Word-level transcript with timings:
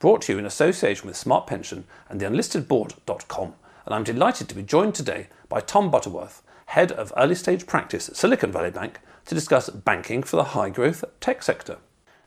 brought 0.00 0.22
to 0.22 0.32
you 0.32 0.38
in 0.38 0.46
association 0.46 1.06
with 1.06 1.16
Smart 1.16 1.46
Pension 1.46 1.84
and 2.08 2.20
theunlistedboard.com. 2.20 3.54
And 3.84 3.94
I'm 3.94 4.02
delighted 4.02 4.48
to 4.48 4.54
be 4.54 4.62
joined 4.62 4.94
today 4.94 5.28
by 5.48 5.60
Tom 5.60 5.90
Butterworth, 5.90 6.42
Head 6.66 6.90
of 6.90 7.12
Early 7.16 7.34
Stage 7.34 7.66
Practice 7.66 8.08
at 8.08 8.16
Silicon 8.16 8.50
Valley 8.50 8.70
Bank, 8.70 9.00
to 9.26 9.34
discuss 9.34 9.68
banking 9.68 10.22
for 10.22 10.36
the 10.36 10.44
high 10.44 10.70
growth 10.70 11.04
tech 11.20 11.42
sector. 11.42 11.76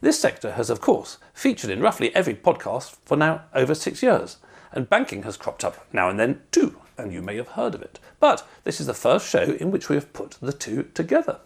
This 0.02 0.20
sector 0.20 0.52
has, 0.52 0.70
of 0.70 0.82
course, 0.82 1.18
featured 1.34 1.72
in 1.72 1.82
roughly 1.82 2.14
every 2.16 2.36
podcast 2.36 2.98
for 3.06 3.18
now 3.18 3.46
over 3.56 3.74
six 3.74 4.04
years, 4.04 4.38
and 4.72 4.90
banking 4.90 5.24
has 5.24 5.38
cropped 5.38 5.66
up 5.66 5.88
now 5.92 6.10
and 6.10 6.20
then 6.20 6.42
too, 6.52 6.80
and 6.96 7.12
you 7.12 7.24
may 7.24 7.38
have 7.38 7.50
heard 7.50 7.74
of 7.74 7.82
it. 7.82 8.00
But 8.20 8.48
this 8.66 8.80
is 8.80 8.86
the 8.86 8.94
first 8.94 9.28
show 9.28 9.58
in 9.60 9.72
which 9.72 9.90
we 9.90 9.96
have 9.96 10.14
put 10.14 10.38
the 10.42 10.54
two 10.54 10.90
together. 10.94 11.40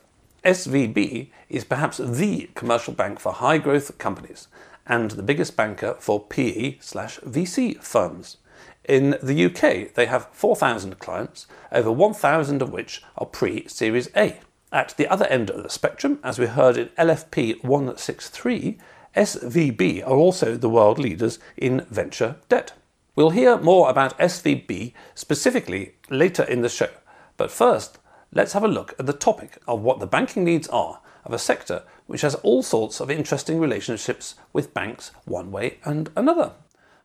SVB 0.43 1.29
is 1.49 1.63
perhaps 1.63 1.97
the 1.97 2.49
commercial 2.53 2.93
bank 2.93 3.19
for 3.19 3.31
high 3.31 3.59
growth 3.59 3.97
companies 3.97 4.47
and 4.87 5.11
the 5.11 5.23
biggest 5.23 5.55
banker 5.55 5.95
for 5.99 6.19
PE 6.19 6.77
slash 6.79 7.19
VC 7.19 7.81
firms. 7.83 8.37
In 8.83 9.17
the 9.21 9.45
UK, 9.45 9.93
they 9.93 10.05
have 10.05 10.29
4,000 10.31 10.97
clients, 10.99 11.45
over 11.71 11.91
1,000 11.91 12.61
of 12.61 12.71
which 12.71 13.03
are 13.17 13.25
pre 13.25 13.67
Series 13.67 14.09
A. 14.15 14.39
At 14.71 14.95
the 14.97 15.07
other 15.07 15.25
end 15.25 15.49
of 15.49 15.63
the 15.63 15.69
spectrum, 15.69 16.19
as 16.23 16.39
we 16.39 16.47
heard 16.47 16.77
in 16.77 16.87
LFP 16.97 17.63
163, 17.63 18.77
SVB 19.15 20.03
are 20.03 20.15
also 20.15 20.55
the 20.55 20.69
world 20.69 20.99
leaders 20.99 21.39
in 21.57 21.85
venture 21.89 22.37
debt. 22.49 22.73
We'll 23.15 23.31
hear 23.31 23.57
more 23.57 23.89
about 23.89 24.17
SVB 24.19 24.93
specifically 25.15 25.95
later 26.09 26.43
in 26.43 26.61
the 26.61 26.69
show, 26.69 26.89
but 27.35 27.49
first, 27.49 27.97
let's 28.31 28.53
have 28.53 28.63
a 28.63 28.67
look 28.67 28.93
at 28.99 29.05
the 29.05 29.13
topic 29.13 29.57
of 29.67 29.81
what 29.81 29.99
the 29.99 30.05
banking 30.05 30.43
needs 30.43 30.67
are 30.67 31.01
of 31.25 31.33
a 31.33 31.39
sector 31.39 31.83
which 32.07 32.21
has 32.21 32.35
all 32.35 32.63
sorts 32.63 32.99
of 32.99 33.11
interesting 33.11 33.59
relationships 33.59 34.35
with 34.51 34.73
banks 34.73 35.11
one 35.25 35.51
way 35.51 35.77
and 35.85 36.09
another. 36.15 36.53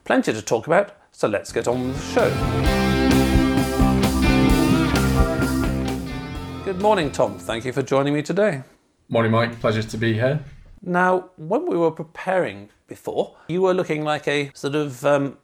Plenty 0.05 0.33
to 0.33 0.43
talk 0.43 0.67
about, 0.67 0.97
so 1.13 1.29
let's 1.29 1.53
get 1.53 1.69
on 1.69 1.89
with 1.89 1.97
the 1.97 2.03
show. 2.15 2.31
Good 6.65 6.81
morning, 6.81 7.11
Tom. 7.11 7.39
Thank 7.39 7.65
you 7.65 7.73
for 7.73 7.83
joining 7.83 8.15
me 8.15 8.23
today. 8.23 8.63
Morning, 9.09 9.31
Mike. 9.31 9.61
Pleasure 9.61 9.83
to 9.83 9.97
be 9.99 10.15
here. 10.15 10.43
Now, 10.81 11.31
when 11.37 11.69
we 11.69 11.77
were 11.77 11.91
preparing 11.91 12.71
before, 12.87 13.37
you 13.49 13.63
were 13.63 13.75
looking 13.75 14.05
like 14.05 14.27
a 14.27 14.51
sort 14.55 14.75
of 14.75 15.05
um, 15.05 15.39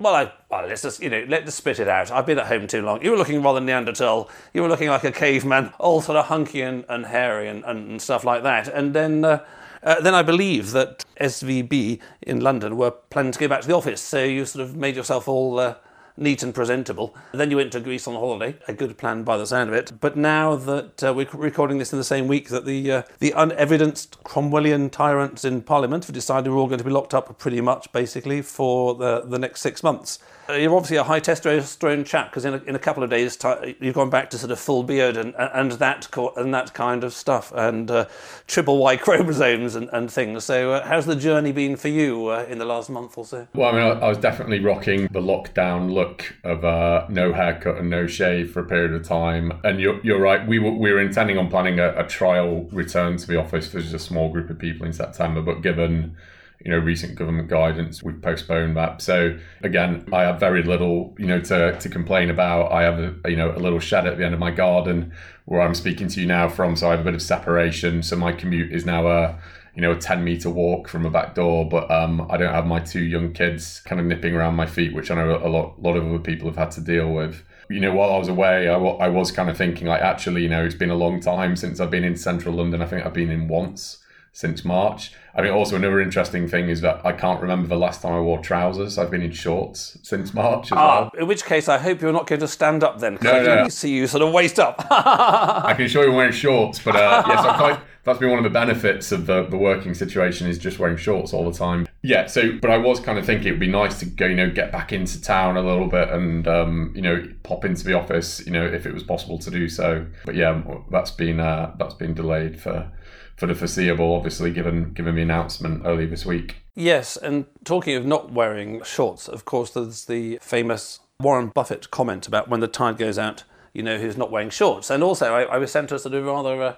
well, 0.00 0.14
I, 0.14 0.32
well, 0.50 0.66
let's 0.66 0.82
just, 0.82 1.02
you 1.02 1.10
know, 1.10 1.24
let's 1.28 1.54
spit 1.54 1.78
it 1.78 1.86
out. 1.86 2.10
I've 2.10 2.24
been 2.24 2.38
at 2.38 2.46
home 2.46 2.66
too 2.66 2.80
long. 2.80 3.02
You 3.02 3.10
were 3.10 3.18
looking 3.18 3.42
rather 3.42 3.60
Neanderthal. 3.60 4.30
You 4.54 4.62
were 4.62 4.68
looking 4.68 4.88
like 4.88 5.04
a 5.04 5.12
caveman, 5.12 5.72
all 5.78 6.00
sort 6.00 6.16
of 6.16 6.26
hunky 6.26 6.62
and, 6.62 6.86
and 6.88 7.04
hairy 7.04 7.48
and, 7.48 7.62
and 7.64 8.00
stuff 8.00 8.24
like 8.24 8.42
that. 8.42 8.66
And 8.66 8.94
then, 8.94 9.24
uh, 9.26 9.44
uh, 9.82 10.00
then 10.00 10.14
I 10.14 10.22
believe 10.22 10.70
that 10.72 11.04
SVB 11.20 12.00
in 12.22 12.40
London 12.40 12.78
were 12.78 12.90
planning 12.90 13.32
to 13.32 13.38
go 13.38 13.46
back 13.46 13.60
to 13.60 13.68
the 13.68 13.74
office. 13.74 14.00
So 14.00 14.24
you 14.24 14.46
sort 14.46 14.64
of 14.64 14.74
made 14.74 14.96
yourself 14.96 15.28
all 15.28 15.58
uh, 15.58 15.74
neat 16.16 16.42
and 16.42 16.54
presentable. 16.54 17.14
Then 17.32 17.50
you 17.50 17.56
went 17.56 17.72
to 17.72 17.80
Greece 17.80 18.06
on 18.06 18.14
holiday. 18.14 18.56
A 18.68 18.72
good 18.72 18.98
plan 18.98 19.22
by 19.24 19.36
the 19.36 19.46
sound 19.46 19.70
of 19.70 19.74
it. 19.74 19.92
But 20.00 20.16
now 20.16 20.56
that 20.56 21.02
uh, 21.02 21.14
we're 21.14 21.28
recording 21.32 21.78
this 21.78 21.92
in 21.92 21.98
the 21.98 22.04
same 22.04 22.28
week 22.28 22.48
that 22.48 22.64
the 22.64 22.92
uh, 22.92 23.02
the 23.18 23.32
unevidenced 23.34 24.22
Cromwellian 24.24 24.90
tyrants 24.90 25.44
in 25.44 25.62
Parliament 25.62 26.04
have 26.06 26.14
decided 26.14 26.50
we're 26.50 26.58
all 26.58 26.66
going 26.66 26.78
to 26.78 26.84
be 26.84 26.90
locked 26.90 27.14
up 27.14 27.38
pretty 27.38 27.60
much, 27.60 27.90
basically, 27.92 28.42
for 28.42 28.94
the, 28.94 29.22
the 29.22 29.38
next 29.38 29.60
six 29.60 29.82
months. 29.82 30.18
Uh, 30.50 30.56
you're 30.56 30.74
obviously 30.74 30.96
a 30.96 31.04
high 31.04 31.20
testosterone 31.20 32.04
chap 32.04 32.30
because 32.30 32.44
in 32.44 32.54
a, 32.54 32.62
in 32.64 32.74
a 32.74 32.78
couple 32.78 33.02
of 33.02 33.10
days 33.10 33.38
you've 33.80 33.94
gone 33.94 34.10
back 34.10 34.30
to 34.30 34.38
sort 34.38 34.50
of 34.50 34.58
full 34.58 34.82
beard 34.82 35.16
and 35.16 35.34
and 35.36 35.72
that 35.72 36.08
and 36.36 36.52
that 36.52 36.74
kind 36.74 37.04
of 37.04 37.12
stuff 37.12 37.52
and 37.54 37.90
uh, 37.90 38.06
triple 38.46 38.78
Y 38.78 38.96
chromosomes 39.04 39.74
and, 39.74 39.88
and 39.92 40.10
things. 40.10 40.44
So 40.44 40.72
uh, 40.72 40.86
how's 40.86 41.06
the 41.06 41.14
journey 41.14 41.52
been 41.52 41.76
for 41.76 41.88
you 41.88 42.28
uh, 42.28 42.46
in 42.48 42.58
the 42.58 42.64
last 42.64 42.90
month 42.90 43.16
or 43.16 43.24
so? 43.24 43.46
Well, 43.54 43.68
I 43.68 43.72
mean, 43.72 43.82
I, 43.82 44.06
I 44.06 44.08
was 44.08 44.18
definitely 44.18 44.60
rocking 44.60 45.06
the 45.08 45.20
lockdown 45.20 45.92
look 45.92 46.34
of 46.42 46.64
uh, 46.64 47.06
no 47.08 47.32
haircut 47.32 47.78
and 47.78 47.88
no 47.88 48.06
shave 48.06 48.50
for 48.50 48.60
a 48.60 48.66
period 48.66 48.92
of 48.92 49.06
time. 49.06 49.60
And 49.62 49.80
you're, 49.80 50.00
you're 50.02 50.20
right, 50.20 50.46
we 50.46 50.58
were, 50.58 50.72
we 50.72 50.92
were 50.92 51.00
intending 51.00 51.38
on 51.38 51.48
planning 51.48 51.78
a, 51.78 51.94
a 51.96 52.06
trial 52.06 52.68
return 52.72 53.16
to 53.18 53.26
the 53.26 53.36
office 53.36 53.68
for 53.68 53.80
just 53.80 53.94
a 53.94 53.98
small 53.98 54.30
group 54.32 54.50
of 54.50 54.58
people 54.58 54.86
in 54.86 54.92
September, 54.92 55.42
but 55.42 55.62
given 55.62 56.16
you 56.64 56.70
know 56.70 56.78
recent 56.78 57.14
government 57.14 57.48
guidance 57.48 58.02
we've 58.02 58.20
postponed 58.20 58.76
that. 58.76 59.00
So 59.00 59.38
again 59.62 60.06
i 60.12 60.22
have 60.22 60.38
very 60.38 60.62
little 60.62 61.14
you 61.18 61.26
know 61.26 61.40
to, 61.40 61.78
to 61.78 61.88
complain 61.88 62.30
about. 62.30 62.72
I 62.72 62.82
have 62.82 62.98
a 62.98 63.30
you 63.30 63.36
know 63.36 63.52
a 63.52 63.58
little 63.58 63.80
shed 63.80 64.06
at 64.06 64.18
the 64.18 64.24
end 64.24 64.34
of 64.34 64.40
my 64.40 64.50
garden 64.50 65.12
where 65.46 65.60
i'm 65.60 65.74
speaking 65.74 66.06
to 66.08 66.20
you 66.20 66.26
now 66.26 66.48
from 66.48 66.76
so 66.76 66.88
i 66.88 66.90
have 66.92 67.00
a 67.00 67.04
bit 67.04 67.14
of 67.14 67.22
separation. 67.22 68.02
So 68.02 68.16
my 68.16 68.32
commute 68.32 68.72
is 68.72 68.84
now 68.84 69.06
a 69.06 69.38
you 69.74 69.82
know 69.82 69.92
a 69.92 69.96
10 69.96 70.24
meter 70.24 70.50
walk 70.50 70.88
from 70.88 71.06
a 71.06 71.10
back 71.10 71.34
door 71.34 71.68
but 71.68 71.90
um, 71.90 72.26
i 72.28 72.36
don't 72.36 72.52
have 72.52 72.66
my 72.66 72.80
two 72.80 73.00
young 73.00 73.32
kids 73.32 73.80
kind 73.84 74.00
of 74.00 74.06
nipping 74.06 74.34
around 74.34 74.54
my 74.54 74.66
feet 74.66 74.92
which 74.92 75.10
i 75.10 75.14
know 75.14 75.36
a 75.36 75.48
lot, 75.48 75.80
lot 75.80 75.96
of 75.96 76.04
other 76.04 76.18
people 76.18 76.48
have 76.48 76.56
had 76.56 76.70
to 76.72 76.80
deal 76.80 77.10
with. 77.12 77.42
You 77.68 77.78
know 77.78 77.94
while 77.94 78.12
i 78.12 78.18
was 78.18 78.28
away 78.28 78.68
I, 78.68 78.74
I 78.74 79.08
was 79.08 79.30
kind 79.30 79.48
of 79.48 79.56
thinking 79.56 79.86
like 79.86 80.02
actually 80.02 80.42
you 80.42 80.48
know 80.48 80.64
it's 80.64 80.74
been 80.74 80.90
a 80.90 80.96
long 80.96 81.20
time 81.20 81.54
since 81.54 81.78
i've 81.78 81.90
been 81.90 82.04
in 82.04 82.16
central 82.16 82.54
london. 82.54 82.82
I 82.82 82.86
think 82.86 83.06
i've 83.06 83.14
been 83.14 83.30
in 83.30 83.46
once 83.46 83.99
since 84.32 84.64
March. 84.64 85.12
I 85.34 85.42
mean, 85.42 85.52
also 85.52 85.76
another 85.76 86.00
interesting 86.00 86.48
thing 86.48 86.68
is 86.68 86.80
that 86.80 87.04
I 87.04 87.12
can't 87.12 87.40
remember 87.40 87.68
the 87.68 87.76
last 87.76 88.02
time 88.02 88.12
I 88.12 88.20
wore 88.20 88.38
trousers. 88.40 88.98
I've 88.98 89.10
been 89.10 89.22
in 89.22 89.30
shorts 89.32 89.98
since 90.02 90.34
March 90.34 90.66
as 90.66 90.78
Ah, 90.78 91.00
well. 91.12 91.22
in 91.22 91.26
which 91.28 91.44
case, 91.44 91.68
I 91.68 91.78
hope 91.78 92.00
you're 92.00 92.12
not 92.12 92.26
going 92.26 92.40
to 92.40 92.48
stand 92.48 92.82
up 92.82 92.98
then. 93.00 93.18
No, 93.22 93.30
I 93.32 93.44
can 93.44 93.62
no. 93.64 93.68
see 93.68 93.90
you 93.90 94.06
sort 94.06 94.22
of 94.22 94.32
waist 94.32 94.58
up. 94.58 94.84
I 94.90 95.74
can 95.76 95.88
show 95.88 96.02
you 96.02 96.12
wearing 96.12 96.32
shorts, 96.32 96.78
but 96.80 96.96
uh, 96.96 97.22
yes, 97.26 97.44
I'm 97.44 97.58
quite, 97.58 97.80
that's 98.04 98.18
been 98.18 98.30
one 98.30 98.38
of 98.38 98.44
the 98.44 98.50
benefits 98.50 99.12
of 99.12 99.26
the, 99.26 99.44
the 99.44 99.56
working 99.56 99.94
situation 99.94 100.48
is 100.48 100.58
just 100.58 100.78
wearing 100.78 100.96
shorts 100.96 101.32
all 101.32 101.48
the 101.50 101.56
time. 101.56 101.86
Yeah, 102.02 102.26
so 102.26 102.58
but 102.60 102.70
I 102.70 102.78
was 102.78 102.98
kind 102.98 103.18
of 103.18 103.26
thinking 103.26 103.48
it 103.48 103.50
would 103.52 103.60
be 103.60 103.66
nice 103.66 103.98
to 104.00 104.06
go, 104.06 104.26
you 104.26 104.36
know, 104.36 104.50
get 104.50 104.72
back 104.72 104.92
into 104.92 105.20
town 105.20 105.56
a 105.56 105.62
little 105.62 105.86
bit 105.86 106.08
and 106.08 106.48
um, 106.48 106.92
you 106.94 107.02
know 107.02 107.28
pop 107.42 107.64
into 107.64 107.84
the 107.84 107.92
office, 107.92 108.44
you 108.46 108.52
know, 108.52 108.64
if 108.64 108.86
it 108.86 108.94
was 108.94 109.02
possible 109.02 109.38
to 109.38 109.50
do 109.50 109.68
so. 109.68 110.06
But 110.24 110.34
yeah, 110.34 110.62
that's 110.90 111.10
been 111.10 111.40
uh, 111.40 111.74
that's 111.78 111.94
been 111.94 112.14
delayed 112.14 112.60
for 112.60 112.90
for 113.36 113.46
the 113.46 113.54
foreseeable, 113.54 114.14
obviously, 114.14 114.50
given 114.50 114.92
given 114.92 115.14
the 115.14 115.22
announcement 115.22 115.82
early 115.84 116.06
this 116.06 116.24
week. 116.24 116.56
Yes, 116.74 117.16
and 117.16 117.46
talking 117.64 117.96
of 117.96 118.06
not 118.06 118.32
wearing 118.32 118.82
shorts, 118.82 119.28
of 119.28 119.44
course, 119.44 119.70
there's 119.70 120.06
the 120.06 120.38
famous 120.40 121.00
Warren 121.20 121.48
Buffett 121.48 121.90
comment 121.90 122.26
about 122.26 122.48
when 122.48 122.60
the 122.60 122.68
tide 122.68 122.96
goes 122.96 123.18
out, 123.18 123.44
you 123.74 123.82
know 123.82 123.98
who's 123.98 124.16
not 124.16 124.30
wearing 124.30 124.50
shorts. 124.50 124.88
And 124.88 125.02
also, 125.02 125.34
I, 125.34 125.42
I 125.42 125.58
was 125.58 125.70
sent 125.70 125.90
to 125.90 125.96
a 125.96 125.98
sort 125.98 126.14
of 126.14 126.24
rather 126.24 126.62
uh, 126.62 126.74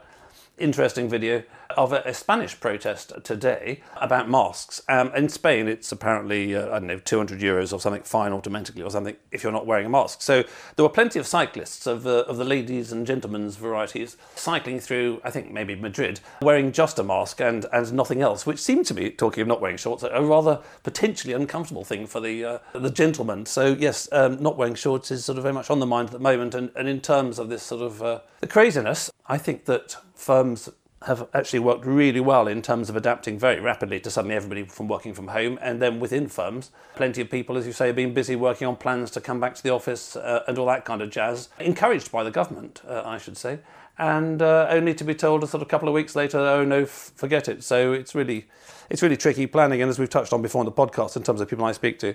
interesting 0.59 1.09
video 1.09 1.43
of 1.77 1.93
a, 1.93 2.03
a 2.05 2.15
Spanish 2.15 2.59
protest 2.59 3.13
today 3.25 3.81
about 3.97 4.29
masks. 4.29 4.83
Um, 4.89 5.13
in 5.15 5.29
Spain, 5.29 5.69
it's 5.69 5.91
apparently, 5.91 6.55
uh, 6.55 6.67
I 6.67 6.79
don't 6.79 6.87
know, 6.87 6.99
200 6.99 7.41
euros 7.41 7.73
or 7.73 7.81
something 7.81 8.03
fine 8.03 8.33
automatically 8.33 8.83
or 8.83 8.91
something 8.91 9.17
if 9.31 9.43
you're 9.43 9.53
not 9.53 9.67
wearing 9.67 9.87
a 9.87 9.89
mask. 9.89 10.23
So 10.23 10.45
there 10.77 10.85
were 10.85 10.91
plenty 10.91 11.19
of 11.19 11.27
cyclists 11.27 11.87
of, 11.87 12.07
uh, 12.07 12.25
of 12.29 12.37
the 12.37 12.45
ladies 12.45 12.93
and 12.93 13.07
gentlemen's 13.07 13.57
varieties 13.57 14.17
cycling 14.35 14.81
through, 14.81 15.21
I 15.25 15.31
think 15.31 15.51
maybe 15.51 15.75
Madrid, 15.75 16.21
wearing 16.41 16.73
just 16.73 16.99
a 16.99 17.03
mask 17.03 17.41
and, 17.41 17.67
and 17.73 17.93
nothing 17.93 18.21
else, 18.23 18.47
which 18.47 18.59
seemed 18.59 18.87
to 18.87 18.95
be, 18.95 19.11
talking 19.11 19.43
of 19.43 19.49
not 19.49 19.61
wearing 19.61 19.77
shorts, 19.77 20.03
a 20.03 20.23
rather 20.23 20.61
potentially 20.83 21.35
uncomfortable 21.35 21.85
thing 21.85 22.07
for 22.07 22.21
the, 22.21 22.45
uh, 22.45 22.59
the 22.73 22.91
gentleman. 22.91 23.47
So 23.47 23.77
yes, 23.79 24.09
um, 24.13 24.43
not 24.43 24.57
wearing 24.57 24.75
shorts 24.75 25.11
is 25.11 25.25
sort 25.25 25.39
of 25.39 25.43
very 25.43 25.55
much 25.55 25.71
on 25.71 25.81
the 25.81 25.87
mind 25.87 26.09
at 26.09 26.13
the 26.13 26.19
moment. 26.19 26.55
And, 26.55 26.71
and 26.77 26.89
in 26.89 27.01
terms 27.01 27.39
of 27.39 27.49
this 27.49 27.63
sort 27.63 27.83
of 27.83 28.03
uh, 28.03 28.21
the 28.41 28.47
craziness, 28.47 29.11
I 29.27 29.39
think 29.39 29.65
that 29.67 29.97
firms 30.23 30.69
have 31.07 31.27
actually 31.35 31.59
worked 31.59 31.85
really 31.85 32.21
well 32.21 32.47
in 32.47 32.63
terms 32.63 32.89
of 32.89 32.95
adapting 32.95 33.37
very 33.37 33.61
rapidly 33.61 33.99
to 33.99 34.09
suddenly 34.09 34.37
everybody 34.37 34.63
from 34.63 34.87
working 34.87 35.13
from 35.15 35.29
home. 35.29 35.59
And 35.61 35.83
then 35.83 35.99
within 35.99 36.29
firms, 36.29 36.71
plenty 36.95 37.21
of 37.21 37.29
people, 37.29 37.57
as 37.57 37.67
you 37.67 37.73
say, 37.73 37.89
have 37.89 37.97
been 37.97 38.15
busy 38.15 38.37
working 38.37 38.69
on 38.69 38.77
plans 38.77 39.11
to 39.13 39.21
come 39.21 39.41
back 39.41 39.57
to 39.57 39.63
the 39.65 39.71
office 39.71 40.15
uh, 40.15 40.45
and 40.47 40.59
all 40.59 40.67
that 40.67 40.85
kind 40.85 41.03
of 41.03 41.11
jazz, 41.11 41.49
encouraged 41.59 42.13
by 42.13 42.23
the 42.23 42.31
government, 42.31 42.83
uh, 42.89 43.03
I 43.05 43.19
should 43.19 43.37
say. 43.37 43.59
and 43.99 44.41
uh, 44.43 44.67
only 44.71 44.95
to 44.95 45.05
be 45.05 45.15
told 45.15 45.43
a 45.43 45.47
sort 45.47 45.63
of 45.63 45.69
couple 45.69 45.89
of 45.89 45.95
weeks 45.95 46.15
later, 46.17 46.39
oh 46.39 46.65
no, 46.65 46.83
f- 46.83 47.13
forget 47.17 47.49
it. 47.49 47.63
So 47.65 47.93
it's 47.93 48.15
really, 48.15 48.47
it's 48.93 49.01
really 49.01 49.17
tricky 49.17 49.47
planning. 49.47 49.81
And 49.81 49.89
as 49.89 49.99
we've 49.99 50.11
touched 50.11 50.35
on 50.35 50.43
before 50.43 50.61
in 50.61 50.67
the 50.67 50.73
podcast, 50.73 51.17
in 51.17 51.23
terms 51.23 51.41
of 51.41 51.49
people 51.49 51.65
I 51.65 51.73
speak 51.73 51.99
to, 52.01 52.15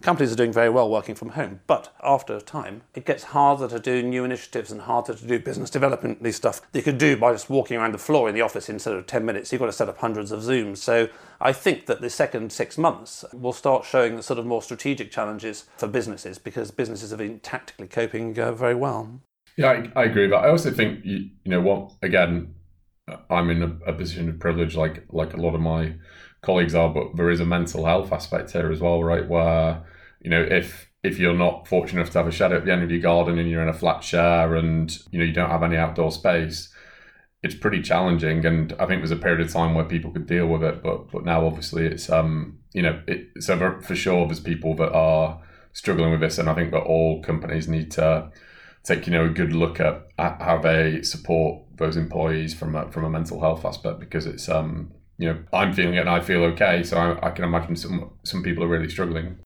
companies 0.00 0.32
are 0.32 0.36
doing 0.36 0.54
very 0.54 0.70
well 0.70 0.88
working 0.88 1.14
from 1.14 1.30
home. 1.30 1.60
But 1.66 1.94
after 2.02 2.34
a 2.34 2.40
time, 2.40 2.80
it 2.94 3.04
gets 3.04 3.24
harder 3.24 3.68
to 3.68 3.78
do 3.78 4.02
new 4.02 4.24
initiatives 4.24 4.72
and 4.72 4.80
harder 4.80 5.14
to 5.14 5.26
do 5.26 5.38
business 5.38 5.68
development, 5.68 6.22
these 6.22 6.36
stuff 6.36 6.62
that 6.72 6.78
you 6.78 6.82
could 6.82 6.96
do 6.96 7.14
by 7.14 7.32
just 7.32 7.50
walking 7.50 7.76
around 7.76 7.92
the 7.92 7.98
floor 7.98 8.26
in 8.26 8.34
the 8.34 8.40
office 8.40 8.70
instead 8.70 8.94
of 8.94 9.06
10 9.06 9.22
minutes. 9.22 9.52
You've 9.52 9.60
got 9.60 9.66
to 9.66 9.72
set 9.72 9.90
up 9.90 9.98
hundreds 9.98 10.32
of 10.32 10.40
Zooms. 10.40 10.78
So 10.78 11.10
I 11.42 11.52
think 11.52 11.84
that 11.86 12.00
the 12.00 12.08
second 12.08 12.52
six 12.52 12.78
months 12.78 13.26
will 13.34 13.52
start 13.52 13.84
showing 13.84 14.16
the 14.16 14.22
sort 14.22 14.38
of 14.38 14.46
more 14.46 14.62
strategic 14.62 15.10
challenges 15.10 15.66
for 15.76 15.86
businesses 15.88 16.38
because 16.38 16.70
businesses 16.70 17.10
have 17.10 17.18
been 17.18 17.38
tactically 17.40 17.86
coping 17.86 18.38
uh, 18.38 18.52
very 18.52 18.74
well. 18.74 19.20
Yeah, 19.58 19.68
I, 19.94 20.00
I 20.00 20.04
agree. 20.04 20.26
But 20.26 20.38
I 20.38 20.48
also 20.48 20.70
think 20.70 21.04
you, 21.04 21.28
you 21.44 21.50
know 21.50 21.60
what? 21.60 21.92
Again, 22.00 22.54
I'm 23.28 23.50
in 23.50 23.62
a, 23.62 23.90
a, 23.90 23.92
position 23.92 24.28
of 24.28 24.38
privilege, 24.38 24.76
like 24.76 25.04
like 25.10 25.34
a 25.34 25.40
lot 25.40 25.54
of 25.54 25.60
my 25.60 25.94
colleagues 26.42 26.74
are. 26.74 26.88
But 26.88 27.16
there 27.16 27.30
is 27.30 27.40
a 27.40 27.44
mental 27.44 27.84
health 27.84 28.12
aspect 28.12 28.52
here 28.52 28.70
as 28.72 28.80
well, 28.80 29.02
right? 29.02 29.28
Where 29.28 29.84
you 30.20 30.30
know 30.30 30.42
if 30.42 30.90
if 31.02 31.18
you're 31.18 31.34
not 31.34 31.68
fortunate 31.68 32.00
enough 32.00 32.12
to 32.12 32.18
have 32.18 32.28
a 32.28 32.32
shed 32.32 32.52
at 32.52 32.64
the 32.64 32.72
end 32.72 32.82
of 32.82 32.90
your 32.90 33.00
garden 33.00 33.38
and 33.38 33.50
you're 33.50 33.62
in 33.62 33.68
a 33.68 33.74
flat 33.74 34.02
share 34.02 34.54
and 34.54 34.96
you 35.10 35.18
know 35.18 35.24
you 35.24 35.34
don't 35.34 35.50
have 35.50 35.62
any 35.62 35.76
outdoor 35.76 36.10
space, 36.10 36.72
it's 37.42 37.54
pretty 37.54 37.82
challenging. 37.82 38.44
And 38.46 38.72
I 38.80 38.86
think 38.86 39.00
there's 39.00 39.10
a 39.10 39.16
period 39.16 39.46
of 39.46 39.52
time 39.52 39.74
where 39.74 39.84
people 39.84 40.10
could 40.10 40.26
deal 40.26 40.46
with 40.46 40.62
it, 40.62 40.82
but 40.82 41.10
but 41.10 41.24
now 41.24 41.46
obviously 41.46 41.86
it's 41.86 42.08
um 42.08 42.58
you 42.72 42.82
know 42.82 43.02
it, 43.06 43.28
so 43.40 43.58
for, 43.58 43.80
for 43.82 43.94
sure 43.94 44.26
there's 44.26 44.40
people 44.40 44.74
that 44.76 44.92
are 44.92 45.42
struggling 45.74 46.12
with 46.12 46.20
this, 46.20 46.38
and 46.38 46.48
I 46.48 46.54
think 46.54 46.70
that 46.70 46.84
all 46.84 47.22
companies 47.22 47.68
need 47.68 47.90
to 47.92 48.30
take 48.84 49.06
you 49.06 49.12
know 49.12 49.24
a 49.24 49.30
good 49.30 49.52
look 49.52 49.80
at, 49.80 50.06
at 50.18 50.40
how 50.40 50.58
they 50.58 51.02
support 51.02 51.62
those 51.76 51.96
employees 51.96 52.54
from 52.54 52.76
a, 52.76 52.90
from 52.92 53.04
a 53.04 53.10
mental 53.10 53.40
health 53.40 53.64
aspect 53.64 53.98
because 53.98 54.26
it's 54.26 54.48
um 54.48 54.92
you 55.18 55.26
know 55.26 55.38
I'm 55.52 55.72
feeling 55.72 55.94
it 55.94 56.00
and 56.00 56.10
I 56.10 56.20
feel 56.20 56.44
okay 56.44 56.82
so 56.84 56.96
I, 56.96 57.28
I 57.28 57.30
can 57.30 57.44
imagine 57.44 57.76
some 57.76 58.10
some 58.22 58.42
people 58.42 58.62
are 58.62 58.68
really 58.68 58.88
struggling. 58.88 59.38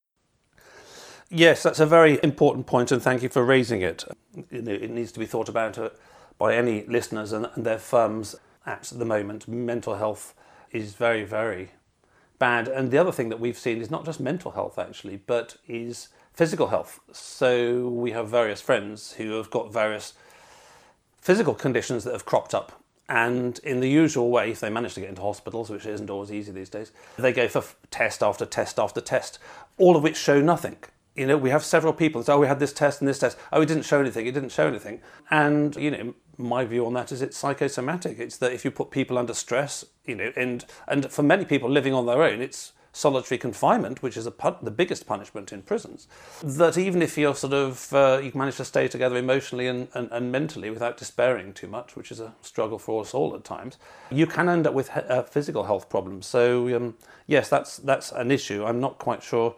Yes, 1.31 1.63
that's 1.63 1.79
a 1.79 1.85
very 1.85 2.19
important 2.23 2.67
point, 2.67 2.91
and 2.91 3.03
thank 3.03 3.23
you 3.23 3.29
for 3.29 3.45
raising 3.45 3.83
it. 3.83 4.05
It 4.51 4.91
needs 4.91 5.13
to 5.13 5.19
be 5.19 5.27
thought 5.27 5.51
about 5.51 5.77
uh, 5.77 5.91
by 6.39 6.55
any 6.55 6.87
listeners 6.87 7.33
and, 7.33 7.51
and 7.55 7.67
their 7.67 7.79
firms 7.79 8.35
at 8.65 8.85
the 8.85 9.05
moment. 9.05 9.47
Mental 9.47 9.97
health 9.97 10.35
is 10.71 10.95
very, 10.95 11.25
very 11.25 11.73
bad. 12.39 12.69
And 12.69 12.91
the 12.91 12.99
other 12.99 13.13
thing 13.13 13.29
that 13.29 13.41
we've 13.41 13.59
seen 13.59 13.81
is 13.81 13.91
not 13.91 14.05
just 14.05 14.21
mental 14.21 14.53
health, 14.53 14.79
actually, 14.79 15.17
but 15.17 15.57
is 15.67 16.09
physical 16.33 16.69
health. 16.69 17.01
So 17.13 17.89
we 17.89 18.13
have 18.13 18.29
various 18.29 18.61
friends 18.61 19.13
who 19.13 19.33
have 19.33 19.51
got 19.51 19.73
various 19.73 20.15
physical 21.21 21.55
conditions 21.55 22.05
that 22.05 22.13
have 22.13 22.25
cropped 22.25 22.55
up. 22.55 22.83
And 23.09 23.59
in 23.61 23.81
the 23.81 23.89
usual 23.89 24.31
way, 24.31 24.51
if 24.51 24.61
they 24.61 24.69
manage 24.69 24.95
to 24.95 25.01
get 25.01 25.09
into 25.09 25.23
hospitals, 25.23 25.71
which 25.71 25.87
isn't 25.87 26.11
always 26.11 26.31
easy 26.31 26.53
these 26.53 26.69
days, 26.69 26.93
they 27.17 27.33
go 27.33 27.49
for 27.49 27.65
test 27.91 28.23
after 28.23 28.45
test 28.45 28.79
after 28.79 29.01
test, 29.01 29.39
all 29.79 29.97
of 29.97 30.03
which 30.03 30.17
show 30.17 30.41
nothing. 30.43 30.77
You 31.17 31.27
know, 31.27 31.39
we 31.39 31.51
have 31.51 31.65
several 31.65 31.93
people 31.93 32.23
say, 32.23 32.35
oh, 32.35 32.39
we 32.39 32.47
had 32.47 32.61
this 32.61 32.73
test 32.73 33.01
and 33.01 33.09
this 33.09 33.19
test. 33.19 33.39
Oh, 33.51 33.63
it 33.63 33.67
didn't 33.67 33.85
show 33.85 33.99
anything. 33.99 34.27
It 34.27 34.33
didn't 34.33 34.53
show 34.53 34.69
anything. 34.69 35.01
And, 35.31 35.75
you 35.77 35.91
know, 35.91 36.15
my 36.39 36.65
view 36.65 36.87
on 36.87 36.95
that 36.95 37.13
is 37.13 37.21
it's 37.21 37.37
psychosomatic. 37.37 38.19
It's 38.19 38.37
that 38.39 38.53
if 38.53 38.65
you 38.65 38.71
put 38.71 38.91
people 38.91 39.19
under 39.19 39.35
stress, 39.35 39.85
you 40.07 40.15
know, 40.15 40.33
and, 40.37 40.65
and 40.87 41.11
for 41.11 41.23
many 41.23 41.45
people 41.45 41.69
living 41.69 41.93
on 41.93 42.07
their 42.07 42.23
own, 42.23 42.41
it's 42.41 42.73
solitary 42.93 43.39
confinement, 43.39 44.03
which 44.03 44.17
is 44.17 44.29
pun- 44.31 44.57
the 44.63 44.71
biggest 44.71 45.07
punishment 45.07 45.53
in 45.53 45.63
prisons, 45.63 46.09
that 46.43 46.77
even 46.79 47.03
if 47.03 47.17
you're 47.19 47.35
sort 47.35 47.53
of 47.53 47.93
uh, 47.93 48.21
you 48.23 48.33
manage 48.35 48.57
to 48.57 48.65
stay 48.65 48.89
together 48.89 49.17
emotionally 49.17 49.67
and, 49.67 49.89
and, 49.95 50.09
and, 50.11 50.33
mentally 50.33 50.71
without 50.71 50.97
despairing 50.97 51.53
too 51.53 51.69
much, 51.69 51.95
which 51.95 52.11
is 52.11 52.19
a 52.19 52.35
struggle 52.41 52.79
for 52.79 53.03
us 53.03 53.15
all 53.15 53.35
at 53.35 53.45
times, 53.45 53.79
you 54.11 54.27
can 54.27 54.49
end 54.49 54.67
up 54.67 54.75
with 54.75 54.91
he- 54.91 55.01
uh, 55.01 55.23
physical 55.23 55.65
health 55.65 55.89
problems. 55.89 56.27
So 56.27 56.75
um, 56.75 56.95
yes, 57.27 57.49
that's 57.49 57.77
that's 57.77 58.11
an 58.13 58.31
issue. 58.31 58.65
I'm 58.65 58.81
not 58.81 58.99
quite 58.99 59.23
sure 59.23 59.55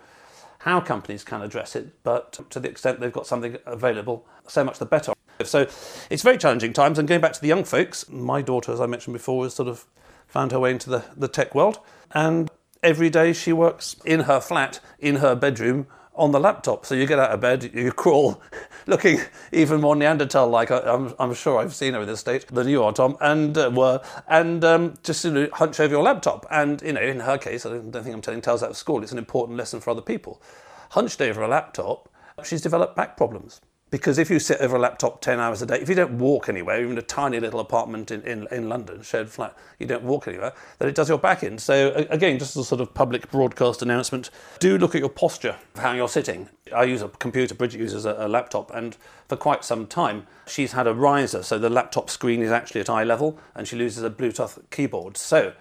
how 0.58 0.80
companies 0.80 1.24
can 1.24 1.40
address 1.40 1.74
it, 1.74 2.02
but 2.02 2.38
to 2.50 2.60
the 2.60 2.68
extent 2.68 3.00
they've 3.00 3.12
got 3.12 3.26
something 3.26 3.56
available, 3.64 4.26
so 4.46 4.62
much 4.62 4.78
the 4.78 4.84
better. 4.84 5.14
So 5.44 5.66
it's 6.10 6.22
very 6.22 6.38
challenging 6.38 6.72
times. 6.72 6.98
And 6.98 7.08
going 7.08 7.20
back 7.20 7.32
to 7.32 7.40
the 7.40 7.48
young 7.48 7.64
folks, 7.64 8.08
my 8.08 8.42
daughter, 8.42 8.72
as 8.72 8.80
I 8.80 8.86
mentioned 8.86 9.14
before, 9.14 9.44
has 9.44 9.54
sort 9.54 9.68
of 9.68 9.86
found 10.26 10.52
her 10.52 10.60
way 10.60 10.70
into 10.70 10.90
the, 10.90 11.04
the 11.16 11.28
tech 11.28 11.54
world. 11.54 11.78
And 12.12 12.50
every 12.82 13.10
day 13.10 13.32
she 13.32 13.52
works 13.52 13.96
in 14.04 14.20
her 14.20 14.40
flat, 14.40 14.80
in 14.98 15.16
her 15.16 15.34
bedroom, 15.34 15.86
on 16.14 16.32
the 16.32 16.40
laptop. 16.40 16.84
So 16.84 16.94
you 16.94 17.06
get 17.06 17.18
out 17.18 17.30
of 17.30 17.40
bed, 17.40 17.70
you 17.72 17.92
crawl, 18.02 18.40
looking 18.86 19.20
even 19.52 19.80
more 19.80 19.96
Neanderthal-like. 19.96 20.70
I'm, 20.70 21.14
I'm 21.18 21.34
sure 21.34 21.58
I've 21.58 21.74
seen 21.74 21.94
her 21.94 22.00
in 22.00 22.06
this 22.06 22.20
state 22.20 22.46
than 22.48 22.68
you 22.68 22.82
are, 22.84 22.92
Tom, 22.92 23.16
and 23.20 23.56
uh, 23.56 23.70
were 23.72 24.02
and 24.28 24.62
um, 24.64 24.94
just 25.02 25.24
you 25.24 25.30
know, 25.30 25.48
hunch 25.52 25.80
over 25.80 25.94
your 25.94 26.02
laptop. 26.02 26.46
And 26.50 26.82
you 26.82 26.92
know, 26.92 27.00
in 27.00 27.20
her 27.20 27.38
case, 27.38 27.64
I 27.64 27.70
don't 27.70 27.92
think 27.92 28.14
I'm 28.14 28.20
telling 28.20 28.42
tales 28.42 28.62
out 28.62 28.70
of 28.70 28.76
school. 28.76 29.02
It's 29.02 29.12
an 29.12 29.18
important 29.18 29.56
lesson 29.56 29.80
for 29.80 29.90
other 29.90 30.02
people. 30.02 30.42
Hunched 30.90 31.22
over 31.22 31.42
a 31.42 31.48
laptop, 31.48 32.08
she's 32.44 32.60
developed 32.60 32.96
back 32.96 33.16
problems. 33.16 33.60
Because 33.90 34.18
if 34.18 34.30
you 34.30 34.38
sit 34.38 34.60
over 34.60 34.76
a 34.76 34.78
laptop 34.78 35.20
10 35.20 35.40
hours 35.40 35.62
a 35.62 35.66
day, 35.66 35.80
if 35.80 35.88
you 35.88 35.96
don't 35.96 36.18
walk 36.18 36.48
anywhere, 36.48 36.80
even 36.80 36.96
a 36.96 37.02
tiny 37.02 37.40
little 37.40 37.58
apartment 37.58 38.12
in, 38.12 38.22
in, 38.22 38.46
in 38.52 38.68
London, 38.68 39.02
shared 39.02 39.28
flat, 39.28 39.56
you 39.80 39.86
don't 39.86 40.04
walk 40.04 40.28
anywhere, 40.28 40.52
then 40.78 40.88
it 40.88 40.94
does 40.94 41.08
your 41.08 41.18
back 41.18 41.42
in. 41.42 41.58
So, 41.58 42.06
again, 42.08 42.38
just 42.38 42.56
as 42.56 42.62
a 42.62 42.64
sort 42.64 42.80
of 42.80 42.94
public 42.94 43.30
broadcast 43.32 43.82
announcement, 43.82 44.30
do 44.60 44.78
look 44.78 44.94
at 44.94 45.00
your 45.00 45.10
posture, 45.10 45.56
how 45.74 45.92
you're 45.92 46.08
sitting. 46.08 46.48
I 46.72 46.84
use 46.84 47.02
a 47.02 47.08
computer, 47.08 47.52
Bridget 47.54 47.80
uses 47.80 48.06
a, 48.06 48.14
a 48.16 48.28
laptop, 48.28 48.72
and 48.72 48.96
for 49.26 49.36
quite 49.36 49.64
some 49.64 49.88
time, 49.88 50.28
she's 50.46 50.70
had 50.72 50.86
a 50.86 50.94
riser, 50.94 51.42
so 51.42 51.58
the 51.58 51.70
laptop 51.70 52.10
screen 52.10 52.42
is 52.42 52.52
actually 52.52 52.82
at 52.82 52.88
eye 52.88 53.02
level, 53.02 53.40
and 53.56 53.66
she 53.66 53.74
loses 53.74 54.04
a 54.04 54.10
Bluetooth 54.10 54.62
keyboard. 54.70 55.16
So, 55.16 55.52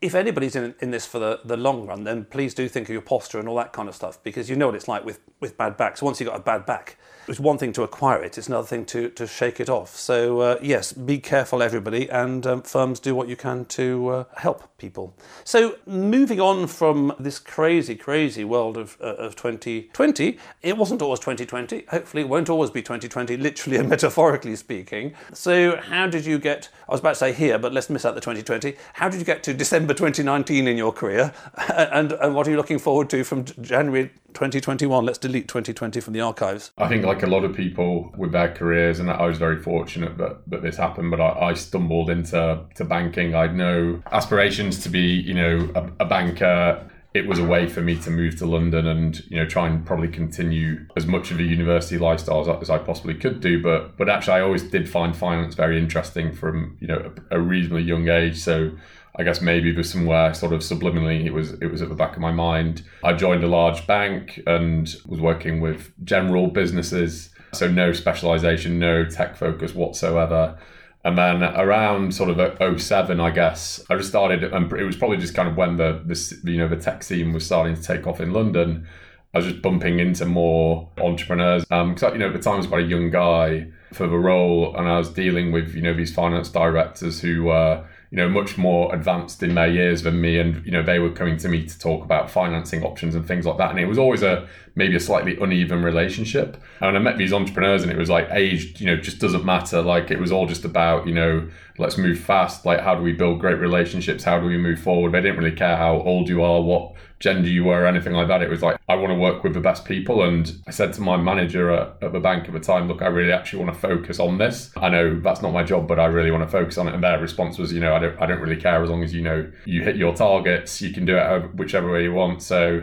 if 0.00 0.14
anybody's 0.14 0.56
in, 0.56 0.74
in 0.80 0.90
this 0.90 1.06
for 1.06 1.18
the, 1.18 1.40
the 1.44 1.56
long 1.56 1.86
run, 1.86 2.04
then 2.04 2.24
please 2.24 2.54
do 2.54 2.68
think 2.68 2.88
of 2.88 2.92
your 2.92 3.02
posture 3.02 3.38
and 3.38 3.48
all 3.48 3.56
that 3.56 3.72
kind 3.72 3.88
of 3.88 3.94
stuff 3.94 4.22
because 4.22 4.48
you 4.48 4.56
know 4.56 4.66
what 4.66 4.74
it's 4.74 4.88
like 4.88 5.04
with, 5.04 5.20
with 5.40 5.58
bad 5.58 5.76
backs. 5.76 6.00
Once 6.00 6.20
you've 6.20 6.28
got 6.28 6.40
a 6.40 6.42
bad 6.42 6.64
back, 6.64 6.96
it's 7.28 7.38
one 7.38 7.58
thing 7.58 7.72
to 7.74 7.82
acquire 7.82 8.22
it, 8.22 8.36
it's 8.38 8.48
another 8.48 8.66
thing 8.66 8.84
to, 8.86 9.08
to 9.10 9.26
shake 9.26 9.60
it 9.60 9.68
off. 9.68 9.94
So, 9.94 10.40
uh, 10.40 10.58
yes, 10.62 10.92
be 10.92 11.18
careful, 11.18 11.62
everybody, 11.62 12.08
and 12.10 12.46
um, 12.46 12.62
firms 12.62 12.98
do 12.98 13.14
what 13.14 13.28
you 13.28 13.36
can 13.36 13.66
to 13.66 14.08
uh, 14.08 14.24
help 14.36 14.76
people. 14.78 15.14
So, 15.44 15.76
moving 15.86 16.40
on 16.40 16.66
from 16.66 17.14
this 17.20 17.38
crazy, 17.38 17.94
crazy 17.94 18.42
world 18.42 18.76
of, 18.76 18.96
uh, 19.00 19.14
of 19.16 19.36
2020, 19.36 20.38
it 20.62 20.76
wasn't 20.76 21.02
always 21.02 21.20
2020. 21.20 21.84
Hopefully, 21.88 22.22
it 22.22 22.28
won't 22.28 22.50
always 22.50 22.70
be 22.70 22.82
2020, 22.82 23.36
literally 23.36 23.78
and 23.78 23.88
metaphorically 23.90 24.56
speaking. 24.56 25.14
So, 25.32 25.76
how 25.76 26.06
did 26.06 26.26
you 26.26 26.38
get, 26.38 26.68
I 26.88 26.92
was 26.92 27.00
about 27.00 27.10
to 27.10 27.16
say 27.16 27.32
here, 27.32 27.58
but 27.58 27.72
let's 27.72 27.90
miss 27.90 28.04
out 28.04 28.14
the 28.14 28.20
2020. 28.20 28.74
How 28.94 29.08
did 29.08 29.20
you 29.20 29.26
get 29.26 29.42
to 29.44 29.54
December 29.54 29.89
2019 29.94 30.66
in 30.66 30.76
your 30.76 30.92
career? 30.92 31.32
and, 31.68 32.12
and 32.12 32.34
what 32.34 32.46
are 32.46 32.50
you 32.50 32.56
looking 32.56 32.78
forward 32.78 33.10
to 33.10 33.24
from 33.24 33.44
January 33.60 34.10
2021 34.34 35.04
let's 35.04 35.18
delete 35.18 35.48
2020 35.48 36.00
from 36.00 36.12
the 36.12 36.20
archives 36.20 36.70
i 36.78 36.86
think 36.86 37.04
like 37.04 37.24
a 37.24 37.26
lot 37.26 37.42
of 37.42 37.52
people 37.52 38.12
with 38.16 38.30
their 38.30 38.52
careers 38.54 39.00
and 39.00 39.10
i 39.10 39.26
was 39.26 39.38
very 39.38 39.60
fortunate 39.60 40.16
that, 40.18 40.38
that 40.48 40.62
this 40.62 40.76
happened 40.76 41.10
but 41.10 41.20
I, 41.20 41.48
I 41.48 41.54
stumbled 41.54 42.10
into 42.10 42.64
to 42.76 42.84
banking 42.84 43.34
i 43.34 43.42
had 43.42 43.56
no 43.56 44.00
aspirations 44.12 44.84
to 44.84 44.88
be 44.88 45.00
you 45.00 45.34
know 45.34 45.68
a, 45.74 46.04
a 46.04 46.06
banker 46.06 46.88
it 47.12 47.26
was 47.26 47.40
a 47.40 47.44
way 47.44 47.68
for 47.68 47.80
me 47.80 47.96
to 47.96 48.10
move 48.10 48.36
to 48.36 48.46
London 48.46 48.86
and 48.86 49.18
you 49.28 49.36
know 49.36 49.44
try 49.44 49.66
and 49.66 49.84
probably 49.84 50.06
continue 50.06 50.86
as 50.96 51.06
much 51.06 51.32
of 51.32 51.40
a 51.40 51.42
university 51.42 51.98
lifestyle 51.98 52.40
as, 52.40 52.62
as, 52.62 52.70
I 52.70 52.78
possibly 52.78 53.14
could 53.14 53.40
do. 53.40 53.60
But 53.60 53.96
but 53.96 54.08
actually, 54.08 54.34
I 54.34 54.40
always 54.42 54.62
did 54.62 54.88
find 54.88 55.16
finance 55.16 55.56
very 55.56 55.76
interesting 55.76 56.32
from 56.32 56.76
you 56.80 56.86
know 56.86 57.12
a, 57.30 57.38
a 57.38 57.40
reasonably 57.40 57.82
young 57.82 58.08
age. 58.08 58.38
So 58.38 58.70
I 59.16 59.22
guess 59.24 59.40
maybe 59.40 59.72
there's 59.72 59.92
somewhere 59.92 60.32
sort 60.34 60.52
of 60.52 60.60
subliminally 60.60 61.24
it 61.24 61.32
was 61.32 61.52
it 61.54 61.66
was 61.66 61.82
at 61.82 61.88
the 61.88 61.94
back 61.94 62.14
of 62.14 62.20
my 62.20 62.32
mind. 62.32 62.82
I 63.02 63.12
joined 63.12 63.42
a 63.44 63.48
large 63.48 63.86
bank 63.86 64.40
and 64.46 64.94
was 65.06 65.20
working 65.20 65.60
with 65.60 65.92
general 66.04 66.48
businesses, 66.48 67.30
so 67.52 67.68
no 67.68 67.92
specialization, 67.92 68.78
no 68.78 69.04
tech 69.04 69.36
focus 69.36 69.74
whatsoever. 69.74 70.58
And 71.02 71.16
then 71.16 71.42
around 71.42 72.14
sort 72.14 72.28
of 72.28 72.80
07, 72.80 73.20
I 73.20 73.30
guess, 73.30 73.82
I 73.88 73.96
just 73.96 74.10
started, 74.10 74.44
and 74.44 74.70
it 74.72 74.84
was 74.84 74.96
probably 74.96 75.16
just 75.16 75.34
kind 75.34 75.48
of 75.48 75.56
when 75.56 75.76
the, 75.76 76.02
the 76.04 76.50
you 76.50 76.58
know 76.58 76.68
the 76.68 76.76
tech 76.76 77.02
scene 77.02 77.32
was 77.32 77.44
starting 77.46 77.74
to 77.74 77.82
take 77.82 78.06
off 78.06 78.20
in 78.20 78.32
London. 78.32 78.86
I 79.32 79.38
was 79.38 79.46
just 79.46 79.62
bumping 79.62 79.98
into 79.98 80.26
more 80.26 80.90
entrepreneurs. 80.98 81.64
Because 81.64 82.02
um, 82.02 82.12
you 82.12 82.18
know 82.18 82.26
at 82.26 82.32
the 82.34 82.40
time 82.40 82.54
I 82.54 82.58
was 82.58 82.66
quite 82.66 82.84
a 82.84 82.88
young 82.88 83.10
guy 83.10 83.68
for 83.92 84.06
the 84.06 84.18
role, 84.18 84.76
and 84.76 84.88
I 84.88 84.98
was 84.98 85.08
dealing 85.08 85.52
with 85.52 85.74
you 85.74 85.80
know 85.80 85.94
these 85.94 86.12
finance 86.12 86.50
directors 86.50 87.20
who 87.20 87.44
were 87.44 87.86
you 88.10 88.16
know 88.16 88.28
much 88.28 88.58
more 88.58 88.92
advanced 88.94 89.42
in 89.42 89.54
their 89.54 89.68
years 89.68 90.02
than 90.02 90.20
me 90.20 90.38
and 90.38 90.64
you 90.64 90.72
know 90.72 90.82
they 90.82 90.98
were 90.98 91.10
coming 91.10 91.36
to 91.36 91.48
me 91.48 91.64
to 91.64 91.78
talk 91.78 92.04
about 92.04 92.30
financing 92.30 92.82
options 92.82 93.14
and 93.14 93.26
things 93.26 93.46
like 93.46 93.56
that 93.56 93.70
and 93.70 93.78
it 93.78 93.86
was 93.86 93.98
always 93.98 94.22
a 94.22 94.48
maybe 94.74 94.96
a 94.96 95.00
slightly 95.00 95.36
uneven 95.40 95.82
relationship 95.82 96.56
and 96.80 96.96
i 96.96 97.00
met 97.00 97.18
these 97.18 97.32
entrepreneurs 97.32 97.82
and 97.82 97.92
it 97.92 97.98
was 97.98 98.10
like 98.10 98.28
age 98.32 98.80
you 98.80 98.86
know 98.86 98.96
just 98.96 99.18
doesn't 99.18 99.44
matter 99.44 99.80
like 99.80 100.10
it 100.10 100.18
was 100.18 100.32
all 100.32 100.46
just 100.46 100.64
about 100.64 101.06
you 101.06 101.14
know 101.14 101.48
let's 101.80 101.96
move 101.96 102.18
fast. 102.18 102.66
Like, 102.66 102.80
how 102.80 102.94
do 102.94 103.02
we 103.02 103.12
build 103.12 103.40
great 103.40 103.58
relationships? 103.58 104.22
How 104.22 104.38
do 104.38 104.46
we 104.46 104.58
move 104.58 104.78
forward? 104.78 105.12
They 105.12 105.22
didn't 105.22 105.38
really 105.38 105.56
care 105.56 105.76
how 105.76 106.00
old 106.02 106.28
you 106.28 106.42
are, 106.42 106.60
what 106.60 106.92
gender 107.20 107.48
you 107.48 107.64
were, 107.64 107.82
or 107.82 107.86
anything 107.86 108.14
like 108.14 108.28
that. 108.28 108.42
It 108.42 108.50
was 108.50 108.62
like, 108.62 108.78
I 108.88 108.94
want 108.96 109.10
to 109.10 109.14
work 109.14 109.44
with 109.44 109.54
the 109.54 109.60
best 109.60 109.84
people. 109.84 110.22
And 110.22 110.50
I 110.66 110.70
said 110.70 110.92
to 110.94 111.02
my 111.02 111.16
manager 111.16 111.70
at, 111.70 112.02
at 112.02 112.12
the 112.12 112.20
bank 112.20 112.46
at 112.46 112.52
the 112.52 112.60
time, 112.60 112.88
look, 112.88 113.02
I 113.02 113.06
really 113.06 113.32
actually 113.32 113.62
want 113.62 113.74
to 113.74 113.80
focus 113.80 114.18
on 114.18 114.38
this. 114.38 114.72
I 114.76 114.88
know 114.88 115.20
that's 115.20 115.42
not 115.42 115.52
my 115.52 115.62
job, 115.62 115.86
but 115.86 116.00
I 116.00 116.06
really 116.06 116.30
want 116.30 116.42
to 116.44 116.50
focus 116.50 116.78
on 116.78 116.88
it. 116.88 116.94
And 116.94 117.04
their 117.04 117.20
response 117.20 117.58
was, 117.58 117.72
you 117.72 117.80
know, 117.80 117.94
I 117.94 117.98
don't, 117.98 118.20
I 118.20 118.26
don't 118.26 118.40
really 118.40 118.60
care 118.60 118.82
as 118.82 118.90
long 118.90 119.04
as 119.04 119.14
you 119.14 119.20
know 119.20 119.50
you 119.66 119.82
hit 119.82 119.96
your 119.96 120.14
targets, 120.14 120.80
you 120.80 120.92
can 120.92 121.04
do 121.04 121.16
it 121.16 121.54
whichever 121.54 121.92
way 121.92 122.04
you 122.04 122.12
want. 122.12 122.42
So 122.42 122.82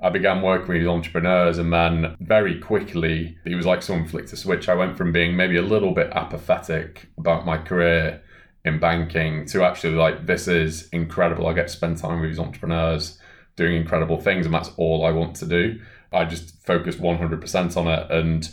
I 0.00 0.10
began 0.10 0.42
working 0.42 0.74
with 0.74 0.86
entrepreneurs, 0.86 1.58
and 1.58 1.72
then 1.72 2.14
very 2.20 2.60
quickly, 2.60 3.36
it 3.44 3.56
was 3.56 3.66
like 3.66 3.82
someone 3.82 4.06
flicked 4.06 4.32
a 4.32 4.36
switch. 4.36 4.68
I 4.68 4.74
went 4.74 4.96
from 4.96 5.10
being 5.10 5.34
maybe 5.34 5.56
a 5.56 5.62
little 5.62 5.92
bit 5.92 6.10
apathetic 6.12 7.08
about 7.18 7.44
my 7.44 7.58
career 7.58 8.22
in 8.64 8.78
banking 8.78 9.46
to 9.46 9.64
actually 9.64 9.94
like, 9.94 10.26
this 10.26 10.46
is 10.46 10.88
incredible. 10.90 11.46
I 11.46 11.52
get 11.54 11.68
to 11.68 11.72
spend 11.72 11.96
time 11.96 12.20
with 12.20 12.30
these 12.30 12.38
entrepreneurs 12.38 13.17
doing 13.58 13.76
incredible 13.76 14.18
things, 14.18 14.46
and 14.46 14.54
that's 14.54 14.70
all 14.78 15.04
I 15.04 15.10
want 15.10 15.36
to 15.36 15.46
do. 15.46 15.78
I 16.12 16.24
just 16.24 16.64
focused 16.64 17.00
100% 17.00 17.76
on 17.76 17.88
it. 17.88 18.10
And 18.10 18.48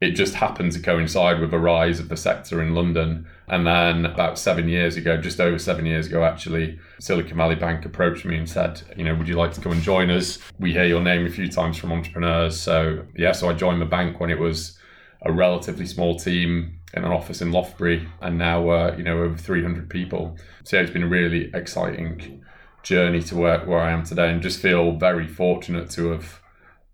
it 0.00 0.10
just 0.12 0.34
happened 0.34 0.72
to 0.72 0.80
coincide 0.80 1.40
with 1.40 1.50
the 1.50 1.58
rise 1.58 1.98
of 1.98 2.08
the 2.08 2.16
sector 2.16 2.62
in 2.62 2.74
London. 2.74 3.26
And 3.48 3.66
then 3.66 4.04
about 4.04 4.38
seven 4.38 4.68
years 4.68 4.96
ago, 4.96 5.16
just 5.16 5.40
over 5.40 5.58
seven 5.58 5.86
years 5.86 6.06
ago, 6.06 6.22
actually, 6.22 6.78
Silicon 7.00 7.36
Valley 7.36 7.56
Bank 7.56 7.84
approached 7.84 8.24
me 8.24 8.36
and 8.36 8.48
said, 8.48 8.82
you 8.96 9.04
know, 9.04 9.14
would 9.14 9.26
you 9.26 9.36
like 9.36 9.52
to 9.54 9.60
come 9.60 9.72
and 9.72 9.82
join 9.82 10.10
us? 10.10 10.38
We 10.60 10.72
hear 10.72 10.84
your 10.84 11.00
name 11.00 11.26
a 11.26 11.30
few 11.30 11.48
times 11.48 11.78
from 11.78 11.92
entrepreneurs. 11.92 12.60
So, 12.60 13.06
yeah, 13.16 13.32
so 13.32 13.48
I 13.48 13.54
joined 13.54 13.80
the 13.80 13.86
bank 13.86 14.20
when 14.20 14.30
it 14.30 14.38
was 14.38 14.78
a 15.22 15.32
relatively 15.32 15.86
small 15.86 16.16
team 16.16 16.78
in 16.94 17.04
an 17.04 17.12
office 17.12 17.42
in 17.42 17.50
Lothbury, 17.50 18.08
and 18.20 18.38
now, 18.38 18.68
uh, 18.70 18.94
you 18.96 19.02
know, 19.02 19.22
over 19.22 19.36
300 19.36 19.90
people. 19.90 20.36
So, 20.64 20.76
yeah, 20.76 20.82
it's 20.82 20.92
been 20.92 21.10
really 21.10 21.50
exciting 21.54 22.44
journey 22.88 23.22
to 23.22 23.36
work 23.36 23.66
where 23.66 23.80
I 23.80 23.92
am 23.92 24.02
today 24.02 24.30
and 24.30 24.40
just 24.40 24.60
feel 24.60 24.92
very 24.92 25.28
fortunate 25.28 25.90
to 25.90 26.12
have 26.12 26.40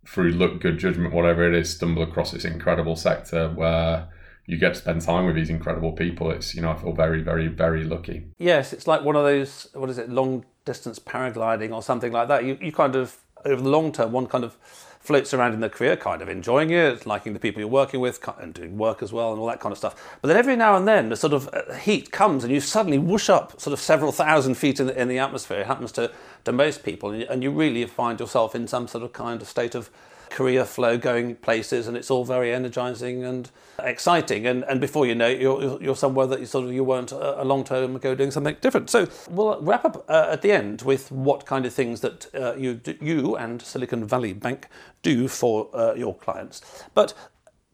through 0.07 0.33
luck, 0.33 0.61
good 0.61 0.79
judgment, 0.79 1.15
whatever 1.15 1.47
it 1.49 1.55
is, 1.55 1.71
stumble 1.71 2.03
across 2.03 2.33
this 2.33 2.45
incredible 2.45 2.97
sector 2.97 3.49
where 3.49 4.09
you 4.47 4.59
get 4.59 4.75
to 4.75 4.81
spend 4.81 5.01
time 5.01 5.25
with 5.25 5.37
these 5.37 5.51
incredible 5.51 5.93
people. 5.93 6.31
It's 6.31 6.55
you 6.55 6.63
know 6.63 6.73
I 6.73 6.77
feel 6.77 6.93
very 6.93 7.23
very 7.23 7.47
very 7.47 7.85
lucky. 7.85 8.25
Yes, 8.39 8.73
it's 8.73 8.87
like 8.87 9.03
one 9.03 9.17
of 9.17 9.25
those 9.25 9.69
what 9.75 9.89
is 9.89 9.99
it 9.99 10.11
long 10.11 10.45
distance 10.65 10.99
paragliding 10.99 11.73
or 11.73 11.83
something 11.83 12.13
like 12.13 12.29
that. 12.29 12.45
You 12.45 12.59
you 12.61 12.73
kind 12.73 12.97
of 12.97 13.17
over 13.45 13.63
the 13.63 13.69
long 13.69 13.93
term 13.93 14.13
one 14.13 14.27
kind 14.27 14.45
of 14.45 14.57
floats 15.05 15.35
around 15.35 15.53
in 15.53 15.61
the 15.61 15.69
career, 15.69 15.97
kind 15.99 16.23
of 16.23 16.31
enjoying 16.31 16.71
it, 16.71 17.05
liking 17.05 17.35
the 17.35 17.39
people 17.39 17.61
you're 17.61 17.69
working 17.69 18.01
with, 18.01 18.27
and 18.39 18.55
doing 18.55 18.79
work 18.79 19.03
as 19.03 19.13
well, 19.13 19.33
and 19.33 19.41
all 19.41 19.47
that 19.47 19.61
kind 19.61 19.71
of 19.71 19.77
stuff. 19.77 20.19
But 20.23 20.29
then 20.29 20.37
every 20.39 20.57
now 20.57 20.77
and 20.77 20.89
then, 20.89 21.11
the 21.11 21.17
sort 21.17 21.35
of 21.35 21.49
uh, 21.53 21.75
heat 21.75 22.11
comes, 22.11 22.43
and 22.43 22.51
you 22.51 22.59
suddenly 22.59 22.99
whoosh 22.99 23.29
up 23.29 23.61
sort 23.61 23.75
of 23.75 23.81
several 23.81 24.13
thousand 24.13 24.55
feet 24.55 24.81
in 24.81 24.87
the, 24.87 24.99
in 24.99 25.09
the 25.09 25.19
atmosphere. 25.19 25.61
It 25.61 25.67
happens 25.67 25.93
to, 25.93 26.11
to 26.47 26.53
most 26.53 26.83
people, 26.83 27.11
and 27.11 27.43
you 27.43 27.51
really 27.51 27.85
find 27.85 28.19
yourself 28.19 28.55
in 28.55 28.67
some 28.67 28.89
sort 28.89 29.05
of 29.05 29.13
kind 29.13 29.43
of 29.43 29.47
state 29.47 29.75
of 29.75 29.91
career 30.35 30.65
flow 30.65 30.99
going 30.99 31.37
places 31.37 31.87
and 31.87 31.97
it's 31.97 32.11
all 32.11 32.25
very 32.25 32.53
energizing 32.53 33.25
and 33.25 33.51
exciting. 33.79 34.47
And, 34.47 34.65
and 34.65 34.81
before 34.81 35.07
you 35.07 35.15
know 35.15 35.29
it 35.29 35.41
you're, 35.41 35.81
you're 35.81 35.97
somewhere 35.97 36.27
that 36.27 36.41
you 36.41 36.47
sort 36.47 36.67
of 36.67 36.73
you 36.73 36.83
weren't 36.83 37.13
a, 37.13 37.43
a 37.43 37.45
long 37.45 37.63
time 37.63 37.95
ago 37.95 38.15
doing 38.17 38.33
something 38.33 38.57
different. 38.61 38.91
So 38.91 39.07
we'll 39.31 39.61
wrap 39.63 39.85
up 39.85 40.05
uh, 40.11 40.27
at 40.31 40.43
the 40.43 40.51
end 40.51 40.83
with 40.83 41.13
what 41.13 41.47
kind 41.47 41.65
of 41.65 41.73
things 41.73 42.01
that 42.01 42.35
uh, 42.35 42.55
you 42.57 42.81
you 43.01 43.37
and 43.37 43.63
Silicon 43.63 44.05
Valley 44.05 44.33
Bank 44.33 44.69
do 45.03 45.29
for 45.29 45.71
uh, 45.73 45.95
your 45.95 46.15
clients. 46.17 46.85
But 46.95 47.15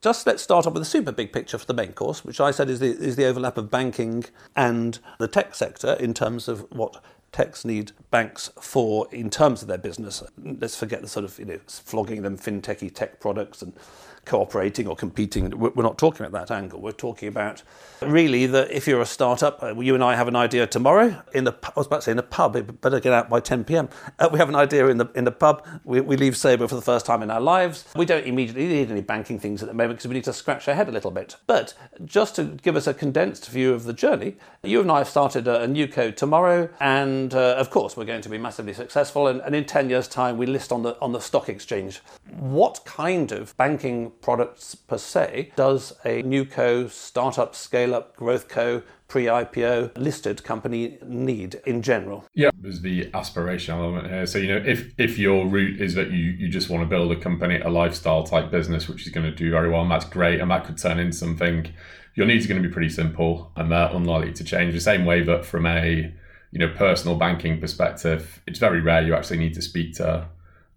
just 0.03 0.27
let's 0.27 0.43
start 0.43 0.67
off 0.67 0.75
with 0.75 0.83
a 0.83 0.87
super 0.87 1.13
big 1.13 1.33
picture 1.33 1.59
for 1.59 1.67
the 1.67 1.75
main 1.75 1.93
course, 1.93 2.25
which 2.25 2.41
I 2.41 2.51
said 2.51 2.71
is 2.71 2.81
the, 2.81 2.91
is 2.91 3.17
the 3.17 3.27
overlap 3.27 3.59
of 3.59 3.71
banking 3.71 4.25
and 4.57 4.99
the 5.19 5.29
tech 5.29 5.55
sector 5.55 5.95
in 5.95 6.15
terms 6.15 6.49
of 6.49 6.61
what 6.71 7.03
techs 7.33 7.65
need 7.65 7.93
banks 8.11 8.51
for 8.61 9.07
in 9.13 9.31
terms 9.31 9.63
of 9.63 9.69
their 9.69 9.79
business. 9.79 10.23
Let's 10.43 10.77
forget 10.77 11.03
the 11.03 11.09
sort 11.09 11.25
of 11.25 11.39
you 11.39 11.45
know 11.45 11.61
flogging 11.67 12.23
them 12.23 12.37
fintechy 12.37 12.93
tech 12.93 13.21
products 13.21 13.63
and 13.63 13.73
cooperating 14.25 14.87
or 14.87 14.97
competing. 14.97 15.51
We're 15.59 15.83
not 15.83 15.99
talking 15.99 16.27
about 16.27 16.47
that 16.47 16.55
angle. 16.55 16.81
We're 16.81 16.93
talking 16.93 17.29
about 17.29 17.63
really 18.01 18.47
that 18.47 18.71
if 18.71 18.87
you're 18.87 19.01
a 19.01 19.07
startup, 19.07 19.63
uh, 19.63 19.75
you 19.75 19.95
and 19.95 20.05
I 20.05 20.15
have 20.15 20.29
an 20.29 20.37
idea 20.37 20.67
tomorrow 20.67 21.23
in 21.33 21.45
the 21.45 21.53
I 21.65 21.73
was 21.77 21.87
about 21.87 22.01
to 22.01 22.03
say 22.03 22.13
in 22.13 22.19
a 22.19 22.23
pub. 22.23 22.57
It 22.57 22.81
better 22.81 23.01
get 23.01 23.13
out 23.13 23.29
by 23.29 23.41
10 23.41 23.65
p.m. 23.65 23.89
Uh, 24.19 24.29
we 24.33 24.39
have 24.39 24.49
an 24.49 24.55
idea 24.55 24.87
in 24.89 24.99
the 24.99 25.07
in 25.15 25.25
the 25.25 25.33
pub. 25.33 25.67
We, 25.85 26.01
we 26.01 26.17
leave 26.17 26.37
Sabre 26.37 26.69
for 26.69 26.75
the 26.75 26.83
first 26.83 27.07
time 27.07 27.23
in 27.23 27.31
our 27.31 27.41
lives. 27.41 27.85
We 27.97 28.05
don't 28.05 28.27
immediately 28.27 28.69
need 28.69 28.91
any 28.91 29.01
banking 29.01 29.39
things 29.39 29.63
at 29.63 29.69
the 29.69 29.75
moment 29.75 29.99
because 29.99 30.09
we 30.09 30.15
need 30.15 30.25
to 30.25 30.33
scratch 30.33 30.69
our 30.69 30.75
head 30.75 30.89
a 30.89 30.93
little 30.93 31.11
bit. 31.11 31.37
But 31.47 31.75
just 32.05 32.37
to 32.37 32.45
give 32.45 32.77
us 32.77 32.87
a 32.87 32.95
condensed 32.95 33.49
view 33.49 33.73
of 33.73 33.85
the 33.85 33.93
journey, 33.93 34.37
you 34.63 34.81
and 34.81 34.91
I 34.91 34.99
have 34.99 35.09
started 35.09 35.49
a, 35.49 35.63
a 35.63 35.67
new 35.67 35.89
code 35.89 36.17
tomorrow, 36.17 36.69
and 36.81 37.35
uh, 37.35 37.55
of 37.57 37.71
course 37.71 37.97
we're 37.97 38.05
going 38.05 38.23
to 38.23 38.29
be 38.29 38.39
massively 38.39 38.73
successful. 38.73 39.27
And, 39.27 39.41
and 39.41 39.55
in 39.55 39.65
10 39.65 39.91
years' 39.91 40.09
time, 40.09 40.37
we 40.37 40.47
list 40.47 40.73
on 40.73 40.83
the 40.83 40.99
on 41.01 41.13
the 41.13 41.21
stock 41.21 41.49
exchange. 41.49 42.01
What 42.39 42.85
kind 42.85 43.33
of 43.33 43.57
banking 43.57 44.10
products 44.11 44.75
per 44.75 44.99
se 44.99 45.53
does 45.57 45.93
a 46.05 46.23
new 46.23 46.45
co 46.45 46.89
startup 46.89 47.55
scale 47.55 47.95
up 47.95 48.17
growth 48.17 48.49
co 48.49 48.83
pre 49.09 49.25
IPO 49.25 49.97
listed 49.97 50.45
company 50.45 50.99
need 51.05 51.61
in 51.67 51.83
general? 51.83 52.25
Yeah, 52.35 52.51
there's 52.61 52.81
the 52.81 53.07
aspirational 53.07 53.79
element 53.81 54.09
here. 54.09 54.27
So, 54.27 54.39
you 54.39 54.49
know, 54.49 54.63
if 54.65 54.93
if 54.99 55.19
your 55.19 55.47
route 55.47 55.81
is 55.81 55.95
that 55.95 56.11
you, 56.11 56.31
you 56.31 56.49
just 56.49 56.71
want 56.71 56.83
to 56.83 56.87
build 56.87 57.13
a 57.13 57.17
company, 57.17 57.61
a 57.61 57.69
lifestyle 57.69 58.23
type 58.23 58.51
business, 58.51 58.89
which 58.89 59.07
is 59.07 59.13
going 59.13 59.27
to 59.27 59.35
do 59.35 59.51
very 59.51 59.69
well, 59.69 59.83
and 59.83 59.91
that's 59.91 60.05
great, 60.05 60.41
and 60.41 60.51
that 60.51 60.65
could 60.65 60.79
turn 60.79 60.99
into 60.99 61.17
something, 61.17 61.73
your 62.15 62.27
needs 62.27 62.45
are 62.45 62.49
going 62.49 62.63
to 62.63 62.69
be 62.69 62.73
pretty 62.73 62.89
simple 62.89 63.53
and 63.57 63.71
they're 63.71 63.89
unlikely 63.89 64.33
to 64.35 64.45
change. 64.45 64.75
The 64.75 64.81
same 64.81 65.05
way 65.05 65.23
that 65.23 65.45
from 65.45 65.67
a 65.67 66.13
you 66.53 66.59
know 66.59 66.69
personal 66.69 67.17
banking 67.17 67.61
perspective, 67.61 68.43
it's 68.47 68.59
very 68.59 68.81
rare 68.81 69.03
you 69.03 69.15
actually 69.15 69.39
need 69.39 69.55
to 69.55 69.63
speak 69.63 69.95
to 69.95 70.29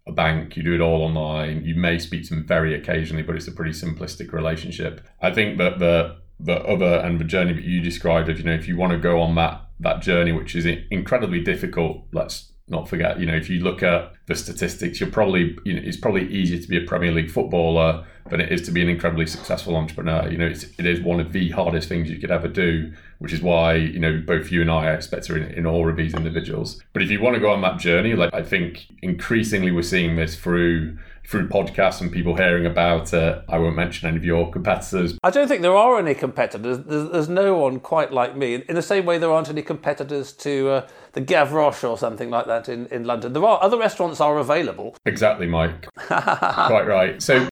a 0.05 0.11
bank, 0.11 0.57
you 0.57 0.63
do 0.63 0.75
it 0.75 0.81
all 0.81 1.01
online. 1.01 1.63
You 1.63 1.75
may 1.75 1.97
speak 1.97 2.23
to 2.27 2.35
them 2.35 2.45
very 2.45 2.75
occasionally, 2.75 3.23
but 3.23 3.35
it's 3.35 3.47
a 3.47 3.51
pretty 3.51 3.71
simplistic 3.71 4.33
relationship. 4.33 5.01
I 5.21 5.31
think 5.31 5.57
that 5.57 5.79
the 5.79 6.17
the 6.39 6.61
other 6.63 6.97
and 6.97 7.19
the 7.19 7.25
journey 7.25 7.53
that 7.53 7.63
you 7.63 7.79
described 7.79 8.27
of 8.27 8.37
you 8.37 8.43
know 8.43 8.53
if 8.53 8.67
you 8.67 8.75
want 8.75 8.91
to 8.91 8.97
go 8.97 9.21
on 9.21 9.35
that 9.35 9.61
that 9.79 10.01
journey 10.01 10.31
which 10.31 10.55
is 10.55 10.65
incredibly 10.91 11.39
difficult 11.39 12.05
let's 12.11 12.52
not 12.73 12.89
forget 12.89 13.19
you 13.19 13.25
know 13.25 13.35
if 13.35 13.49
you 13.49 13.59
look 13.59 13.81
at 13.81 14.11
the 14.25 14.35
statistics 14.35 14.99
you're 14.99 15.09
probably 15.09 15.57
you 15.63 15.73
know 15.73 15.81
it's 15.83 15.97
probably 15.97 16.27
easier 16.29 16.59
to 16.59 16.67
be 16.67 16.77
a 16.77 16.85
premier 16.85 17.11
league 17.11 17.31
footballer 17.31 18.05
than 18.29 18.41
it 18.41 18.51
is 18.51 18.61
to 18.61 18.71
be 18.71 18.81
an 18.81 18.89
incredibly 18.89 19.25
successful 19.25 19.75
entrepreneur 19.75 20.29
you 20.29 20.37
know 20.37 20.47
it's, 20.47 20.65
it 20.77 20.85
is 20.85 20.99
one 20.99 21.19
of 21.19 21.31
the 21.31 21.49
hardest 21.51 21.87
things 21.87 22.09
you 22.09 22.19
could 22.19 22.31
ever 22.31 22.47
do 22.47 22.91
which 23.19 23.31
is 23.31 23.41
why 23.41 23.75
you 23.75 23.99
know 23.99 24.21
both 24.25 24.51
you 24.51 24.61
and 24.61 24.71
i 24.71 24.87
are 24.87 24.95
expect 24.95 25.29
in, 25.29 25.43
in 25.43 25.65
all 25.65 25.89
of 25.89 25.95
these 25.95 26.13
individuals 26.13 26.81
but 26.91 27.01
if 27.01 27.09
you 27.09 27.21
want 27.21 27.35
to 27.35 27.39
go 27.39 27.51
on 27.51 27.61
that 27.61 27.79
journey 27.79 28.13
like 28.15 28.33
i 28.33 28.43
think 28.43 28.87
increasingly 29.01 29.71
we're 29.71 29.81
seeing 29.81 30.15
this 30.15 30.35
through 30.35 30.97
through 31.25 31.47
podcasts 31.47 32.01
and 32.01 32.11
people 32.11 32.35
hearing 32.35 32.65
about 32.65 33.13
it. 33.13 33.43
I 33.47 33.57
won't 33.57 33.75
mention 33.75 34.07
any 34.07 34.17
of 34.17 34.25
your 34.25 34.51
competitors. 34.51 35.17
I 35.23 35.29
don't 35.29 35.47
think 35.47 35.61
there 35.61 35.75
are 35.75 35.97
any 35.97 36.15
competitors. 36.15 36.79
There's, 36.79 37.09
there's 37.09 37.29
no 37.29 37.55
one 37.55 37.79
quite 37.79 38.11
like 38.11 38.35
me. 38.35 38.55
In 38.67 38.75
the 38.75 38.81
same 38.81 39.05
way, 39.05 39.17
there 39.17 39.31
aren't 39.31 39.49
any 39.49 39.61
competitors 39.61 40.33
to 40.33 40.69
uh, 40.69 40.87
the 41.13 41.21
Gavroche 41.21 41.87
or 41.87 41.97
something 41.97 42.29
like 42.29 42.47
that 42.47 42.67
in, 42.67 42.87
in 42.87 43.05
London. 43.05 43.33
There 43.33 43.45
are 43.45 43.63
other 43.63 43.77
restaurants 43.77 44.19
are 44.19 44.37
available. 44.37 44.95
Exactly, 45.05 45.47
Mike. 45.47 45.87
quite 45.95 46.85
right. 46.85 47.21
So, 47.21 47.47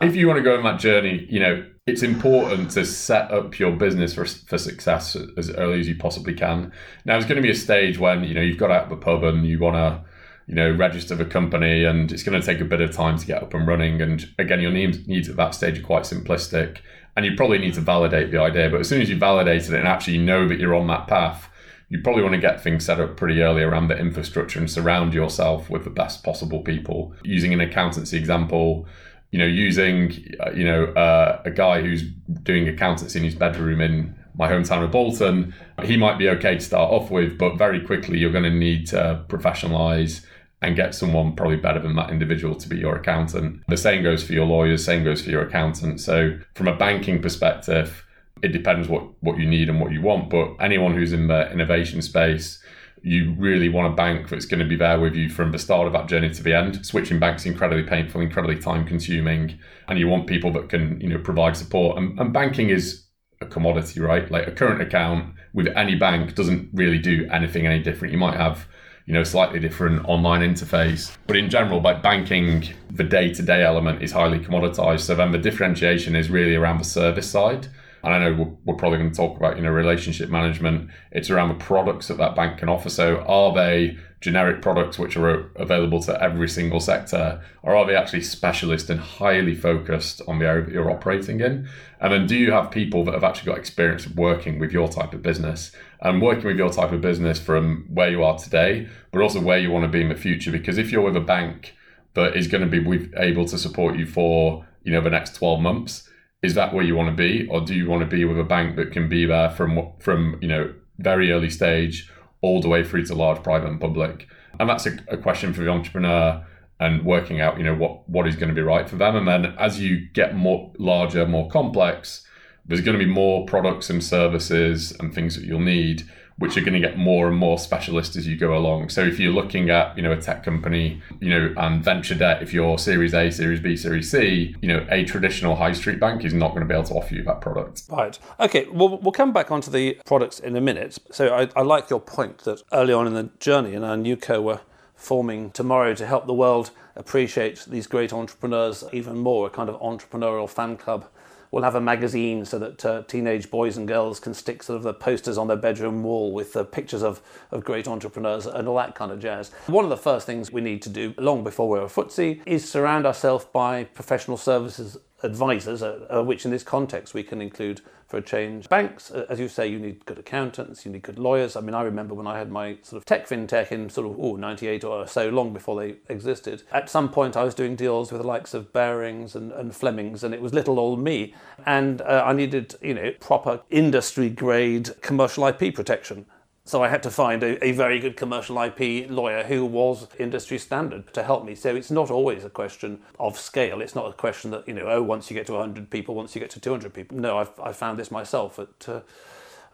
if 0.00 0.16
you 0.16 0.26
want 0.26 0.38
to 0.38 0.42
go 0.42 0.56
on 0.56 0.64
that 0.64 0.80
journey, 0.80 1.26
you 1.28 1.40
know 1.40 1.64
it's 1.86 2.02
important 2.02 2.70
to 2.72 2.84
set 2.84 3.30
up 3.30 3.58
your 3.58 3.72
business 3.72 4.14
for, 4.14 4.26
for 4.26 4.58
success 4.58 5.16
as 5.36 5.50
early 5.50 5.80
as 5.80 5.88
you 5.88 5.96
possibly 5.96 6.34
can. 6.34 6.70
Now, 7.06 7.14
there's 7.14 7.24
going 7.24 7.36
to 7.36 7.42
be 7.42 7.50
a 7.50 7.54
stage 7.54 7.98
when 7.98 8.24
you 8.24 8.34
know 8.34 8.42
you've 8.42 8.58
got 8.58 8.70
out 8.70 8.84
of 8.84 8.90
the 8.90 8.96
pub 8.96 9.24
and 9.24 9.46
you 9.46 9.58
want 9.58 9.76
to 9.76 10.08
you 10.48 10.54
know, 10.54 10.72
register 10.72 11.14
the 11.14 11.26
company, 11.26 11.84
and 11.84 12.10
it's 12.10 12.22
going 12.22 12.40
to 12.40 12.44
take 12.44 12.60
a 12.60 12.64
bit 12.64 12.80
of 12.80 12.90
time 12.90 13.18
to 13.18 13.26
get 13.26 13.42
up 13.42 13.52
and 13.52 13.66
running. 13.68 14.00
And 14.00 14.26
again, 14.38 14.60
your 14.60 14.70
needs 14.70 15.28
at 15.28 15.36
that 15.36 15.54
stage 15.54 15.78
are 15.78 15.82
quite 15.82 16.04
simplistic, 16.04 16.78
and 17.14 17.26
you 17.26 17.36
probably 17.36 17.58
need 17.58 17.74
to 17.74 17.82
validate 17.82 18.30
the 18.30 18.40
idea. 18.40 18.70
But 18.70 18.80
as 18.80 18.88
soon 18.88 19.02
as 19.02 19.10
you 19.10 19.18
validated 19.18 19.74
it 19.74 19.78
and 19.78 19.86
actually 19.86 20.16
know 20.16 20.48
that 20.48 20.58
you're 20.58 20.74
on 20.74 20.86
that 20.86 21.06
path, 21.06 21.50
you 21.88 22.00
probably 22.02 22.22
want 22.22 22.34
to 22.34 22.40
get 22.40 22.62
things 22.62 22.84
set 22.84 23.00
up 23.00 23.16
pretty 23.16 23.40
early 23.40 23.62
around 23.62 23.88
the 23.88 23.96
infrastructure 23.96 24.58
and 24.58 24.70
surround 24.70 25.14
yourself 25.14 25.70
with 25.70 25.84
the 25.84 25.90
best 25.90 26.22
possible 26.22 26.60
people. 26.60 27.14
Using 27.24 27.54
an 27.54 27.60
accountancy 27.60 28.18
example, 28.18 28.86
you 29.30 29.38
know, 29.38 29.46
using 29.46 30.34
uh, 30.40 30.50
you 30.52 30.64
know 30.64 30.86
uh, 30.86 31.42
a 31.44 31.50
guy 31.50 31.80
who's 31.80 32.02
doing 32.42 32.68
accountancy 32.68 33.18
in 33.18 33.24
his 33.24 33.34
bedroom 33.34 33.80
in 33.80 34.14
my 34.36 34.48
hometown 34.48 34.84
of 34.84 34.90
Bolton, 34.90 35.52
he 35.82 35.96
might 35.96 36.18
be 36.18 36.28
okay 36.28 36.54
to 36.54 36.60
start 36.60 36.92
off 36.92 37.10
with, 37.10 37.36
but 37.36 37.56
very 37.56 37.80
quickly 37.80 38.18
you're 38.18 38.30
going 38.30 38.44
to 38.44 38.50
need 38.50 38.86
to 38.88 39.24
professionalize 39.28 40.24
and 40.62 40.76
get 40.76 40.94
someone 40.94 41.34
probably 41.34 41.56
better 41.56 41.80
than 41.80 41.96
that 41.96 42.10
individual 42.10 42.54
to 42.54 42.68
be 42.68 42.76
your 42.76 42.96
accountant. 42.96 43.62
The 43.68 43.76
same 43.76 44.02
goes 44.02 44.22
for 44.22 44.32
your 44.32 44.46
lawyers, 44.46 44.84
same 44.84 45.04
goes 45.04 45.22
for 45.22 45.30
your 45.30 45.42
accountant. 45.42 46.00
So 46.00 46.38
from 46.54 46.68
a 46.68 46.76
banking 46.76 47.20
perspective, 47.20 48.04
it 48.42 48.48
depends 48.48 48.88
what, 48.88 49.04
what 49.20 49.38
you 49.38 49.46
need 49.46 49.68
and 49.68 49.80
what 49.80 49.92
you 49.92 50.00
want. 50.00 50.30
But 50.30 50.56
anyone 50.60 50.94
who's 50.94 51.12
in 51.12 51.28
the 51.28 51.50
innovation 51.50 52.02
space, 52.02 52.62
you 53.02 53.34
really 53.38 53.68
want 53.68 53.92
a 53.92 53.96
bank 53.96 54.28
that's 54.28 54.46
going 54.46 54.60
to 54.60 54.66
be 54.66 54.76
there 54.76 54.98
with 54.98 55.14
you 55.14 55.28
from 55.28 55.52
the 55.52 55.58
start 55.58 55.86
of 55.86 55.92
that 55.92 56.08
journey 56.08 56.30
to 56.30 56.42
the 56.42 56.54
end. 56.54 56.84
Switching 56.84 57.18
banks 57.18 57.42
is 57.42 57.52
incredibly 57.52 57.84
painful, 57.84 58.20
incredibly 58.20 58.58
time 58.58 58.86
consuming, 58.86 59.58
and 59.86 59.98
you 59.98 60.08
want 60.08 60.26
people 60.26 60.52
that 60.52 60.68
can, 60.68 61.00
you 61.00 61.08
know, 61.08 61.18
provide 61.18 61.56
support. 61.56 61.98
And, 61.98 62.18
and 62.18 62.32
banking 62.32 62.70
is 62.70 63.04
a 63.40 63.46
commodity, 63.46 64.00
right? 64.00 64.28
Like 64.30 64.48
a 64.48 64.52
current 64.52 64.82
account 64.82 65.34
with 65.54 65.68
any 65.68 65.94
bank 65.94 66.34
doesn't 66.34 66.70
really 66.72 66.98
do 66.98 67.28
anything 67.32 67.66
any 67.66 67.82
different. 67.82 68.12
You 68.12 68.18
might 68.18 68.36
have 68.36 68.66
you 69.08 69.14
know, 69.14 69.24
slightly 69.24 69.58
different 69.58 70.04
online 70.04 70.42
interface. 70.42 71.16
But 71.26 71.38
in 71.38 71.48
general, 71.48 71.80
like 71.80 72.02
banking, 72.02 72.68
the 72.90 73.04
day-to-day 73.04 73.64
element 73.64 74.02
is 74.02 74.12
highly 74.12 74.38
commoditized. 74.38 75.00
So 75.00 75.14
then 75.14 75.32
the 75.32 75.38
differentiation 75.38 76.14
is 76.14 76.28
really 76.28 76.54
around 76.54 76.76
the 76.76 76.84
service 76.84 77.28
side. 77.28 77.68
And 78.02 78.14
I 78.14 78.18
know 78.18 78.34
we're, 78.34 78.72
we're 78.72 78.78
probably 78.78 78.98
going 78.98 79.10
to 79.10 79.16
talk 79.16 79.36
about, 79.36 79.56
you 79.56 79.62
know, 79.62 79.70
relationship 79.70 80.30
management. 80.30 80.90
It's 81.10 81.30
around 81.30 81.48
the 81.48 81.64
products 81.64 82.08
that 82.08 82.18
that 82.18 82.36
bank 82.36 82.58
can 82.58 82.68
offer. 82.68 82.88
So 82.90 83.18
are 83.26 83.52
they 83.52 83.98
generic 84.20 84.60
products 84.60 84.98
which 84.98 85.16
are 85.16 85.50
available 85.54 86.02
to 86.02 86.22
every 86.22 86.48
single 86.48 86.80
sector, 86.80 87.40
or 87.62 87.76
are 87.76 87.86
they 87.86 87.94
actually 87.94 88.22
specialist 88.22 88.90
and 88.90 88.98
highly 88.98 89.54
focused 89.54 90.20
on 90.26 90.38
the 90.38 90.46
area 90.46 90.64
that 90.64 90.72
you're 90.72 90.90
operating 90.90 91.40
in? 91.40 91.68
And 92.00 92.12
then 92.12 92.26
do 92.26 92.36
you 92.36 92.50
have 92.52 92.70
people 92.70 93.04
that 93.04 93.14
have 93.14 93.24
actually 93.24 93.46
got 93.46 93.58
experience 93.58 94.06
of 94.06 94.16
working 94.16 94.58
with 94.58 94.72
your 94.72 94.88
type 94.88 95.12
of 95.12 95.22
business 95.22 95.70
and 96.00 96.20
working 96.20 96.46
with 96.46 96.56
your 96.56 96.70
type 96.70 96.92
of 96.92 97.00
business 97.00 97.38
from 97.38 97.86
where 97.92 98.10
you 98.10 98.24
are 98.24 98.36
today, 98.38 98.88
but 99.12 99.22
also 99.22 99.40
where 99.40 99.58
you 99.58 99.70
want 99.70 99.84
to 99.84 99.88
be 99.88 100.02
in 100.02 100.08
the 100.08 100.16
future? 100.16 100.50
Because 100.50 100.78
if 100.78 100.90
you're 100.90 101.02
with 101.02 101.16
a 101.16 101.20
bank 101.20 101.76
that 102.14 102.36
is 102.36 102.48
going 102.48 102.68
to 102.68 102.80
be 102.80 103.10
able 103.16 103.44
to 103.46 103.58
support 103.58 103.96
you 103.96 104.06
for, 104.06 104.66
you 104.82 104.90
know, 104.90 105.00
the 105.00 105.10
next 105.10 105.36
12 105.36 105.60
months, 105.60 106.07
is 106.42 106.54
that 106.54 106.72
where 106.72 106.84
you 106.84 106.94
want 106.94 107.08
to 107.08 107.14
be? 107.14 107.46
Or 107.48 107.60
do 107.60 107.74
you 107.74 107.88
want 107.88 108.00
to 108.00 108.16
be 108.16 108.24
with 108.24 108.38
a 108.38 108.44
bank 108.44 108.76
that 108.76 108.92
can 108.92 109.08
be 109.08 109.26
there 109.26 109.50
from, 109.50 109.92
from, 109.98 110.38
you 110.40 110.48
know, 110.48 110.72
very 110.98 111.32
early 111.32 111.50
stage 111.50 112.10
all 112.40 112.60
the 112.60 112.68
way 112.68 112.84
through 112.84 113.04
to 113.06 113.14
large 113.14 113.42
private 113.42 113.68
and 113.68 113.80
public. 113.80 114.28
And 114.58 114.68
that's 114.68 114.86
a, 114.86 114.96
a 115.08 115.16
question 115.16 115.52
for 115.52 115.62
the 115.62 115.70
entrepreneur 115.70 116.44
and 116.80 117.04
working 117.04 117.40
out, 117.40 117.58
you 117.58 117.64
know, 117.64 117.74
what 117.74 118.08
what 118.08 118.26
is 118.26 118.36
going 118.36 118.48
to 118.48 118.54
be 118.54 118.62
right 118.62 118.88
for 118.88 118.96
them. 118.96 119.16
And 119.16 119.26
then 119.26 119.46
as 119.58 119.80
you 119.80 120.08
get 120.12 120.36
more 120.36 120.72
larger, 120.78 121.26
more 121.26 121.48
complex, 121.48 122.24
there's 122.66 122.80
going 122.80 122.98
to 122.98 123.04
be 123.04 123.10
more 123.10 123.46
products 123.46 123.90
and 123.90 124.02
services 124.02 124.92
and 125.00 125.12
things 125.12 125.34
that 125.34 125.44
you'll 125.44 125.60
need 125.60 126.08
which 126.38 126.56
are 126.56 126.60
going 126.60 126.72
to 126.72 126.80
get 126.80 126.96
more 126.96 127.28
and 127.28 127.36
more 127.36 127.58
specialist 127.58 128.16
as 128.16 128.26
you 128.26 128.36
go 128.36 128.56
along. 128.56 128.88
So 128.88 129.02
if 129.02 129.18
you're 129.18 129.32
looking 129.32 129.70
at, 129.70 129.96
you 129.96 130.02
know, 130.02 130.12
a 130.12 130.20
tech 130.20 130.44
company, 130.44 131.02
you 131.20 131.30
know, 131.30 131.52
and 131.56 131.82
venture 131.82 132.14
debt, 132.14 132.42
if 132.42 132.52
you're 132.52 132.78
Series 132.78 133.12
A, 133.12 133.30
Series 133.30 133.60
B, 133.60 133.76
Series 133.76 134.10
C, 134.10 134.54
you 134.62 134.68
know, 134.68 134.86
a 134.90 135.04
traditional 135.04 135.56
high 135.56 135.72
street 135.72 135.98
bank 135.98 136.24
is 136.24 136.32
not 136.32 136.50
going 136.50 136.60
to 136.60 136.66
be 136.66 136.74
able 136.74 136.84
to 136.84 136.94
offer 136.94 137.14
you 137.14 137.22
that 137.24 137.40
product. 137.40 137.82
Right. 137.88 138.18
Okay. 138.38 138.66
Well, 138.72 138.98
we'll 138.98 139.12
come 139.12 139.32
back 139.32 139.50
onto 139.50 139.70
the 139.70 139.98
products 140.06 140.38
in 140.38 140.56
a 140.56 140.60
minute. 140.60 140.98
So 141.10 141.34
I, 141.34 141.48
I 141.56 141.62
like 141.62 141.90
your 141.90 142.00
point 142.00 142.38
that 142.38 142.62
early 142.72 142.92
on 142.92 143.06
in 143.06 143.14
the 143.14 143.30
journey, 143.40 143.74
and 143.74 143.84
our 143.84 143.96
NewCo 143.96 144.42
were 144.42 144.60
forming 144.94 145.50
tomorrow 145.50 145.94
to 145.94 146.06
help 146.06 146.26
the 146.26 146.34
world 146.34 146.70
appreciate 146.96 147.64
these 147.68 147.86
great 147.86 148.12
entrepreneurs 148.12 148.84
even 148.92 149.16
more, 149.16 149.46
a 149.46 149.50
kind 149.50 149.68
of 149.68 149.80
entrepreneurial 149.80 150.48
fan 150.48 150.76
club 150.76 151.06
we'll 151.50 151.62
have 151.62 151.74
a 151.74 151.80
magazine 151.80 152.44
so 152.44 152.58
that 152.58 152.84
uh, 152.84 153.02
teenage 153.06 153.50
boys 153.50 153.76
and 153.76 153.88
girls 153.88 154.20
can 154.20 154.34
stick 154.34 154.62
sort 154.62 154.76
of 154.76 154.82
the 154.82 154.94
posters 154.94 155.38
on 155.38 155.48
their 155.48 155.56
bedroom 155.56 156.02
wall 156.02 156.32
with 156.32 156.52
the 156.52 156.64
pictures 156.64 157.02
of, 157.02 157.20
of 157.50 157.64
great 157.64 157.88
entrepreneurs 157.88 158.46
and 158.46 158.68
all 158.68 158.76
that 158.76 158.94
kind 158.94 159.12
of 159.12 159.18
jazz. 159.18 159.50
One 159.66 159.84
of 159.84 159.90
the 159.90 159.96
first 159.96 160.26
things 160.26 160.52
we 160.52 160.60
need 160.60 160.82
to 160.82 160.88
do 160.88 161.14
long 161.18 161.44
before 161.44 161.68
we're 161.68 161.82
a 161.82 161.86
FTSE 161.86 162.42
is 162.46 162.68
surround 162.68 163.06
ourselves 163.06 163.44
by 163.46 163.84
professional 163.84 164.36
services 164.36 164.96
advisors, 165.22 165.82
uh, 165.82 166.06
uh, 166.14 166.22
which 166.22 166.44
in 166.44 166.50
this 166.50 166.62
context 166.62 167.14
we 167.14 167.22
can 167.22 167.42
include 167.42 167.80
for 168.06 168.16
a 168.16 168.22
change. 168.22 168.68
Banks, 168.70 169.10
uh, 169.10 169.26
as 169.28 169.38
you 169.38 169.48
say, 169.48 169.66
you 169.66 169.78
need 169.78 170.04
good 170.06 170.18
accountants, 170.18 170.86
you 170.86 170.92
need 170.92 171.02
good 171.02 171.18
lawyers. 171.18 171.56
I 171.56 171.60
mean, 171.60 171.74
I 171.74 171.82
remember 171.82 172.14
when 172.14 172.26
I 172.26 172.38
had 172.38 172.50
my 172.50 172.78
sort 172.82 172.96
of 172.98 173.04
tech 173.04 173.28
fintech 173.28 173.70
in 173.70 173.90
sort 173.90 174.06
of, 174.10 174.18
oh, 174.18 174.36
98 174.36 174.82
or 174.84 175.06
so, 175.06 175.28
long 175.28 175.52
before 175.52 175.78
they 175.78 175.96
existed. 176.08 176.62
At 176.72 176.88
some 176.88 177.10
point, 177.10 177.36
I 177.36 177.44
was 177.44 177.54
doing 177.54 177.76
deals 177.76 178.10
with 178.10 178.22
the 178.22 178.26
likes 178.26 178.54
of 178.54 178.72
Barings 178.72 179.34
and, 179.34 179.52
and 179.52 179.74
Flemings, 179.74 180.24
and 180.24 180.32
it 180.32 180.40
was 180.40 180.54
little 180.54 180.78
old 180.78 181.00
me. 181.00 181.34
And 181.66 182.00
uh, 182.00 182.22
I 182.24 182.32
needed, 182.32 182.76
you 182.80 182.94
know, 182.94 183.12
proper 183.20 183.60
industry 183.68 184.30
grade 184.30 184.90
commercial 185.02 185.46
IP 185.46 185.74
protection. 185.74 186.24
So 186.68 186.84
I 186.84 186.88
had 186.88 187.02
to 187.04 187.10
find 187.10 187.42
a, 187.42 187.64
a, 187.64 187.72
very 187.72 187.98
good 187.98 188.14
commercial 188.14 188.60
IP 188.60 189.08
lawyer 189.08 189.42
who 189.42 189.64
was 189.64 190.06
industry 190.18 190.58
standard 190.58 191.14
to 191.14 191.22
help 191.22 191.46
me. 191.46 191.54
So 191.54 191.74
it's 191.74 191.90
not 191.90 192.10
always 192.10 192.44
a 192.44 192.50
question 192.50 193.00
of 193.18 193.38
scale. 193.38 193.80
It's 193.80 193.94
not 193.94 194.10
a 194.10 194.12
question 194.12 194.50
that, 194.50 194.68
you 194.68 194.74
know, 194.74 194.86
oh, 194.86 195.02
once 195.02 195.30
you 195.30 195.34
get 195.34 195.46
to 195.46 195.54
100 195.54 195.88
people, 195.88 196.14
once 196.14 196.34
you 196.34 196.42
get 196.42 196.50
to 196.50 196.60
200 196.60 196.92
people. 196.92 197.16
No, 197.16 197.38
I've, 197.38 197.58
I 197.58 197.72
found 197.72 197.98
this 197.98 198.10
myself. 198.10 198.58
At, 198.58 198.86
uh, 198.86 199.00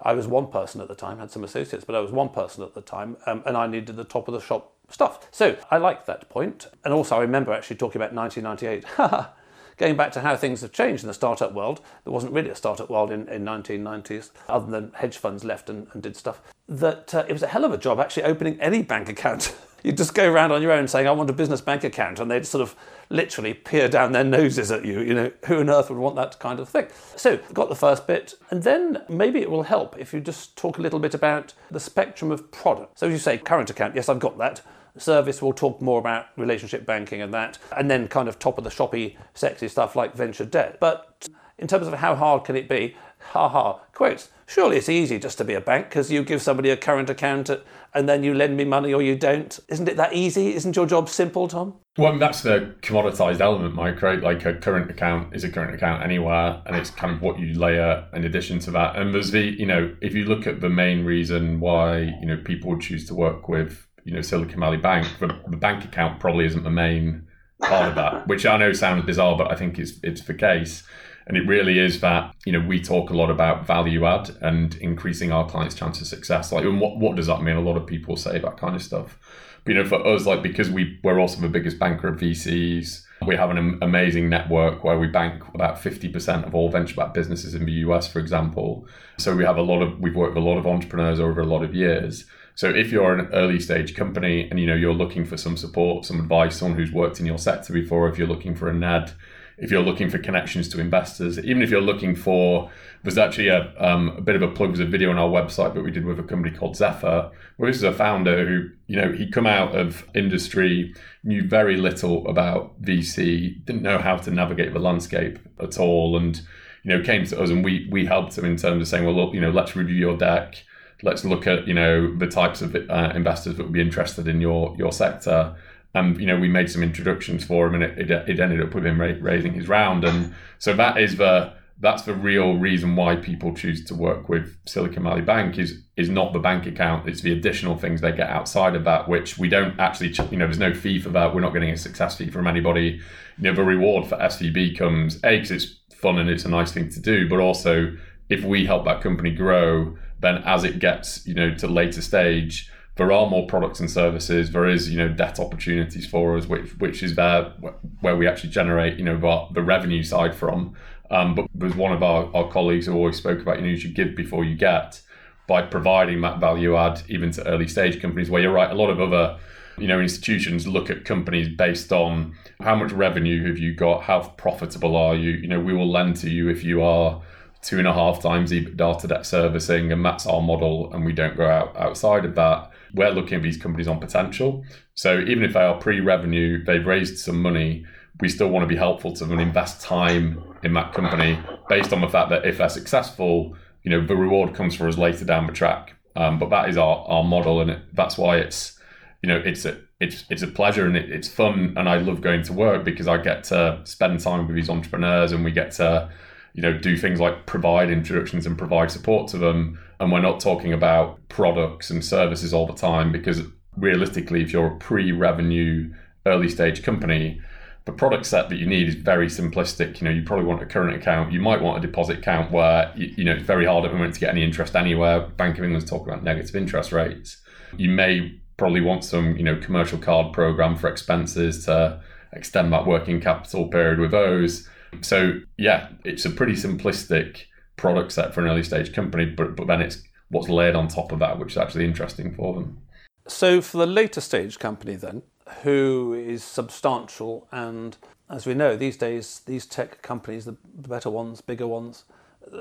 I 0.02 0.12
was 0.12 0.28
one 0.28 0.46
person 0.46 0.80
at 0.80 0.86
the 0.86 0.94
time, 0.94 1.18
had 1.18 1.32
some 1.32 1.42
associates, 1.42 1.84
but 1.84 1.96
I 1.96 1.98
was 1.98 2.12
one 2.12 2.28
person 2.28 2.62
at 2.62 2.74
the 2.74 2.80
time, 2.80 3.16
um, 3.26 3.42
and 3.44 3.56
I 3.56 3.66
needed 3.66 3.96
the 3.96 4.04
top 4.04 4.28
of 4.28 4.34
the 4.34 4.40
shop 4.40 4.72
stuff. 4.88 5.26
So 5.32 5.56
I 5.72 5.78
like 5.78 6.06
that 6.06 6.28
point. 6.28 6.68
And 6.84 6.94
also, 6.94 7.16
I 7.16 7.22
remember 7.22 7.52
actually 7.52 7.74
talking 7.74 8.00
about 8.00 8.14
1998. 8.14 9.34
going 9.76 9.96
back 9.96 10.12
to 10.12 10.20
how 10.20 10.36
things 10.36 10.60
have 10.60 10.72
changed 10.72 11.02
in 11.02 11.08
the 11.08 11.14
startup 11.14 11.52
world, 11.52 11.80
there 12.04 12.12
wasn't 12.12 12.32
really 12.32 12.50
a 12.50 12.54
startup 12.54 12.90
world 12.90 13.10
in, 13.10 13.28
in 13.28 13.44
1990s, 13.44 14.30
other 14.48 14.70
than 14.70 14.92
hedge 14.94 15.16
funds 15.16 15.44
left 15.44 15.70
and, 15.70 15.86
and 15.92 16.02
did 16.02 16.16
stuff, 16.16 16.40
that 16.68 17.14
uh, 17.14 17.24
it 17.28 17.32
was 17.32 17.42
a 17.42 17.48
hell 17.48 17.64
of 17.64 17.72
a 17.72 17.78
job 17.78 18.00
actually 18.00 18.22
opening 18.24 18.60
any 18.60 18.82
bank 18.82 19.08
account. 19.08 19.54
You'd 19.84 19.98
just 19.98 20.14
go 20.14 20.32
around 20.32 20.50
on 20.50 20.62
your 20.62 20.72
own 20.72 20.88
saying, 20.88 21.06
I 21.06 21.10
want 21.10 21.28
a 21.28 21.34
business 21.34 21.60
bank 21.60 21.84
account, 21.84 22.18
and 22.18 22.30
they'd 22.30 22.46
sort 22.46 22.62
of 22.62 22.74
literally 23.10 23.52
peer 23.52 23.86
down 23.86 24.12
their 24.12 24.24
noses 24.24 24.70
at 24.70 24.82
you. 24.82 25.00
You 25.00 25.12
know, 25.12 25.30
who 25.44 25.60
on 25.60 25.68
earth 25.68 25.90
would 25.90 25.98
want 25.98 26.16
that 26.16 26.38
kind 26.38 26.58
of 26.58 26.70
thing? 26.70 26.86
So, 27.16 27.36
got 27.52 27.68
the 27.68 27.74
first 27.74 28.06
bit, 28.06 28.32
and 28.50 28.62
then 28.62 29.02
maybe 29.10 29.40
it 29.40 29.50
will 29.50 29.64
help 29.64 29.98
if 29.98 30.14
you 30.14 30.20
just 30.20 30.56
talk 30.56 30.78
a 30.78 30.80
little 30.80 30.98
bit 30.98 31.12
about 31.12 31.52
the 31.70 31.78
spectrum 31.78 32.30
of 32.30 32.50
products. 32.50 33.00
So, 33.00 33.08
as 33.08 33.12
you 33.12 33.18
say, 33.18 33.36
current 33.36 33.68
account, 33.68 33.94
yes, 33.94 34.08
I've 34.08 34.20
got 34.20 34.38
that 34.38 34.62
service 34.96 35.42
We'll 35.42 35.52
talk 35.52 35.80
more 35.80 35.98
about 35.98 36.26
relationship 36.36 36.86
banking 36.86 37.20
and 37.20 37.32
that, 37.34 37.58
and 37.76 37.90
then 37.90 38.08
kind 38.08 38.28
of 38.28 38.38
top 38.38 38.58
of 38.58 38.64
the 38.64 38.70
shoppy, 38.70 39.16
sexy 39.34 39.68
stuff 39.68 39.96
like 39.96 40.14
venture 40.14 40.44
debt. 40.44 40.78
But 40.80 41.28
in 41.58 41.66
terms 41.66 41.86
of 41.86 41.94
how 41.94 42.14
hard 42.14 42.44
can 42.44 42.56
it 42.56 42.68
be, 42.68 42.96
ha 43.18 43.48
ha, 43.48 43.80
quotes, 43.92 44.30
surely 44.46 44.76
it's 44.76 44.88
easy 44.88 45.18
just 45.18 45.38
to 45.38 45.44
be 45.44 45.54
a 45.54 45.60
bank 45.60 45.88
because 45.88 46.10
you 46.10 46.22
give 46.22 46.42
somebody 46.42 46.70
a 46.70 46.76
current 46.76 47.08
account 47.08 47.50
and 47.94 48.08
then 48.08 48.24
you 48.24 48.34
lend 48.34 48.56
me 48.56 48.64
money 48.64 48.92
or 48.92 49.00
you 49.00 49.16
don't. 49.16 49.58
Isn't 49.68 49.88
it 49.88 49.96
that 49.96 50.12
easy? 50.12 50.54
Isn't 50.54 50.76
your 50.76 50.86
job 50.86 51.08
simple, 51.08 51.48
Tom? 51.48 51.74
Well, 51.96 52.18
that's 52.18 52.42
the 52.42 52.74
commoditized 52.82 53.40
element, 53.40 53.74
Mike, 53.74 54.02
right? 54.02 54.20
Like 54.20 54.44
a 54.44 54.54
current 54.54 54.90
account 54.90 55.34
is 55.34 55.44
a 55.44 55.48
current 55.48 55.74
account 55.74 56.02
anywhere, 56.02 56.60
and 56.66 56.74
it's 56.74 56.90
kind 56.90 57.14
of 57.14 57.22
what 57.22 57.38
you 57.38 57.54
layer 57.54 58.04
in 58.12 58.24
addition 58.24 58.58
to 58.60 58.72
that. 58.72 58.96
And 58.96 59.14
there's 59.14 59.30
the, 59.30 59.42
you 59.42 59.66
know, 59.66 59.94
if 60.00 60.12
you 60.14 60.24
look 60.24 60.46
at 60.46 60.60
the 60.60 60.68
main 60.68 61.04
reason 61.04 61.60
why, 61.60 61.98
you 62.20 62.26
know, 62.26 62.36
people 62.36 62.76
choose 62.78 63.06
to 63.06 63.14
work 63.14 63.48
with 63.48 63.86
you 64.04 64.14
know 64.14 64.20
Silicon 64.20 64.60
Valley 64.60 64.76
Bank, 64.76 65.06
the, 65.18 65.38
the 65.48 65.56
bank 65.56 65.84
account 65.84 66.20
probably 66.20 66.46
isn't 66.46 66.62
the 66.62 66.70
main 66.70 67.26
part 67.60 67.88
of 67.88 67.94
that, 67.94 68.26
which 68.28 68.46
I 68.46 68.56
know 68.56 68.72
sounds 68.72 69.04
bizarre, 69.04 69.36
but 69.36 69.50
I 69.50 69.56
think 69.56 69.78
it's 69.78 69.92
it's 70.02 70.22
the 70.22 70.34
case. 70.34 70.84
And 71.26 71.36
it 71.36 71.46
really 71.46 71.78
is 71.78 72.00
that, 72.00 72.34
you 72.44 72.52
know, 72.52 72.60
we 72.60 72.80
talk 72.80 73.08
a 73.08 73.14
lot 73.14 73.30
about 73.30 73.66
value 73.66 74.04
add 74.04 74.36
and 74.42 74.74
increasing 74.76 75.32
our 75.32 75.48
clients' 75.48 75.74
chance 75.74 76.00
of 76.00 76.06
success. 76.06 76.52
Like, 76.52 76.64
and 76.64 76.80
what, 76.80 76.98
what 76.98 77.16
does 77.16 77.28
that 77.28 77.42
mean? 77.42 77.56
A 77.56 77.62
lot 77.62 77.78
of 77.78 77.86
people 77.86 78.16
say 78.16 78.38
that 78.38 78.58
kind 78.58 78.76
of 78.76 78.82
stuff. 78.82 79.18
But, 79.64 79.74
you 79.74 79.82
know, 79.82 79.88
for 79.88 80.06
us, 80.06 80.26
like, 80.26 80.42
because 80.42 80.70
we, 80.70 81.00
we're 81.02 81.18
also 81.18 81.40
the 81.40 81.48
biggest 81.48 81.78
banker 81.78 82.08
of 82.08 82.20
VCs, 82.20 83.04
we 83.26 83.36
have 83.36 83.50
an 83.50 83.78
amazing 83.80 84.28
network 84.28 84.84
where 84.84 84.98
we 84.98 85.06
bank 85.06 85.42
about 85.54 85.76
50% 85.76 86.46
of 86.46 86.54
all 86.54 86.68
venture 86.68 86.94
backed 86.94 87.14
businesses 87.14 87.54
in 87.54 87.64
the 87.64 87.72
US, 87.72 88.06
for 88.06 88.18
example. 88.18 88.86
So 89.18 89.34
we 89.34 89.44
have 89.44 89.56
a 89.56 89.62
lot 89.62 89.80
of, 89.80 89.98
we've 89.98 90.14
worked 90.14 90.34
with 90.34 90.44
a 90.44 90.46
lot 90.46 90.58
of 90.58 90.66
entrepreneurs 90.66 91.20
over 91.20 91.40
a 91.40 91.46
lot 91.46 91.62
of 91.62 91.74
years. 91.74 92.26
So 92.54 92.70
if 92.70 92.92
you're 92.92 93.18
an 93.18 93.28
early 93.32 93.58
stage 93.58 93.96
company 93.96 94.48
and 94.48 94.60
you 94.60 94.66
know 94.66 94.74
you're 94.74 94.94
looking 94.94 95.24
for 95.24 95.36
some 95.36 95.56
support, 95.56 96.04
some 96.04 96.20
advice, 96.20 96.56
someone 96.56 96.78
who's 96.78 96.92
worked 96.92 97.18
in 97.18 97.26
your 97.26 97.38
sector 97.38 97.72
before, 97.72 98.08
if 98.08 98.16
you're 98.16 98.28
looking 98.28 98.54
for 98.54 98.68
a 98.68 98.72
NED, 98.72 99.12
if 99.58 99.70
you're 99.70 99.82
looking 99.82 100.10
for 100.10 100.18
connections 100.18 100.68
to 100.68 100.80
investors, 100.80 101.38
even 101.38 101.62
if 101.62 101.70
you're 101.70 101.80
looking 101.80 102.14
for, 102.14 102.70
there's 103.02 103.18
actually 103.18 103.48
a, 103.48 103.72
um, 103.78 104.08
a 104.16 104.20
bit 104.20 104.36
of 104.36 104.42
a 104.42 104.48
plug. 104.48 104.70
There's 104.70 104.86
a 104.86 104.90
video 104.90 105.10
on 105.10 105.18
our 105.18 105.28
website 105.28 105.74
that 105.74 105.82
we 105.82 105.90
did 105.90 106.04
with 106.04 106.18
a 106.18 106.24
company 106.24 106.56
called 106.56 106.76
Zephyr, 106.76 107.30
where 107.56 107.70
this 107.70 107.76
is 107.76 107.84
a 107.84 107.92
founder 107.92 108.46
who, 108.46 108.70
you 108.86 108.96
know, 108.96 109.12
he'd 109.12 109.32
come 109.32 109.46
out 109.46 109.76
of 109.76 110.08
industry, 110.14 110.94
knew 111.22 111.46
very 111.46 111.76
little 111.76 112.26
about 112.26 112.80
VC, 112.82 113.64
didn't 113.64 113.82
know 113.82 113.98
how 113.98 114.16
to 114.16 114.30
navigate 114.30 114.72
the 114.72 114.80
landscape 114.80 115.38
at 115.60 115.78
all, 115.78 116.16
and 116.16 116.40
you 116.82 116.90
know, 116.90 117.02
came 117.02 117.24
to 117.24 117.40
us 117.40 117.48
and 117.48 117.64
we 117.64 117.88
we 117.90 118.04
helped 118.04 118.36
him 118.36 118.44
in 118.44 118.56
terms 118.56 118.82
of 118.82 118.88
saying, 118.88 119.04
well, 119.04 119.14
look, 119.14 119.34
you 119.34 119.40
know, 119.40 119.50
let's 119.50 119.74
review 119.74 119.96
your 119.96 120.16
deck 120.16 120.64
let's 121.04 121.24
look 121.24 121.46
at 121.46 121.68
you 121.68 121.74
know 121.74 122.16
the 122.16 122.26
types 122.26 122.62
of 122.62 122.74
uh, 122.74 123.12
investors 123.14 123.56
that 123.56 123.62
would 123.62 123.72
be 123.72 123.80
interested 123.80 124.26
in 124.26 124.40
your 124.40 124.74
your 124.76 124.90
sector. 124.90 125.54
And 125.94 126.18
you 126.18 126.26
know 126.26 126.40
we 126.40 126.48
made 126.48 126.70
some 126.70 126.82
introductions 126.82 127.44
for 127.44 127.68
him 127.68 127.74
and 127.74 127.84
it, 127.84 128.10
it, 128.10 128.28
it 128.28 128.40
ended 128.40 128.60
up 128.60 128.74
with 128.74 128.84
him 128.84 129.00
raising 129.00 129.52
his 129.52 129.68
round. 129.68 130.04
And 130.04 130.34
so 130.58 130.74
that 130.74 130.96
is 130.98 131.16
the 131.16 131.52
that's 131.80 132.02
the 132.02 132.14
real 132.14 132.56
reason 132.56 132.96
why 132.96 133.16
people 133.16 133.52
choose 133.52 133.84
to 133.84 133.94
work 133.94 134.28
with 134.28 134.56
Silicon 134.66 135.02
Valley 135.02 135.22
Bank 135.22 135.58
is 135.58 135.82
is 135.96 136.08
not 136.08 136.32
the 136.32 136.38
bank 136.38 136.66
account 136.66 137.08
it's 137.08 137.20
the 137.20 137.32
additional 137.32 137.76
things 137.76 138.00
they 138.00 138.10
get 138.10 138.28
outside 138.30 138.74
of 138.74 138.84
that 138.84 139.08
which 139.08 139.38
we 139.38 139.48
don't 139.48 139.78
actually 139.78 140.08
you 140.30 140.38
know 140.38 140.46
there's 140.46 140.58
no 140.58 140.74
fee 140.74 140.98
for 140.98 141.10
that. 141.10 141.34
We're 141.34 141.42
not 141.42 141.52
getting 141.52 141.70
a 141.70 141.76
success 141.76 142.16
fee 142.16 142.30
from 142.30 142.46
anybody. 142.46 143.00
You 143.38 143.44
know 143.44 143.54
the 143.54 143.62
reward 143.62 144.08
for 144.08 144.16
SVB 144.16 144.76
comes 144.76 145.16
a 145.22 145.36
because 145.36 145.50
it's 145.50 145.76
fun 145.94 146.18
and 146.18 146.28
it's 146.28 146.44
a 146.44 146.48
nice 146.48 146.72
thing 146.72 146.88
to 146.88 147.00
do 147.00 147.28
but 147.28 147.38
also 147.38 147.96
if 148.28 148.42
we 148.42 148.66
help 148.66 148.84
that 148.84 149.00
company 149.00 149.30
grow 149.30 149.96
then 150.24 150.36
as 150.44 150.64
it 150.64 150.78
gets 150.78 151.26
you 151.26 151.34
know 151.34 151.54
to 151.54 151.66
later 151.66 152.02
stage 152.02 152.70
there 152.96 153.10
are 153.10 153.28
more 153.28 153.46
products 153.46 153.80
and 153.80 153.90
services. 153.90 154.52
There 154.52 154.68
is 154.68 154.90
you 154.90 154.98
know 154.98 155.08
debt 155.08 155.40
opportunities 155.40 156.06
for 156.06 156.36
us 156.36 156.46
which 156.46 156.70
which 156.78 157.02
is 157.02 157.16
there 157.16 157.52
where 158.00 158.16
we 158.16 158.26
actually 158.26 158.50
generate 158.50 158.98
you 158.98 159.04
know 159.04 159.18
the, 159.18 159.54
the 159.54 159.62
revenue 159.62 160.02
side 160.02 160.34
from. 160.34 160.74
Um, 161.10 161.34
but 161.34 161.46
there's 161.54 161.74
one 161.74 161.92
of 161.92 162.02
our, 162.02 162.34
our 162.34 162.50
colleagues 162.50 162.86
who 162.86 162.94
always 162.94 163.16
spoke 163.16 163.40
about 163.40 163.56
you 163.56 163.62
know 163.62 163.70
you 163.70 163.76
should 163.76 163.94
give 163.94 164.14
before 164.14 164.44
you 164.44 164.56
get 164.56 165.02
by 165.46 165.62
providing 165.62 166.20
that 166.22 166.40
value 166.40 166.76
add 166.76 167.02
even 167.08 167.30
to 167.32 167.46
early 167.46 167.68
stage 167.68 168.00
companies 168.00 168.30
where 168.30 168.40
you're 168.40 168.52
right 168.52 168.70
a 168.70 168.74
lot 168.74 168.88
of 168.88 168.98
other 168.98 169.38
you 169.76 169.86
know 169.86 170.00
institutions 170.00 170.66
look 170.66 170.88
at 170.88 171.04
companies 171.04 171.48
based 171.48 171.92
on 171.92 172.34
how 172.60 172.74
much 172.74 172.90
revenue 172.92 173.46
have 173.46 173.58
you 173.58 173.74
got 173.74 174.04
how 174.04 174.20
profitable 174.20 174.96
are 174.96 175.16
you? 175.16 175.32
You 175.32 175.48
know 175.48 175.60
we 175.60 175.74
will 175.74 175.90
lend 175.90 176.16
to 176.18 176.30
you 176.30 176.48
if 176.48 176.62
you 176.62 176.80
are 176.82 177.20
two 177.64 177.78
and 177.78 177.88
a 177.88 177.94
half 177.94 178.20
times 178.20 178.52
EBITDA 178.52 179.00
to 179.00 179.08
debt 179.08 179.24
servicing 179.24 179.90
and 179.90 180.04
that's 180.04 180.26
our 180.26 180.42
model 180.42 180.92
and 180.92 181.04
we 181.04 181.12
don't 181.12 181.36
go 181.36 181.48
out 181.48 181.74
outside 181.76 182.24
of 182.24 182.34
that. 182.34 182.70
We're 182.92 183.10
looking 183.10 183.36
at 183.36 183.42
these 183.42 183.56
companies 183.56 183.88
on 183.88 183.98
potential. 183.98 184.64
So 184.94 185.18
even 185.20 185.42
if 185.42 185.54
they 185.54 185.62
are 185.62 185.78
pre-revenue 185.78 186.62
they've 186.64 186.86
raised 186.86 187.18
some 187.18 187.40
money 187.40 187.86
we 188.20 188.28
still 188.28 188.48
want 188.48 188.62
to 188.62 188.68
be 188.68 188.76
helpful 188.76 189.12
to 189.12 189.24
them 189.24 189.32
and 189.32 189.40
invest 189.40 189.80
time 189.80 190.42
in 190.62 190.74
that 190.74 190.92
company 190.92 191.38
based 191.68 191.92
on 191.92 192.00
the 192.00 192.08
fact 192.08 192.30
that 192.30 192.46
if 192.46 192.58
they're 192.58 192.68
successful 192.68 193.56
you 193.82 193.90
know 193.90 194.06
the 194.06 194.14
reward 194.14 194.54
comes 194.54 194.74
for 194.74 194.86
us 194.86 194.98
later 194.98 195.24
down 195.24 195.46
the 195.46 195.52
track. 195.52 195.94
Um, 196.16 196.38
but 196.38 196.50
that 196.50 196.68
is 196.68 196.76
our, 196.76 196.98
our 197.08 197.24
model 197.24 197.60
and 197.60 197.70
it, 197.70 197.80
that's 197.94 198.18
why 198.18 198.36
it's 198.36 198.78
you 199.22 199.28
know 199.28 199.42
it's 199.42 199.64
a 199.64 199.80
it's 200.00 200.24
it's 200.28 200.42
a 200.42 200.46
pleasure 200.46 200.86
and 200.86 200.96
it, 200.96 201.10
it's 201.10 201.28
fun 201.28 201.72
and 201.78 201.88
I 201.88 201.96
love 201.96 202.20
going 202.20 202.42
to 202.42 202.52
work 202.52 202.84
because 202.84 203.08
I 203.08 203.16
get 203.16 203.44
to 203.44 203.80
spend 203.84 204.20
time 204.20 204.46
with 204.46 204.54
these 204.54 204.68
entrepreneurs 204.68 205.32
and 205.32 205.42
we 205.44 205.50
get 205.50 205.72
to 205.72 206.10
you 206.54 206.62
know 206.62 206.76
do 206.76 206.96
things 206.96 207.20
like 207.20 207.46
provide 207.46 207.90
introductions 207.90 208.46
and 208.46 208.56
provide 208.56 208.90
support 208.90 209.28
to 209.28 209.38
them 209.38 209.78
and 210.00 210.10
we're 210.10 210.20
not 210.20 210.40
talking 210.40 210.72
about 210.72 211.20
products 211.28 211.90
and 211.90 212.04
services 212.04 212.54
all 212.54 212.66
the 212.66 212.74
time 212.74 213.12
because 213.12 213.42
realistically 213.76 214.42
if 214.42 214.52
you're 214.52 214.68
a 214.68 214.78
pre-revenue 214.78 215.92
early 216.26 216.48
stage 216.48 216.82
company 216.82 217.40
the 217.84 217.92
product 217.92 218.24
set 218.24 218.48
that 218.48 218.56
you 218.56 218.66
need 218.66 218.88
is 218.88 218.94
very 218.94 219.26
simplistic. 219.26 220.00
You 220.00 220.06
know, 220.06 220.10
you 220.10 220.22
probably 220.22 220.46
want 220.46 220.62
a 220.62 220.66
current 220.66 220.96
account. 220.96 221.32
You 221.32 221.40
might 221.40 221.60
want 221.60 221.76
a 221.76 221.86
deposit 221.86 222.18
account 222.18 222.50
where 222.50 222.90
you, 222.96 223.12
you 223.18 223.24
know 223.24 223.32
it's 223.32 223.42
very 223.42 223.66
hard 223.66 223.84
at 223.84 223.88
the 223.88 223.96
moment 223.96 224.14
to 224.14 224.20
get 224.20 224.30
any 224.30 224.42
interest 224.42 224.74
anywhere. 224.74 225.20
Bank 225.20 225.58
of 225.58 225.64
England's 225.64 225.88
talking 225.88 226.08
about 226.08 226.24
negative 226.24 226.56
interest 226.56 226.92
rates. 226.92 227.42
You 227.76 227.90
may 227.90 228.40
probably 228.56 228.80
want 228.80 229.04
some, 229.04 229.36
you 229.36 229.42
know, 229.42 229.56
commercial 229.56 229.98
card 229.98 230.32
program 230.32 230.76
for 230.76 230.88
expenses 230.88 231.66
to 231.66 232.00
extend 232.32 232.72
that 232.72 232.86
working 232.86 233.20
capital 233.20 233.68
period 233.68 233.98
with 233.98 234.12
those. 234.12 234.68
So 235.02 235.40
yeah, 235.56 235.88
it's 236.04 236.24
a 236.24 236.30
pretty 236.30 236.54
simplistic 236.54 237.44
product 237.76 238.12
set 238.12 238.34
for 238.34 238.42
an 238.42 238.48
early 238.48 238.62
stage 238.62 238.92
company, 238.92 239.26
but 239.26 239.56
but 239.56 239.66
then 239.66 239.80
it's 239.80 240.02
what's 240.28 240.48
layered 240.48 240.74
on 240.74 240.88
top 240.88 241.12
of 241.12 241.18
that, 241.20 241.38
which 241.38 241.52
is 241.52 241.58
actually 241.58 241.84
interesting 241.84 242.34
for 242.34 242.54
them. 242.54 242.78
So 243.26 243.60
for 243.60 243.78
the 243.78 243.86
later 243.86 244.20
stage 244.20 244.58
company 244.58 244.96
then, 244.96 245.22
who 245.62 246.12
is 246.12 246.44
substantial 246.44 247.48
and 247.52 247.96
as 248.30 248.46
we 248.46 248.54
know 248.54 248.76
these 248.76 248.96
days 248.96 249.42
these 249.46 249.66
tech 249.66 250.00
companies 250.00 250.46
the 250.46 250.56
better 250.64 251.10
ones 251.10 251.42
bigger 251.42 251.66
ones 251.66 252.04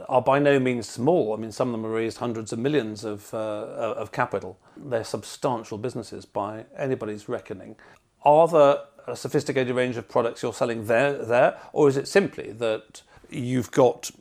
are 0.08 0.22
by 0.22 0.40
no 0.40 0.60
means 0.60 0.88
small. 0.88 1.34
I 1.34 1.38
mean, 1.38 1.52
some 1.52 1.70
of 1.70 1.72
them 1.74 1.84
have 1.84 1.92
raised 1.92 2.18
hundreds 2.18 2.54
of 2.54 2.60
millions 2.60 3.04
of, 3.04 3.34
uh, 3.34 3.94
of 3.98 4.12
capital. 4.12 4.60
They're 4.78 5.04
substantial 5.04 5.78
businesses 5.78 6.26
by 6.26 6.66
anybody's 6.78 7.28
reckoning. 7.30 7.76
Are 8.24 8.48
there 8.48 8.78
a 9.08 9.16
sophisticated 9.16 9.76
range 9.76 9.98
of 9.98 10.08
products 10.08 10.42
you're 10.42 10.54
selling 10.54 10.88
there, 10.88 11.14
there, 11.26 11.60
or 11.72 11.88
is 11.90 11.98
it 11.98 12.08
simply 12.08 12.52
that 12.54 13.02
you've 13.30 13.72
got 13.72 14.12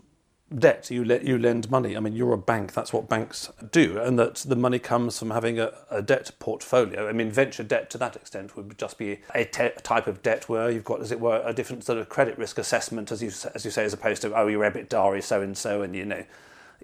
debt, 0.58 0.90
you 0.90 1.04
let 1.04 1.24
you 1.24 1.38
lend 1.38 1.70
money. 1.70 1.96
I 1.96 2.00
mean, 2.00 2.14
you're 2.14 2.32
a 2.32 2.38
bank. 2.38 2.72
That's 2.72 2.92
what 2.92 3.08
banks 3.08 3.50
do, 3.70 3.98
and 3.98 4.18
that 4.18 4.36
the 4.36 4.56
money 4.56 4.78
comes 4.78 5.18
from 5.18 5.30
having 5.30 5.58
a, 5.58 5.72
a 5.90 6.02
debt 6.02 6.30
portfolio. 6.38 7.08
I 7.08 7.12
mean, 7.12 7.30
venture 7.30 7.62
debt 7.62 7.90
to 7.90 7.98
that 7.98 8.16
extent 8.16 8.56
would 8.56 8.78
just 8.78 8.98
be 8.98 9.20
a 9.34 9.44
te- 9.44 9.70
type 9.82 10.06
of 10.06 10.22
debt 10.22 10.48
where 10.48 10.70
you've 10.70 10.84
got, 10.84 11.00
as 11.00 11.12
it 11.12 11.20
were, 11.20 11.42
a 11.44 11.52
different 11.52 11.84
sort 11.84 11.98
of 11.98 12.08
credit 12.08 12.38
risk 12.38 12.58
assessment, 12.58 13.10
as 13.12 13.22
you 13.22 13.30
as 13.54 13.64
you 13.64 13.70
say, 13.70 13.84
as 13.84 13.92
opposed 13.92 14.22
to 14.22 14.34
oh, 14.34 14.46
your 14.46 14.68
EBITDA 14.68 15.18
is 15.18 15.24
so 15.24 15.40
and 15.40 15.56
so, 15.56 15.82
and 15.82 15.94
you 15.94 16.04
know, 16.04 16.24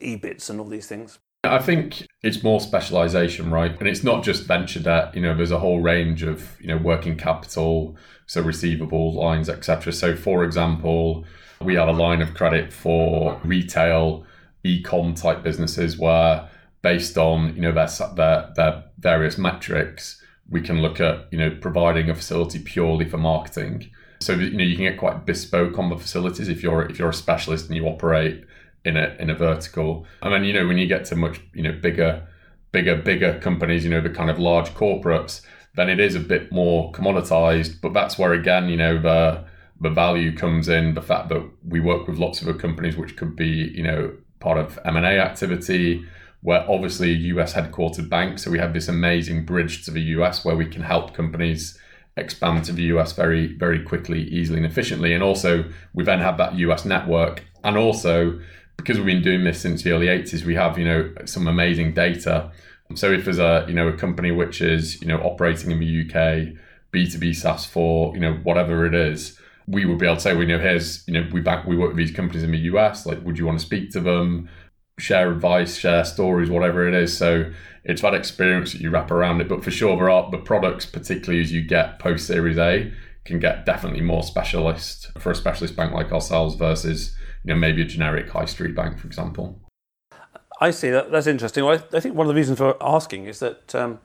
EBITS 0.00 0.50
and 0.50 0.61
all 0.61 0.66
these 0.66 0.87
things. 0.87 1.18
I 1.44 1.59
think 1.59 2.07
it's 2.22 2.42
more 2.42 2.61
specialization, 2.61 3.51
right? 3.51 3.79
And 3.79 3.88
it's 3.88 4.03
not 4.03 4.24
just 4.24 4.44
venture 4.44 4.81
debt. 4.81 5.14
You 5.14 5.22
know, 5.22 5.37
there's 5.37 5.53
a 5.53 5.59
whole 5.59 5.81
range 5.81 6.22
of 6.22 6.61
you 6.61 6.66
know 6.68 6.77
working 6.77 7.16
capital, 7.16 7.96
so 8.27 8.42
receivable 8.42 9.14
lines, 9.14 9.48
etc. 9.48 9.92
So, 9.92 10.16
for 10.16 10.44
example 10.44 11.24
we 11.61 11.74
have 11.74 11.88
a 11.88 11.92
line 11.92 12.22
of 12.22 12.35
credit 12.35 12.72
for 12.72 13.40
retail, 13.44 14.24
e-com 14.64 15.14
type 15.14 15.42
businesses 15.42 15.98
where 15.98 16.48
based 16.83 17.18
on 17.18 17.55
you 17.55 17.62
know 17.62 17.72
their, 17.72 17.88
their 18.14 18.53
their 18.55 18.85
various 18.98 19.38
metrics, 19.38 20.22
we 20.51 20.61
can 20.61 20.81
look 20.81 21.01
at 21.01 21.27
you 21.33 21.38
know 21.38 21.51
providing 21.61 22.11
a 22.11 22.14
facility 22.14 22.59
purely 22.59 23.09
for 23.09 23.18
marketing. 23.18 23.90
So 24.20 24.35
you 24.35 24.57
know 24.57 24.64
you 24.64 24.77
can 24.77 24.85
get 24.85 24.98
quite 24.98 25.27
bespoke 25.27 25.79
on 25.79 25.90
the 25.90 25.96
facilities 25.96 26.48
if 26.48 26.62
you're 26.62 26.83
if 26.83 26.98
you're 26.98 27.11
a 27.11 27.14
specialist 27.14 27.66
and 27.66 27.77
you 27.77 27.87
operate 27.87 28.44
in 28.88 28.96
a 28.96 29.14
in 29.18 29.31
a 29.31 29.35
vertical. 29.35 30.07
And 30.22 30.33
then 30.33 30.44
you 30.44 30.53
know 30.53 30.66
when 30.66 30.79
you 30.79 30.87
get 30.87 31.05
to 31.07 31.16
much 31.16 31.40
you 31.55 31.62
know 31.62 31.72
bigger 31.72 32.27
bigger 32.72 32.96
bigger 32.96 33.38
companies, 33.38 33.85
you 33.85 33.90
know 33.90 34.01
the 34.01 34.11
kind 34.11 34.31
of 34.31 34.38
large 34.38 34.70
corporates, 34.70 35.42
then 35.77 35.88
it 35.88 36.01
is 36.01 36.14
a 36.14 36.20
bit 36.20 36.51
more 36.51 36.90
commoditized. 36.92 37.81
But 37.81 37.92
that's 37.92 38.18
where 38.18 38.33
again 38.33 38.68
you 38.68 38.77
know 38.77 39.01
the 39.01 39.44
the 39.81 39.90
value 39.90 40.35
comes 40.35 40.68
in 40.68 40.94
the 40.94 41.03
fact 41.03 41.29
that 41.29 41.48
we 41.66 41.81
work 41.81 42.09
with 42.09 42.18
lots 42.18 42.42
of 42.42 42.59
companies 42.59 42.96
which 42.96 43.16
could 43.16 43.37
be 43.37 43.72
you 43.74 43.83
know 43.83 44.12
part 44.40 44.59
of 44.59 44.79
m&a 44.85 45.18
activity 45.18 46.05
we're 46.42 46.64
obviously 46.68 47.12
a 47.12 47.42
us 47.42 47.55
headquartered 47.55 48.09
bank 48.09 48.38
so 48.38 48.51
we 48.51 48.59
have 48.59 48.72
this 48.72 48.88
amazing 48.88 49.44
bridge 49.44 49.85
to 49.85 49.90
the 49.90 50.01
us 50.01 50.44
where 50.44 50.57
we 50.57 50.66
can 50.66 50.83
help 50.83 51.14
companies 51.14 51.79
expand 52.16 52.64
to 52.64 52.72
the 52.72 52.85
us 52.85 53.12
very 53.12 53.46
very 53.55 53.83
quickly 53.83 54.22
easily 54.24 54.59
and 54.59 54.66
efficiently 54.66 55.12
and 55.12 55.22
also 55.22 55.64
we 55.94 56.05
then 56.05 56.20
have 56.20 56.37
that 56.38 56.55
us 56.55 56.85
network 56.85 57.44
and 57.64 57.77
also 57.77 58.38
because 58.78 58.96
we've 58.96 59.06
been 59.06 59.22
doing 59.22 59.44
this 59.44 59.60
since 59.60 59.82
the 59.82 59.92
early 59.92 60.06
80s 60.06 60.44
we 60.44 60.54
have 60.54 60.78
you 60.78 60.84
know 60.86 61.12
some 61.26 61.46
amazing 61.46 61.92
data 61.92 62.50
so 62.94 63.12
if 63.12 63.24
there's 63.24 63.38
a 63.38 63.66
you 63.68 63.74
know 63.74 63.88
a 63.88 63.92
company 63.92 64.30
which 64.30 64.62
is 64.62 65.00
you 65.02 65.08
know 65.08 65.18
operating 65.18 65.70
in 65.70 65.78
the 65.78 66.00
uk 66.00 66.48
b2b 66.92 67.36
saas 67.36 67.66
for 67.66 68.14
you 68.14 68.20
know 68.20 68.34
whatever 68.44 68.86
it 68.86 68.94
is 68.94 69.38
we 69.68 69.84
would 69.84 69.98
be 69.98 70.06
able 70.06 70.16
to 70.16 70.22
say, 70.22 70.34
we 70.34 70.46
know 70.46 70.58
here's, 70.58 71.06
you 71.06 71.12
know, 71.12 71.28
we 71.30 71.40
back, 71.40 71.66
we 71.66 71.76
work 71.76 71.88
with 71.88 71.98
these 71.98 72.10
companies 72.10 72.42
in 72.42 72.52
the 72.52 72.58
US. 72.58 73.04
Like, 73.04 73.22
would 73.24 73.38
you 73.38 73.44
want 73.44 73.58
to 73.60 73.64
speak 73.64 73.90
to 73.90 74.00
them, 74.00 74.48
share 74.98 75.30
advice, 75.30 75.76
share 75.76 76.04
stories, 76.04 76.48
whatever 76.48 76.88
it 76.88 76.94
is? 76.94 77.16
So 77.16 77.52
it's 77.84 78.00
that 78.00 78.14
experience 78.14 78.72
that 78.72 78.80
you 78.80 78.88
wrap 78.90 79.10
around 79.10 79.42
it. 79.42 79.48
But 79.48 79.62
for 79.62 79.70
sure, 79.70 79.96
there 79.96 80.08
are 80.08 80.30
the 80.30 80.38
products, 80.38 80.86
particularly 80.86 81.42
as 81.42 81.52
you 81.52 81.62
get 81.62 81.98
post 81.98 82.26
Series 82.26 82.56
A, 82.56 82.90
can 83.26 83.38
get 83.38 83.66
definitely 83.66 84.00
more 84.00 84.22
specialist 84.22 85.12
for 85.18 85.30
a 85.30 85.34
specialist 85.34 85.76
bank 85.76 85.92
like 85.92 86.12
ourselves 86.12 86.54
versus, 86.54 87.14
you 87.48 87.54
know, 87.54 87.61
maybe 87.61 87.80
a 87.80 87.84
generic 87.87 88.28
high 88.28 88.44
street 88.44 88.74
bank, 88.74 88.98
for 88.98 89.06
example. 89.06 89.58
I 90.61 90.70
see 90.70 90.90
that. 90.90 91.11
That's 91.11 91.26
interesting. 91.26 91.64
Well, 91.64 91.78
I, 91.78 91.96
I 91.96 92.00
think 92.00 92.14
one 92.14 92.26
of 92.26 92.28
the 92.28 92.34
reasons 92.34 92.58
for 92.58 92.76
asking 92.80 93.24
is 93.24 93.38
that. 93.40 93.74
Um, 93.74 94.00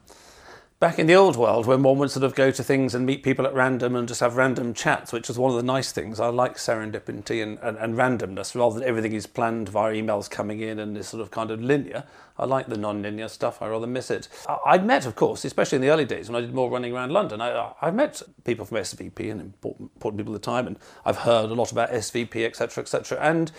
back 0.80 0.98
in 0.98 1.06
the 1.06 1.14
old 1.14 1.36
world 1.36 1.66
when 1.66 1.82
one 1.82 1.98
would 1.98 2.10
sort 2.10 2.24
of 2.24 2.34
go 2.34 2.50
to 2.50 2.62
things 2.62 2.94
and 2.94 3.06
meet 3.06 3.22
people 3.22 3.46
at 3.46 3.54
random 3.54 3.96
and 3.96 4.06
just 4.08 4.20
have 4.20 4.36
random 4.36 4.74
chats, 4.74 5.12
which 5.12 5.28
was 5.28 5.38
one 5.38 5.50
of 5.50 5.56
the 5.56 5.62
nice 5.62 5.92
things. 5.92 6.20
I 6.20 6.28
like 6.28 6.56
serendipity 6.56 7.42
and, 7.42 7.58
and, 7.62 7.78
and 7.78 7.94
randomness 7.94 8.54
rather 8.54 8.80
than 8.80 8.88
everything 8.88 9.12
is 9.12 9.26
planned 9.26 9.68
via 9.68 9.94
emails 9.94 10.28
coming 10.28 10.60
in 10.60 10.78
and 10.78 10.96
is 10.98 11.08
sort 11.08 11.22
of 11.22 11.30
kind 11.30 11.50
of 11.50 11.62
linear. 11.62 12.04
I 12.36 12.46
like 12.46 12.66
the 12.66 12.76
non-linear 12.76 13.28
stuff. 13.28 13.62
I 13.62 13.68
rather 13.68 13.86
miss 13.86 14.10
it. 14.10 14.28
I, 14.66 14.76
would 14.76 14.84
met, 14.84 15.06
of 15.06 15.14
course, 15.14 15.44
especially 15.44 15.76
in 15.76 15.82
the 15.82 15.90
early 15.90 16.04
days 16.04 16.28
when 16.28 16.36
I 16.36 16.40
did 16.40 16.52
more 16.52 16.68
running 16.68 16.92
around 16.92 17.12
London. 17.12 17.40
I, 17.40 17.72
I've 17.80 17.94
met 17.94 18.20
people 18.42 18.64
from 18.64 18.78
SVB 18.78 19.30
and 19.30 19.40
important, 19.40 19.92
important 19.94 20.18
people 20.18 20.34
at 20.34 20.42
the 20.42 20.44
time, 20.44 20.66
and 20.66 20.76
I've 21.04 21.18
heard 21.18 21.50
a 21.50 21.54
lot 21.54 21.70
about 21.70 21.90
SVB, 21.90 22.44
etc., 22.44 22.82
etc. 22.82 23.18
And 23.20 23.52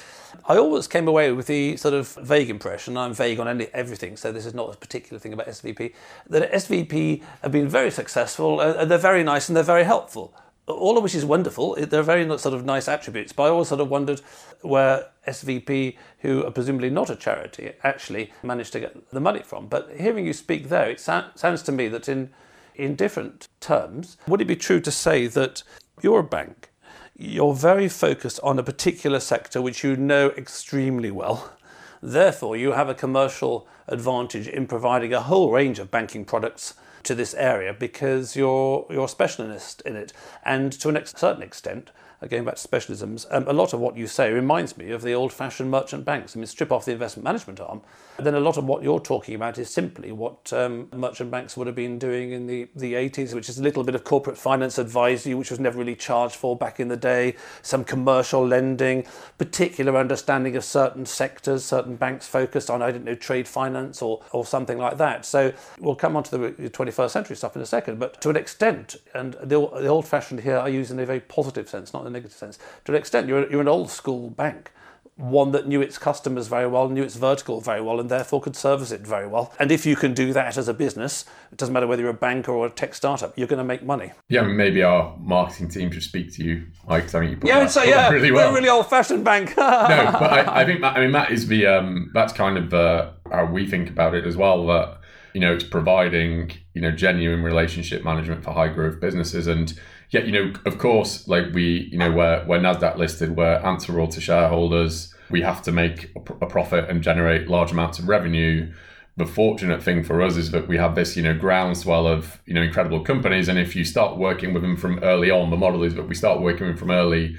I 0.45 0.57
always 0.57 0.87
came 0.87 1.07
away 1.07 1.31
with 1.31 1.47
the 1.47 1.77
sort 1.77 1.93
of 1.93 2.09
vague 2.15 2.49
impression. 2.49 2.97
I'm 2.97 3.13
vague 3.13 3.39
on 3.39 3.47
any, 3.47 3.67
everything, 3.67 4.17
so 4.17 4.33
this 4.33 4.45
is 4.45 4.53
not 4.53 4.73
a 4.73 4.77
particular 4.77 5.19
thing 5.19 5.31
about 5.31 5.47
SVB. 5.47 5.93
That 6.27 6.51
SVB 6.51 7.04
have 7.41 7.51
been 7.51 7.69
very 7.69 7.91
successful, 7.91 8.59
uh, 8.59 8.75
and 8.79 8.89
they're 8.89 9.07
very 9.11 9.23
nice, 9.23 9.49
and 9.49 9.55
they're 9.55 9.63
very 9.75 9.83
helpful 9.83 10.33
all 10.67 10.97
of 10.97 11.03
which 11.03 11.15
is 11.15 11.25
wonderful. 11.25 11.75
They're 11.75 12.03
very 12.03 12.25
sort 12.39 12.55
of 12.55 12.65
nice 12.65 12.87
attributes. 12.87 13.31
But 13.31 13.43
I 13.43 13.49
always 13.49 13.67
sort 13.67 13.81
of 13.81 13.89
wondered 13.89 14.21
where 14.61 15.09
SVB, 15.27 15.95
who 16.19 16.43
are 16.45 16.51
presumably 16.51 16.89
not 16.89 17.09
a 17.09 17.15
charity, 17.15 17.73
actually 17.83 18.31
managed 18.41 18.73
to 18.73 18.79
get 18.79 19.11
the 19.11 19.19
money 19.19 19.41
from. 19.43 19.67
But 19.67 19.91
hearing 19.97 20.25
you 20.25 20.33
speak 20.33 20.69
there, 20.69 20.89
it 20.89 20.99
so- 20.99 21.29
sounds 21.35 21.61
to 21.63 21.71
me 21.71 21.87
that 21.89 22.09
in 22.09 22.31
in 22.73 22.93
different 22.95 23.47
terms, 23.61 24.17
would 24.27 24.41
it 24.41 24.45
be 24.45 24.55
true 24.55 24.81
to 24.81 24.91
say 24.91 25.27
that 25.27 25.63
you're 26.01 26.19
a 26.19 26.23
bank, 26.23 26.71
you're 27.17 27.53
very 27.53 27.87
focused 27.87 28.37
on 28.43 28.59
a 28.59 28.63
particular 28.63 29.21
sector 29.21 29.61
which 29.61 29.81
you 29.81 29.95
know 29.95 30.31
extremely 30.31 31.09
well. 31.09 31.53
Therefore, 32.01 32.57
you 32.57 32.73
have 32.73 32.89
a 32.89 32.93
commercial 32.93 33.65
advantage 33.87 34.49
in 34.49 34.67
providing 34.67 35.13
a 35.13 35.21
whole 35.21 35.53
range 35.53 35.79
of 35.79 35.89
banking 35.89 36.25
products 36.25 36.73
to 37.05 37.15
this 37.15 37.33
area 37.33 37.73
because 37.73 38.35
you're 38.35 38.85
you're 38.89 39.05
a 39.05 39.09
specialist 39.09 39.81
in 39.85 39.95
it, 39.95 40.13
and 40.43 40.71
to 40.73 40.89
a 40.89 41.05
certain 41.05 41.43
extent, 41.43 41.91
going 42.29 42.45
back 42.45 42.55
to 42.55 42.67
specialisms, 42.67 43.25
um, 43.31 43.47
a 43.47 43.53
lot 43.53 43.73
of 43.73 43.79
what 43.79 43.97
you 43.97 44.07
say 44.07 44.31
reminds 44.31 44.77
me 44.77 44.91
of 44.91 45.01
the 45.01 45.13
old 45.13 45.31
fashioned 45.31 45.69
merchant 45.69 46.05
banks. 46.05 46.35
I 46.35 46.39
mean, 46.39 46.47
strip 46.47 46.71
off 46.71 46.85
the 46.85 46.91
investment 46.91 47.23
management 47.23 47.59
arm, 47.59 47.81
then 48.17 48.35
a 48.35 48.39
lot 48.39 48.57
of 48.57 48.65
what 48.65 48.83
you're 48.83 48.99
talking 48.99 49.35
about 49.35 49.57
is 49.57 49.69
simply 49.69 50.11
what 50.11 50.51
um, 50.53 50.87
merchant 50.93 51.31
banks 51.31 51.57
would 51.57 51.67
have 51.67 51.75
been 51.75 51.99
doing 51.99 52.31
in 52.31 52.47
the, 52.47 52.67
the 52.75 52.93
80s, 52.93 53.33
which 53.33 53.49
is 53.49 53.59
a 53.59 53.63
little 53.63 53.83
bit 53.83 53.95
of 53.95 54.03
corporate 54.03 54.37
finance 54.37 54.77
advisory, 54.77 55.33
which 55.33 55.51
was 55.51 55.59
never 55.59 55.77
really 55.77 55.95
charged 55.95 56.35
for 56.35 56.55
back 56.55 56.79
in 56.79 56.87
the 56.87 56.97
day, 56.97 57.35
some 57.61 57.83
commercial 57.83 58.45
lending, 58.45 59.05
particular 59.37 59.97
understanding 59.97 60.55
of 60.55 60.63
certain 60.63 61.05
sectors, 61.05 61.65
certain 61.65 61.95
banks 61.95 62.27
focused 62.27 62.69
on, 62.69 62.81
I 62.81 62.91
don't 62.91 63.03
know, 63.03 63.15
trade 63.15 63.47
finance 63.47 64.01
or, 64.01 64.23
or 64.31 64.45
something 64.45 64.77
like 64.77 64.97
that. 64.97 65.25
So 65.25 65.53
we'll 65.79 65.95
come 65.95 66.15
on 66.15 66.23
to 66.23 66.37
the 66.37 66.69
21st 66.69 67.09
century 67.09 67.35
stuff 67.35 67.55
in 67.55 67.61
a 67.61 67.65
second, 67.65 67.99
but 67.99 68.21
to 68.21 68.29
an 68.29 68.37
extent, 68.37 68.95
and 69.13 69.33
the, 69.41 69.59
the 69.59 69.87
old 69.87 70.07
fashioned 70.07 70.41
here 70.41 70.57
I 70.57 70.69
use 70.69 70.91
in 70.91 70.99
a 70.99 71.05
very 71.05 71.19
positive 71.19 71.67
sense, 71.67 71.93
not 71.93 72.05
in 72.05 72.14
negative 72.15 72.37
sense, 72.37 72.59
to 72.85 72.91
an 72.91 72.97
extent, 72.97 73.27
you're, 73.27 73.49
you're 73.49 73.61
an 73.61 73.67
old 73.67 73.89
school 73.89 74.29
bank 74.29 74.71
one 75.17 75.51
that 75.53 75.65
knew 75.65 75.81
its 75.81 75.97
customers 75.97 76.47
very 76.47 76.67
well, 76.67 76.89
knew 76.89 77.03
its 77.03 77.15
vertical 77.15 77.61
very 77.61 77.81
well, 77.81 78.01
and 78.01 78.09
therefore 78.09 78.41
could 78.41 78.55
service 78.55 78.91
it 78.91 79.01
very 79.01 79.25
well. 79.25 79.53
And 79.59 79.71
if 79.71 79.85
you 79.85 79.95
can 79.95 80.13
do 80.13 80.33
that 80.33 80.57
as 80.57 80.67
a 80.67 80.73
business, 80.73 81.23
it 81.51 81.57
doesn't 81.57 81.73
matter 81.73 81.87
whether 81.87 82.01
you're 82.01 82.11
a 82.11 82.13
bank 82.13 82.49
or 82.49 82.65
a 82.65 82.69
tech 82.69 82.93
startup, 82.93 83.37
you're 83.37 83.47
going 83.47 83.59
to 83.59 83.63
make 83.63 83.83
money. 83.83 84.11
Yeah, 84.27 84.41
maybe 84.41 84.83
our 84.83 85.15
marketing 85.17 85.69
team 85.69 85.89
should 85.91 86.03
speak 86.03 86.33
to 86.35 86.43
you, 86.43 86.67
Mike. 86.87 87.05
I 87.05 87.07
think 87.07 87.31
you 87.31 87.37
put 87.37 87.47
yeah, 87.47 87.61
that, 87.61 87.71
so 87.71 87.83
yeah, 87.83 88.09
really 88.09 88.31
well. 88.31 88.49
we're 88.49 88.57
a 88.57 88.59
really 88.59 88.69
old-fashioned 88.69 89.23
bank. 89.23 89.49
no, 89.57 89.63
but 89.65 90.33
I, 90.33 90.61
I, 90.61 90.65
think 90.65 90.83
I 90.83 90.99
mean 90.99 91.11
Matt 91.11 91.31
is 91.31 91.47
the 91.47 91.65
um, 91.65 92.11
that's 92.13 92.33
kind 92.33 92.57
of 92.57 92.73
uh, 92.73 93.11
how 93.31 93.45
we 93.45 93.65
think 93.65 93.89
about 93.89 94.15
it 94.15 94.25
as 94.25 94.35
well. 94.35 94.67
That 94.67 94.99
you 95.33 95.39
know 95.39 95.53
it's 95.53 95.63
providing 95.63 96.51
you 96.73 96.81
know 96.81 96.91
genuine 96.91 97.41
relationship 97.41 98.03
management 98.03 98.43
for 98.43 98.51
high 98.51 98.67
growth 98.67 98.99
businesses 98.99 99.47
and 99.47 99.79
yeah, 100.15 100.23
you 100.23 100.31
know, 100.31 100.53
of 100.65 100.77
course, 100.77 101.27
like 101.27 101.53
we, 101.53 101.89
you 101.91 101.97
know, 101.97 102.09
we're, 102.09 102.45
we're 102.45 102.59
NASDAQ 102.59 102.95
listed, 102.95 103.35
we're 103.35 103.57
answerable 103.57 104.07
to 104.07 104.21
shareholders. 104.21 105.13
We 105.29 105.41
have 105.41 105.61
to 105.63 105.73
make 105.73 106.09
a, 106.15 106.45
profit 106.45 106.89
and 106.89 107.03
generate 107.03 107.49
large 107.49 107.73
amounts 107.73 107.99
of 107.99 108.07
revenue. 108.07 108.71
The 109.17 109.25
fortunate 109.25 109.83
thing 109.83 110.05
for 110.05 110.21
us 110.21 110.37
is 110.37 110.51
that 110.51 110.69
we 110.69 110.77
have 110.77 110.95
this, 110.95 111.17
you 111.17 111.23
know, 111.23 111.33
groundswell 111.33 112.07
of, 112.07 112.39
you 112.45 112.53
know, 112.53 112.61
incredible 112.61 113.01
companies. 113.01 113.49
And 113.49 113.59
if 113.59 113.75
you 113.75 113.83
start 113.83 114.17
working 114.17 114.53
with 114.53 114.63
them 114.63 114.77
from 114.77 114.99
early 114.99 115.29
on, 115.29 115.49
the 115.49 115.57
model 115.57 115.83
is 115.83 115.95
that 115.95 116.07
we 116.07 116.15
start 116.15 116.39
working 116.39 116.67
with 116.67 116.77
them 116.77 116.87
from 116.87 116.91
early 116.91 117.35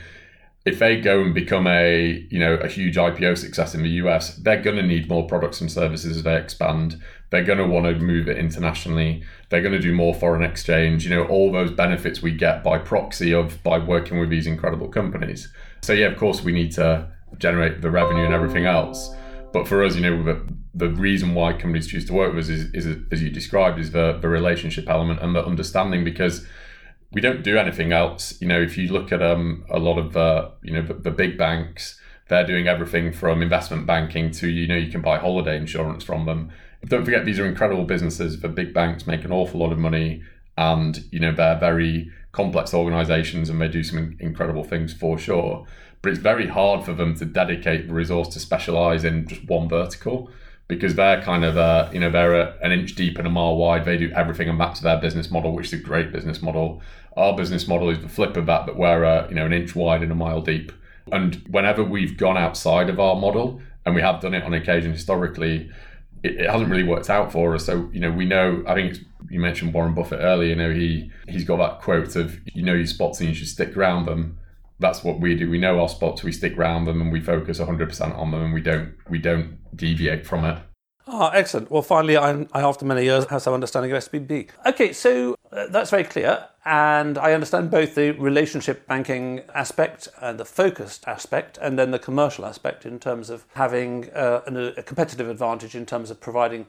if 0.67 0.81
they 0.81 1.01
go 1.01 1.23
and 1.23 1.33
become 1.33 1.69
a 1.69 2.27
you 2.29 2.41
know 2.41 2.55
a 2.55 2.67
huge 2.67 2.97
IPO 2.97 3.39
success 3.39 3.75
in 3.75 3.85
the 3.85 3.89
US, 4.03 4.35
they're 4.35 4.61
going 4.61 4.77
to 4.77 4.83
need 4.83 5.09
more 5.09 5.25
products 5.27 5.61
and 5.61 5.71
services 5.71 6.17
as 6.17 6.23
they 6.25 6.37
expand. 6.37 7.01
They're 7.31 7.45
going 7.45 7.59
to 7.59 7.67
want 7.67 7.87
to 7.87 7.95
move 7.99 8.29
it 8.29 8.39
internationally. 8.39 9.25
They're 9.49 9.63
going 9.63 9.73
to 9.73 9.81
do 9.81 9.93
more 9.93 10.15
foreign 10.15 10.43
exchange. 10.43 11.05
You 11.05 11.11
know 11.11 11.27
all 11.27 11.51
those 11.51 11.71
benefits 11.71 12.23
we 12.23 12.33
get 12.33 12.63
by 12.63 12.79
proxy 12.79 13.33
of 13.33 13.63
by 13.63 13.79
working 13.79 14.19
with 14.19 14.31
these 14.31 14.47
incredible 14.47 14.89
companies. 14.89 15.53
So 15.83 15.93
yeah, 15.93 16.07
of 16.07 16.17
course 16.17 16.43
we 16.43 16.53
need 16.53 16.73
to 16.73 17.09
generate 17.39 17.83
the 17.83 17.91
revenue 17.91 18.25
and 18.25 18.35
everything 18.35 18.67
else. 18.67 19.15
But 19.53 19.67
for 19.67 19.83
us, 19.83 19.95
you 19.95 20.03
know, 20.03 20.23
the, 20.23 20.47
the 20.75 20.91
reason 20.91 21.35
why 21.35 21.53
companies 21.53 21.87
choose 21.87 22.05
to 22.07 22.13
work 22.13 22.35
with 22.35 22.45
us 22.45 22.51
is, 22.51 22.75
is 22.75 22.99
as 23.11 23.23
you 23.23 23.31
described, 23.31 23.79
is 23.79 23.93
the, 23.93 24.19
the 24.21 24.29
relationship 24.29 24.89
element 24.89 25.21
and 25.23 25.35
the 25.35 25.45
understanding 25.45 26.05
because 26.05 26.47
we 27.13 27.21
don't 27.21 27.43
do 27.43 27.57
anything 27.57 27.93
else. 27.93 28.39
You 28.41 28.49
know, 28.49 28.61
if 28.61 28.77
you 28.77 28.89
look 28.93 29.13
at 29.13 29.23
um, 29.23 29.65
a 29.71 29.79
lot 29.79 29.99
of 29.99 30.17
uh, 30.17 30.51
you 30.63 30.73
know 30.73 30.83
the, 30.83 30.95
the, 30.95 31.11
big 31.11 31.39
banks, 31.39 31.99
they're 32.29 32.47
doing 32.47 32.69
everything 32.69 33.13
from 33.13 33.41
investment 33.41 33.87
banking 33.87 34.31
to 34.33 34.49
you 34.49 34.67
know 34.67 34.77
you 34.77 34.91
can 34.91 35.01
buy 35.01 35.19
holiday 35.19 35.57
insurance 35.57 36.05
from 36.05 36.27
them. 36.27 36.53
Don't 36.87 37.05
forget 37.05 37.25
these 37.25 37.39
are 37.39 37.47
incredible 37.47 37.85
businesses. 37.85 38.41
The 38.41 38.49
big 38.49 38.73
banks 38.73 39.07
make 39.07 39.25
an 39.25 39.33
awful 39.33 39.61
lot 39.61 39.73
of 39.73 39.79
money, 39.79 40.23
and 40.57 41.05
you 41.11 41.21
know 41.21 41.33
they're 41.33 41.59
very 41.59 42.11
complex 42.33 42.75
organizations 42.75 43.49
and 43.49 43.61
they 43.61 43.69
do 43.69 43.83
some 43.83 44.15
incredible 44.21 44.63
things 44.63 44.93
for 44.93 45.19
sure. 45.19 45.67
But 46.03 46.13
it's 46.13 46.21
very 46.21 46.47
hard 46.47 46.85
for 46.85 46.93
them 46.93 47.15
to 47.17 47.25
dedicate 47.25 47.89
the 47.89 47.95
resource 47.95 48.29
to 48.29 48.41
specialize 48.41 49.05
in 49.05 49.27
just 49.27 49.49
one 49.49 49.69
vertical 49.69 50.31
because 50.69 50.95
they're 50.95 51.23
kind 51.23 51.45
of 51.45 51.57
uh, 51.57 51.89
you 51.93 52.01
know 52.01 52.11
they're 52.11 52.35
a, 52.35 52.59
an 52.63 52.73
inch 52.73 52.95
deep 52.95 53.19
and 53.19 53.27
a 53.27 53.31
mile 53.31 53.57
wide. 53.57 53.85
They 53.85 53.97
do 53.97 54.13
everything 54.15 54.49
and 54.49 54.61
that's 54.61 54.81
their 54.81 55.01
business 55.01 55.31
model, 55.31 55.53
which 55.53 55.69
is 55.69 55.73
a 55.73 55.83
great 55.83 56.13
business 56.13 56.43
model. 56.43 56.83
Our 57.17 57.35
business 57.35 57.67
model 57.67 57.89
is 57.89 58.01
the 58.01 58.09
flip 58.09 58.37
of 58.37 58.47
that, 58.47 58.67
that 58.67 58.77
we're 58.77 59.05
uh, 59.05 59.29
you 59.29 59.35
know 59.35 59.47
an 59.47 59.53
inch 59.53 59.75
wide 59.75 60.03
and 60.03 60.13
a 60.13 60.17
mile 60.17 60.43
deep. 60.43 60.73
And 61.11 61.37
whenever 61.49 61.85
we've 61.85 62.17
gone 62.17 62.37
outside 62.37 62.91
of 62.91 63.01
our 63.01 63.17
model, 63.17 63.61
and 63.85 63.95
we 63.95 64.03
have 64.03 64.21
done 64.21 64.35
it 64.35 64.43
on 64.43 64.53
occasion 64.53 64.93
historically, 64.93 65.71
it, 66.23 66.41
it 66.41 66.51
hasn't 66.51 66.71
really 66.71 66.85
worked 66.85 67.11
out 67.11 67.33
for 67.33 67.55
us. 67.55 67.67
So 67.67 67.89
you 67.93 68.01
know 68.01 68.11
we 68.11 68.25
know. 68.25 68.63
I 68.67 68.75
think 68.75 68.99
you 69.31 69.41
mentioned 69.41 69.75
Warren 69.75 69.95
Buffett 69.95 70.21
earlier. 70.21 70.51
You 70.51 70.57
know 70.57 70.73
he 70.73 71.11
he's 71.29 71.45
got 71.45 71.57
that 71.59 71.81
quote 71.81 72.17
of 72.17 72.39
you 72.55 72.63
know 72.63 72.75
your 72.75 72.87
spots 72.87 73.21
and 73.21 73.29
you 73.29 73.35
should 73.35 73.49
stick 73.49 73.77
around 73.77 74.07
them 74.07 74.39
that's 74.79 75.03
what 75.03 75.21
we 75.21 75.35
do. 75.35 75.49
We 75.51 75.59
know 75.59 75.81
our 75.81 75.89
spots, 75.89 76.23
we 76.23 76.33
stick 76.33 76.57
around 76.57 76.85
them, 76.85 77.01
and 77.01 77.13
we 77.13 77.21
focus 77.21 77.59
100% 77.59 78.19
on 78.19 78.31
them, 78.31 78.43
and 78.43 78.55
we 78.55 78.61
don't 78.61 78.95
we 79.09 79.19
don't 79.19 79.59
deviate 79.75 80.27
from 80.27 80.45
it. 80.45 80.59
Ah, 81.09 81.31
excellent. 81.33 81.71
Well, 81.71 81.83
finally, 81.83 82.17
I, 82.17 82.47
I, 82.53 82.63
after 82.63 82.85
many 82.85 83.05
years, 83.05 83.27
have 83.27 83.41
some 83.41 83.55
understanding 83.55 83.93
of 83.93 84.03
SVB. 84.03 84.49
Okay, 84.67 84.93
so 84.93 85.37
uh, 85.53 85.67
that's 85.69 85.91
very 85.91 86.03
clear. 86.03 86.49
And 86.65 87.17
I 87.17 87.33
understand 87.33 87.71
both 87.71 87.95
the 87.95 88.11
relationship 88.13 88.89
banking 88.89 89.43
aspect 89.55 90.09
and 90.21 90.39
the 90.39 90.45
focused 90.45 91.07
aspect, 91.07 91.59
and 91.63 91.79
then 91.79 91.93
the 91.93 92.01
commercial 92.01 92.45
aspect 92.45 92.85
in 92.85 92.99
terms 92.99 93.31
of 93.31 93.45
having 93.55 94.11
uh, 94.11 94.41
an, 94.47 94.57
a 94.57 94.83
competitive 94.83 95.29
advantage 95.29 95.77
in 95.77 95.87
terms 95.87 96.11
of 96.11 96.21
providing 96.21 96.67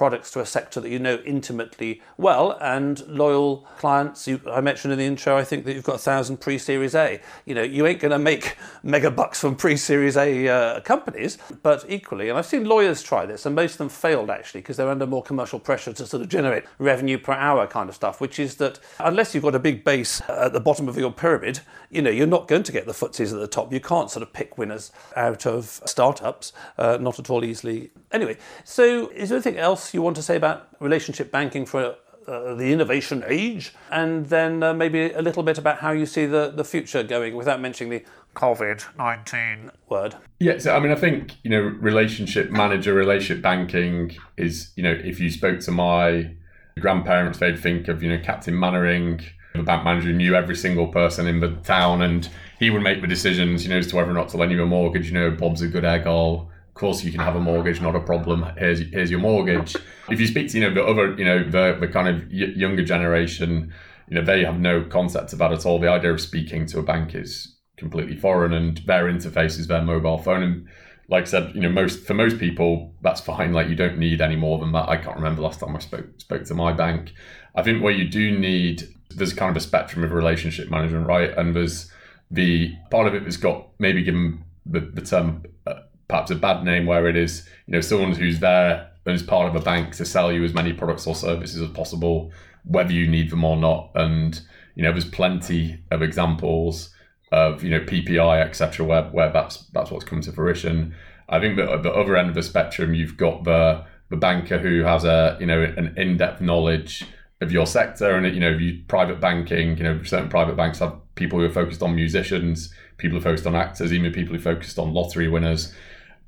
products 0.00 0.30
to 0.30 0.40
a 0.40 0.46
sector 0.46 0.80
that 0.80 0.88
you 0.88 0.98
know 0.98 1.16
intimately 1.26 2.00
well 2.16 2.56
and 2.62 3.06
loyal 3.06 3.66
clients. 3.76 4.26
You, 4.26 4.40
I 4.50 4.62
mentioned 4.62 4.94
in 4.94 4.98
the 4.98 5.04
intro, 5.04 5.36
I 5.36 5.44
think 5.44 5.66
that 5.66 5.74
you've 5.74 5.84
got 5.84 5.96
a 5.96 5.98
thousand 5.98 6.38
pre-series 6.38 6.94
A. 6.94 7.20
You 7.44 7.54
know, 7.54 7.62
you 7.62 7.86
ain't 7.86 8.00
going 8.00 8.12
to 8.12 8.18
make 8.18 8.56
mega 8.82 9.10
bucks 9.10 9.42
from 9.42 9.56
pre-series 9.56 10.16
A 10.16 10.48
uh, 10.48 10.80
companies, 10.80 11.36
but 11.62 11.84
equally, 11.86 12.30
and 12.30 12.38
I've 12.38 12.46
seen 12.46 12.64
lawyers 12.64 13.02
try 13.02 13.26
this, 13.26 13.44
and 13.44 13.54
most 13.54 13.72
of 13.72 13.78
them 13.78 13.90
failed 13.90 14.30
actually 14.30 14.62
because 14.62 14.78
they're 14.78 14.88
under 14.88 15.06
more 15.06 15.22
commercial 15.22 15.58
pressure 15.58 15.92
to 15.92 16.06
sort 16.06 16.22
of 16.22 16.30
generate 16.30 16.64
revenue 16.78 17.18
per 17.18 17.34
hour 17.34 17.66
kind 17.66 17.90
of 17.90 17.94
stuff, 17.94 18.22
which 18.22 18.38
is 18.38 18.54
that 18.54 18.80
unless 19.00 19.34
you've 19.34 19.44
got 19.44 19.54
a 19.54 19.58
big 19.58 19.84
base 19.84 20.22
at 20.30 20.54
the 20.54 20.60
bottom 20.60 20.88
of 20.88 20.96
your 20.96 21.12
pyramid, 21.12 21.60
you 21.90 22.00
know, 22.00 22.08
you're 22.08 22.26
not 22.26 22.48
going 22.48 22.62
to 22.62 22.72
get 22.72 22.86
the 22.86 22.92
FTSEs 22.92 23.34
at 23.34 23.38
the 23.38 23.46
top. 23.46 23.70
You 23.70 23.80
can't 23.80 24.10
sort 24.10 24.22
of 24.22 24.32
pick 24.32 24.56
winners 24.56 24.92
out 25.14 25.44
of 25.44 25.82
startups, 25.84 26.54
uh, 26.78 26.96
not 26.98 27.18
at 27.18 27.28
all 27.28 27.44
easily. 27.44 27.90
Anyway, 28.12 28.38
so 28.64 29.08
is 29.10 29.28
there 29.28 29.36
anything 29.36 29.58
else 29.58 29.89
you 29.96 30.02
want 30.02 30.16
to 30.16 30.22
say 30.22 30.36
about 30.36 30.68
relationship 30.80 31.30
banking 31.30 31.66
for 31.66 31.96
uh, 32.26 32.54
the 32.54 32.72
innovation 32.72 33.24
age, 33.26 33.72
and 33.90 34.26
then 34.26 34.62
uh, 34.62 34.72
maybe 34.72 35.10
a 35.12 35.22
little 35.22 35.42
bit 35.42 35.58
about 35.58 35.78
how 35.78 35.90
you 35.90 36.06
see 36.06 36.26
the, 36.26 36.52
the 36.54 36.64
future 36.64 37.02
going 37.02 37.34
without 37.34 37.60
mentioning 37.60 37.90
the 37.90 38.04
COVID 38.34 38.96
19 38.96 39.70
word. 39.88 40.14
Yeah, 40.38 40.58
so 40.58 40.74
I 40.74 40.80
mean, 40.80 40.92
I 40.92 40.96
think, 40.96 41.36
you 41.42 41.50
know, 41.50 41.60
relationship 41.60 42.50
manager, 42.50 42.94
relationship 42.94 43.42
banking 43.42 44.16
is, 44.36 44.70
you 44.76 44.82
know, 44.82 44.92
if 44.92 45.18
you 45.18 45.30
spoke 45.30 45.60
to 45.60 45.70
my 45.70 46.30
grandparents, 46.78 47.38
they'd 47.38 47.58
think 47.58 47.88
of, 47.88 48.02
you 48.02 48.10
know, 48.10 48.22
Captain 48.22 48.58
Mainwaring, 48.58 49.22
the 49.54 49.62
bank 49.62 49.84
manager 49.84 50.08
who 50.08 50.14
knew 50.14 50.34
every 50.34 50.54
single 50.54 50.88
person 50.88 51.26
in 51.26 51.40
the 51.40 51.50
town 51.64 52.02
and 52.02 52.28
he 52.58 52.70
would 52.70 52.82
make 52.82 53.00
the 53.00 53.06
decisions, 53.06 53.64
you 53.64 53.70
know, 53.70 53.78
as 53.78 53.88
to 53.88 53.96
whether 53.96 54.10
or 54.10 54.14
not 54.14 54.28
to 54.28 54.36
lend 54.36 54.52
you 54.52 54.62
a 54.62 54.66
mortgage. 54.66 55.08
You 55.08 55.14
know, 55.14 55.30
Bob's 55.30 55.62
a 55.62 55.66
good 55.66 55.84
egg, 55.84 56.06
I'll 56.06 56.50
course 56.80 57.04
you 57.04 57.12
can 57.12 57.20
have 57.20 57.36
a 57.36 57.40
mortgage, 57.40 57.80
not 57.80 57.94
a 57.94 58.00
problem. 58.00 58.44
Here's 58.56 58.80
here's 58.90 59.10
your 59.10 59.20
mortgage. 59.20 59.76
If 60.08 60.18
you 60.18 60.26
speak 60.26 60.48
to 60.48 60.58
you 60.58 60.68
know 60.68 60.74
the 60.74 60.84
other 60.84 61.14
you 61.16 61.24
know 61.24 61.44
the 61.44 61.76
the 61.78 61.86
kind 61.86 62.08
of 62.08 62.32
younger 62.32 62.82
generation, 62.82 63.72
you 64.08 64.16
know 64.16 64.24
they 64.24 64.44
have 64.44 64.58
no 64.58 64.82
concept 64.82 65.32
of 65.32 65.38
that 65.38 65.52
at 65.52 65.66
all. 65.66 65.78
The 65.78 65.90
idea 65.90 66.12
of 66.12 66.20
speaking 66.20 66.66
to 66.66 66.78
a 66.78 66.82
bank 66.82 67.14
is 67.14 67.56
completely 67.76 68.16
foreign, 68.16 68.52
and 68.52 68.78
their 68.86 69.04
interface 69.04 69.58
is 69.58 69.66
their 69.66 69.82
mobile 69.82 70.18
phone. 70.18 70.42
And 70.42 70.68
like 71.08 71.22
I 71.22 71.26
said, 71.26 71.54
you 71.54 71.60
know 71.60 71.68
most 71.68 72.06
for 72.06 72.14
most 72.14 72.38
people 72.38 72.94
that's 73.02 73.20
fine. 73.20 73.52
Like 73.52 73.68
you 73.68 73.76
don't 73.76 73.98
need 73.98 74.20
any 74.22 74.36
more 74.36 74.58
than 74.58 74.72
that. 74.72 74.88
I 74.88 74.96
can't 74.96 75.16
remember 75.16 75.42
last 75.42 75.60
time 75.60 75.76
I 75.76 75.80
spoke 75.80 76.06
spoke 76.18 76.44
to 76.44 76.54
my 76.54 76.72
bank. 76.72 77.12
I 77.54 77.62
think 77.62 77.82
where 77.82 77.92
you 77.92 78.08
do 78.08 78.36
need 78.36 78.84
there's 79.10 79.34
kind 79.34 79.50
of 79.50 79.56
a 79.56 79.60
spectrum 79.60 80.02
of 80.02 80.12
relationship 80.12 80.70
management, 80.70 81.06
right? 81.06 81.36
And 81.36 81.54
there's 81.54 81.90
the 82.30 82.74
part 82.90 83.06
of 83.06 83.14
it 83.14 83.24
that's 83.24 83.36
got 83.36 83.68
maybe 83.78 84.02
given 84.02 84.44
the, 84.64 84.80
the 84.80 85.02
term 85.02 85.42
uh, 85.66 85.80
perhaps 86.10 86.30
a 86.30 86.34
bad 86.34 86.64
name 86.64 86.86
where 86.86 87.06
it 87.06 87.16
is 87.16 87.48
you 87.66 87.72
know 87.72 87.80
someone 87.80 88.12
who's 88.12 88.40
there 88.40 88.90
and 89.06 89.14
is 89.14 89.22
part 89.22 89.48
of 89.48 89.54
a 89.54 89.64
bank 89.64 89.94
to 89.96 90.04
sell 90.04 90.32
you 90.32 90.44
as 90.44 90.52
many 90.52 90.72
products 90.72 91.06
or 91.06 91.14
services 91.14 91.62
as 91.62 91.70
possible 91.70 92.30
whether 92.64 92.92
you 92.92 93.06
need 93.06 93.30
them 93.30 93.44
or 93.44 93.56
not. 93.56 93.90
And 93.94 94.40
you 94.74 94.82
know 94.82 94.92
there's 94.92 95.04
plenty 95.04 95.82
of 95.90 96.02
examples 96.02 96.90
of 97.32 97.62
you 97.62 97.70
know 97.70 97.80
PPI 97.80 98.44
etc 98.44 98.84
where, 98.84 99.04
where 99.04 99.32
that's 99.32 99.66
that's 99.68 99.90
what's 99.90 100.04
come 100.04 100.20
to 100.22 100.32
fruition. 100.32 100.94
I 101.28 101.40
think 101.40 101.56
that 101.56 101.68
at 101.68 101.82
the 101.82 101.92
other 101.92 102.16
end 102.16 102.28
of 102.28 102.34
the 102.34 102.42
spectrum 102.42 102.94
you've 102.94 103.16
got 103.16 103.44
the 103.44 103.84
the 104.10 104.16
banker 104.16 104.58
who 104.58 104.82
has 104.82 105.04
a 105.04 105.36
you 105.40 105.46
know 105.46 105.62
an 105.62 105.94
in-depth 105.96 106.40
knowledge 106.40 107.04
of 107.40 107.52
your 107.52 107.66
sector 107.66 108.10
and 108.16 108.34
you 108.34 108.40
know 108.40 108.50
you 108.50 108.82
private 108.88 109.20
banking 109.20 109.76
you 109.78 109.84
know 109.84 110.02
certain 110.02 110.28
private 110.28 110.56
banks 110.56 110.80
have 110.80 110.94
people 111.14 111.38
who 111.38 111.44
are 111.44 111.50
focused 111.50 111.82
on 111.82 111.94
musicians 111.94 112.74
people 112.98 113.18
who 113.18 113.20
are 113.20 113.30
focused 113.30 113.46
on 113.46 113.54
actors 113.54 113.92
even 113.92 114.12
people 114.12 114.34
who 114.34 114.40
are 114.40 114.54
focused 114.54 114.78
on 114.78 114.92
lottery 114.92 115.28
winners 115.28 115.72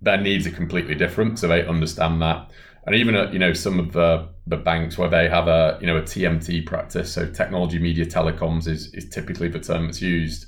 their 0.02 0.20
needs 0.20 0.46
are 0.46 0.50
completely 0.50 0.94
different, 0.94 1.38
so 1.38 1.48
they 1.48 1.64
understand 1.66 2.20
that. 2.22 2.50
And 2.86 2.96
even 2.96 3.14
at 3.14 3.32
you 3.32 3.38
know 3.38 3.52
some 3.52 3.78
of 3.78 3.92
the 3.92 4.28
the 4.46 4.56
banks 4.56 4.98
where 4.98 5.08
they 5.08 5.28
have 5.28 5.46
a 5.48 5.78
you 5.80 5.86
know 5.86 5.96
a 5.96 6.02
TMT 6.02 6.66
practice, 6.66 7.12
so 7.12 7.26
technology, 7.30 7.78
media, 7.78 8.04
telecoms 8.04 8.66
is 8.66 8.92
is 8.94 9.08
typically 9.08 9.48
the 9.48 9.60
term 9.60 9.86
that's 9.86 10.02
used. 10.02 10.46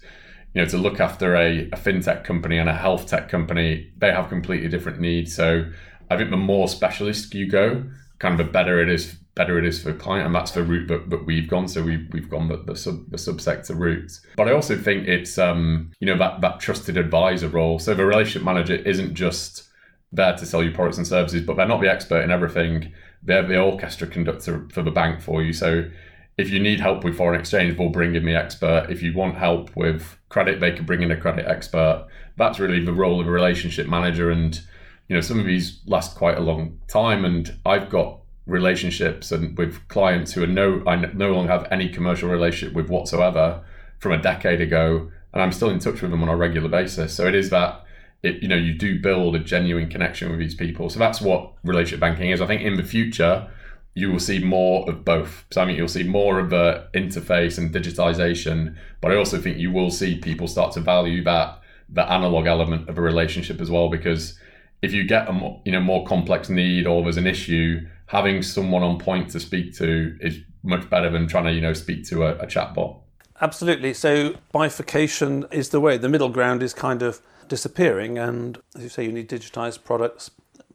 you 0.55 0.63
know, 0.63 0.69
to 0.69 0.79
look 0.79 1.01
after 1.01 1.35
a, 1.35 1.63
a 1.73 1.77
fintech 1.77 2.25
company 2.25 2.59
and 2.59 2.69
a 2.69 2.75
health 2.75 3.07
tech 3.09 3.29
company, 3.29 3.91
they 3.99 4.11
have 4.13 4.29
completely 4.29 4.69
different 4.69 5.01
needs. 5.01 5.35
So 5.35 5.65
I 6.11 6.17
think 6.17 6.31
the 6.31 6.37
more 6.37 6.69
specialist 6.69 7.35
you 7.35 7.49
go, 7.49 7.85
kind 8.19 8.39
of 8.39 8.47
the 8.47 8.53
better 8.53 8.81
it 8.81 8.89
is 8.89 9.17
better 9.35 9.59
it 9.59 9.65
is 9.65 9.83
for 9.83 9.93
the 9.93 9.99
client 9.99 10.27
and 10.27 10.35
that's 10.35 10.53
the 10.53 10.63
route 10.63 10.89
that, 10.89 11.11
that 11.11 11.27
we've 11.27 11.49
gone. 11.49 11.69
So 11.69 11.83
we've, 11.83 12.07
we've 12.13 12.31
gone 12.31 12.49
the, 12.49 12.59
the 12.59 12.77
sub 12.77 13.11
the 13.11 13.17
subsector 13.17 13.77
route 13.79 14.13
but 14.37 14.49
i 14.49 14.53
also 14.53 14.77
think 14.77 15.09
it's 15.09 15.39
um 15.39 15.91
you 16.01 16.07
know 16.07 16.17
that 16.19 16.41
that 16.41 16.61
trusted 16.61 16.97
advisor 16.97 17.49
role. 17.49 17.79
So 17.79 17.95
the 17.95 18.07
relationship 18.07 18.45
manager 18.45 18.75
isn't 18.75 19.15
just 19.15 19.69
there 20.13 20.37
to 20.37 20.47
sell 20.47 20.63
you 20.63 20.71
products 20.71 20.99
and 20.99 21.07
services 21.07 21.43
but 21.43 21.57
they're 21.57 21.67
not 21.67 21.81
the 21.81 21.91
expert 21.91 22.23
in 22.23 22.31
everything 22.31 22.93
they're 23.23 23.47
the 23.47 23.61
orchestra 23.61 24.07
conductor 24.07 24.69
for 24.73 24.83
the 24.83 24.91
bank 24.91 25.21
for 25.21 25.43
you. 25.43 25.53
So 25.53 25.91
if 26.37 26.51
you 26.51 26.61
need 26.61 26.81
help 26.81 27.05
with 27.05 27.17
foreign 27.17 27.41
exchange 27.41 27.77
they'll 27.77 27.89
bring 27.89 28.15
in 28.15 28.25
the 28.25 28.35
expert. 28.35 28.87
If 28.91 29.03
you 29.03 29.15
want 29.15 29.37
help 29.37 29.75
with 29.75 30.17
credit 30.29 30.61
they 30.61 30.73
can 30.73 30.85
bring 30.85 31.03
in 31.03 31.11
a 31.11 31.17
credit 31.17 31.47
expert. 31.47 32.07
That's 32.37 32.61
really 32.61 32.85
the 32.85 32.93
role 32.93 33.21
of 33.21 33.27
a 33.27 33.31
relationship 33.31 33.89
manager. 33.89 34.31
And 34.31 34.61
you 35.09 35.15
know 35.15 35.21
some 35.21 35.41
of 35.41 35.47
these 35.47 35.81
last 35.87 36.17
quite 36.17 36.39
a 36.39 36.43
long 36.43 36.79
time. 36.89 37.25
And 37.25 37.59
i've 37.67 37.91
got 37.91 38.21
relationships 38.47 39.33
and 39.33 39.57
with 39.57 39.87
clients 39.89 40.33
who 40.33 40.43
are 40.43 40.47
no 40.47 40.83
I 40.87 40.97
no 40.97 41.33
longer 41.33 41.51
have 41.51 41.67
any 41.71 41.89
commercial 41.89 42.29
relationship 42.29 42.75
with 42.75 42.89
whatsoever 42.89 43.63
from 43.99 44.13
a 44.13 44.21
decade 44.21 44.61
ago 44.61 45.11
and 45.33 45.43
I'm 45.43 45.53
still 45.53 45.71
in 45.71 45.79
touch 45.79 46.03
with 46.03 46.11
them 46.11 46.23
on 46.23 46.29
a 46.29 46.37
regular 46.37 46.69
basis. 46.69 47.15
So 47.15 47.27
it 47.27 47.35
is 47.35 47.51
that 47.51 47.85
it 48.23 48.43
you 48.43 48.49
know 48.49 48.57
you 48.57 48.75
do 48.75 49.01
build 49.01 49.35
a 49.35 49.39
genuine 49.39 49.89
connection 49.89 50.31
with 50.31 50.39
these 50.39 50.55
people. 50.55 50.91
So 50.91 50.99
that's 50.99 51.21
what 51.21 51.53
relationship 51.65 52.01
banking 52.01 52.31
is. 52.31 52.41
I 52.41 52.47
think 52.47 52.63
in 52.63 52.77
the 52.77 52.85
future 52.85 53.49
you 53.97 54.11
will 54.11 54.21
see 54.21 54.41
more 54.41 54.89
of 54.91 55.05
both. 55.05 55.45
So 55.51 55.63
I 55.63 55.65
mean 55.65 55.77
you'll 55.77 55.89
see 55.89 56.03
more 56.03 56.39
of 56.39 56.51
the 56.51 56.87
interface 56.95 57.57
and 57.57 57.73
digitization 57.73 58.77
but 59.01 59.11
I 59.11 59.17
also 59.17 59.41
think 59.41 59.57
you 59.57 59.73
will 59.73 59.91
see 59.91 60.19
people 60.19 60.49
start 60.49 60.73
to 60.73 60.81
value 60.81 61.25
that 61.25 61.61
the 61.89 62.11
analog 62.11 62.47
element 62.47 62.89
of 62.89 62.99
a 62.99 63.01
relationship 63.01 63.61
as 63.61 63.71
well 63.71 63.89
because 63.89 64.39
if 64.83 64.93
you 64.93 65.05
get 65.05 65.29
a 65.29 65.33
more, 65.33 65.63
you 65.65 65.73
know 65.73 65.81
more 65.81 66.05
complex 66.05 66.51
need 66.51 66.87
or 66.87 67.03
there's 67.03 67.17
an 67.17 67.27
issue 67.27 67.81
having 68.07 68.43
someone 68.43 68.83
on 68.83 68.99
point 68.99 69.31
to 69.31 69.41
speak 69.41 69.75
to 69.77 70.17
is 70.21 70.39
much 70.63 70.89
better 70.91 71.11
than 71.11 71.27
trying 71.27 71.45
to 71.45 71.53
you 71.53 71.61
know 71.61 71.73
speak 71.73 72.05
to 72.09 72.25
a, 72.25 72.35
a 72.37 72.47
chatbot. 72.47 73.01
Absolutely. 73.41 73.93
So 73.95 74.37
bifurcation 74.53 75.47
is 75.51 75.71
the 75.71 75.81
way. 75.81 75.99
The 75.99 76.09
middle 76.09 76.29
ground 76.29 76.63
is 76.63 76.73
kind 76.73 77.03
of 77.03 77.21
disappearing, 77.49 78.19
and 78.19 78.59
as 78.77 78.83
you 78.83 78.89
say, 78.89 79.05
you 79.05 79.13
need 79.13 79.29
digitized 79.29 79.85
products 79.85 80.31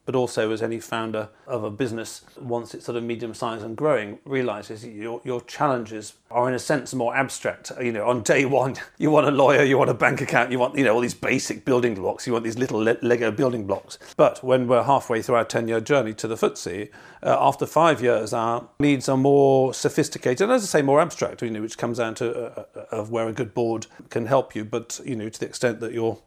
but 0.09 0.15
also 0.15 0.51
as 0.51 0.63
any 0.63 0.79
founder 0.79 1.29
of 1.45 1.63
a 1.63 1.69
business, 1.69 2.23
once 2.41 2.73
it's 2.73 2.85
sort 2.85 2.95
of 2.97 3.03
medium 3.03 3.31
sized 3.31 3.63
and 3.63 3.77
growing, 3.77 4.17
realizes 4.25 4.83
your, 4.83 5.21
your 5.23 5.39
challenges 5.41 6.13
are 6.31 6.47
in 6.49 6.55
a 6.55 6.57
sense 6.57 6.95
more 6.95 7.15
abstract. 7.15 7.71
You 7.79 7.91
know, 7.91 8.07
on 8.07 8.23
day 8.23 8.43
one, 8.43 8.77
you 8.97 9.11
want 9.11 9.27
a 9.27 9.31
lawyer, 9.31 9.61
you 9.61 9.77
want 9.77 9.91
a 9.91 9.93
bank 9.93 10.19
account, 10.19 10.51
you 10.51 10.57
want, 10.57 10.75
you 10.75 10.83
know, 10.83 10.95
all 10.95 11.01
these 11.01 11.13
basic 11.13 11.63
building 11.63 11.93
blocks, 11.93 12.25
you 12.25 12.33
want 12.33 12.43
these 12.43 12.57
little 12.57 12.79
Lego 12.81 13.29
building 13.29 13.67
blocks. 13.67 13.99
But 14.17 14.43
when 14.43 14.67
we're 14.67 14.81
halfway 14.81 15.21
through 15.21 15.35
our 15.35 15.45
10 15.45 15.67
year 15.67 15.79
journey 15.79 16.15
to 16.15 16.27
the 16.27 16.33
FTSE, 16.33 16.89
uh, 17.21 17.37
after 17.39 17.67
five 17.67 18.01
years, 18.01 18.33
our 18.33 18.67
needs 18.79 19.07
are 19.09 19.15
more 19.15 19.75
sophisticated, 19.75 20.41
and 20.41 20.51
as 20.51 20.63
I 20.63 20.79
say, 20.79 20.81
more 20.81 21.01
abstract, 21.01 21.43
you 21.43 21.51
know, 21.51 21.61
which 21.61 21.77
comes 21.77 21.99
down 21.99 22.15
to 22.15 22.35
uh, 22.35 22.65
uh 22.75 22.85
of 22.89 23.11
where 23.11 23.27
a 23.27 23.31
good 23.31 23.53
board 23.53 23.85
can 24.09 24.25
help 24.25 24.55
you. 24.55 24.65
But, 24.65 24.99
you 25.05 25.15
know, 25.15 25.29
to 25.29 25.39
the 25.39 25.45
extent 25.45 25.81
that 25.81 25.93
you're 25.93 26.17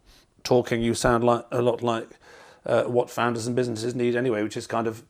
talking, 0.44 0.82
you 0.82 0.94
sound 0.94 1.24
like 1.24 1.44
a 1.50 1.60
lot 1.60 1.82
like 1.82 2.10
uh, 2.66 2.84
what 2.84 3.10
founders 3.10 3.46
and 3.46 3.56
businesses 3.56 3.94
need 3.94 4.16
anyway, 4.16 4.42
which 4.42 4.56
is 4.56 4.66
kind 4.66 4.86
of 4.86 5.02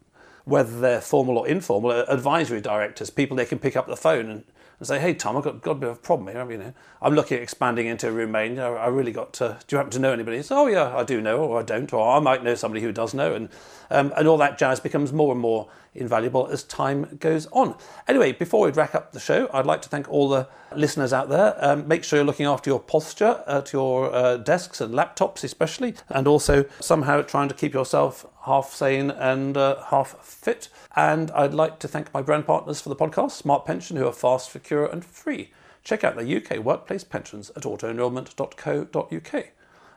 whether 0.44 0.80
they're 0.80 1.00
formal 1.00 1.38
or 1.38 1.46
informal, 1.46 1.90
uh, 1.90 2.04
advisory 2.08 2.60
directors, 2.60 3.10
people 3.10 3.36
they 3.36 3.44
can 3.44 3.58
pick 3.58 3.76
up 3.76 3.86
the 3.86 3.96
phone 3.96 4.28
and, 4.28 4.44
and 4.78 4.88
say, 4.88 4.98
"Hey 4.98 5.14
Tom, 5.14 5.36
I've 5.36 5.44
got, 5.44 5.62
got 5.62 5.72
a 5.72 5.74
bit 5.76 5.88
of 5.90 5.96
a 5.96 6.00
problem 6.00 6.34
here. 6.34 6.50
You 6.50 6.58
know, 6.58 6.74
I'm 7.00 7.14
looking 7.14 7.36
at 7.36 7.42
expanding 7.42 7.86
into 7.86 8.10
Romania. 8.10 8.72
I 8.72 8.88
really 8.88 9.12
got 9.12 9.32
to. 9.34 9.58
Do 9.66 9.74
you 9.74 9.78
happen 9.78 9.92
to 9.92 9.98
know 9.98 10.12
anybody?" 10.12 10.42
"Oh 10.50 10.66
yeah, 10.66 10.96
I 10.96 11.04
do 11.04 11.20
know, 11.20 11.44
or 11.44 11.60
I 11.60 11.62
don't, 11.62 11.92
or 11.92 12.16
I 12.16 12.18
might 12.18 12.42
know 12.42 12.54
somebody 12.54 12.82
who 12.82 12.92
does 12.92 13.14
know," 13.14 13.34
and 13.34 13.48
um, 13.90 14.12
and 14.16 14.26
all 14.26 14.38
that 14.38 14.58
jazz 14.58 14.80
becomes 14.80 15.12
more 15.12 15.32
and 15.32 15.40
more 15.40 15.68
invaluable 15.94 16.46
as 16.48 16.64
time 16.64 17.18
goes 17.20 17.46
on. 17.52 17.74
Anyway, 18.08 18.32
before 18.32 18.66
we 18.66 18.72
wrap 18.72 18.94
up 18.94 19.12
the 19.12 19.20
show, 19.20 19.48
I'd 19.52 19.66
like 19.66 19.82
to 19.82 19.88
thank 19.88 20.08
all 20.10 20.28
the 20.28 20.48
listeners 20.74 21.12
out 21.12 21.28
there. 21.28 21.54
Um, 21.58 21.86
make 21.86 22.04
sure 22.04 22.18
you're 22.18 22.26
looking 22.26 22.46
after 22.46 22.70
your 22.70 22.80
posture 22.80 23.42
at 23.46 23.72
your 23.72 24.12
uh, 24.14 24.36
desks 24.38 24.80
and 24.80 24.94
laptops, 24.94 25.44
especially, 25.44 25.94
and 26.08 26.26
also 26.26 26.64
somehow 26.80 27.22
trying 27.22 27.48
to 27.48 27.54
keep 27.54 27.74
yourself 27.74 28.26
half 28.44 28.72
sane 28.72 29.10
and 29.10 29.56
uh, 29.56 29.82
half 29.84 30.18
fit. 30.24 30.68
And 30.96 31.30
I'd 31.32 31.54
like 31.54 31.78
to 31.80 31.88
thank 31.88 32.12
my 32.12 32.22
brand 32.22 32.46
partners 32.46 32.80
for 32.80 32.88
the 32.88 32.96
podcast, 32.96 33.32
Smart 33.32 33.64
Pension, 33.64 33.96
who 33.96 34.06
are 34.06 34.12
fast, 34.12 34.52
secure, 34.52 34.86
and 34.86 35.04
free. 35.04 35.50
Check 35.84 36.04
out 36.04 36.16
the 36.16 36.36
UK 36.36 36.58
workplace 36.58 37.04
pensions 37.04 37.50
at 37.56 37.64
autoenrollment.co.uk, 37.64 39.46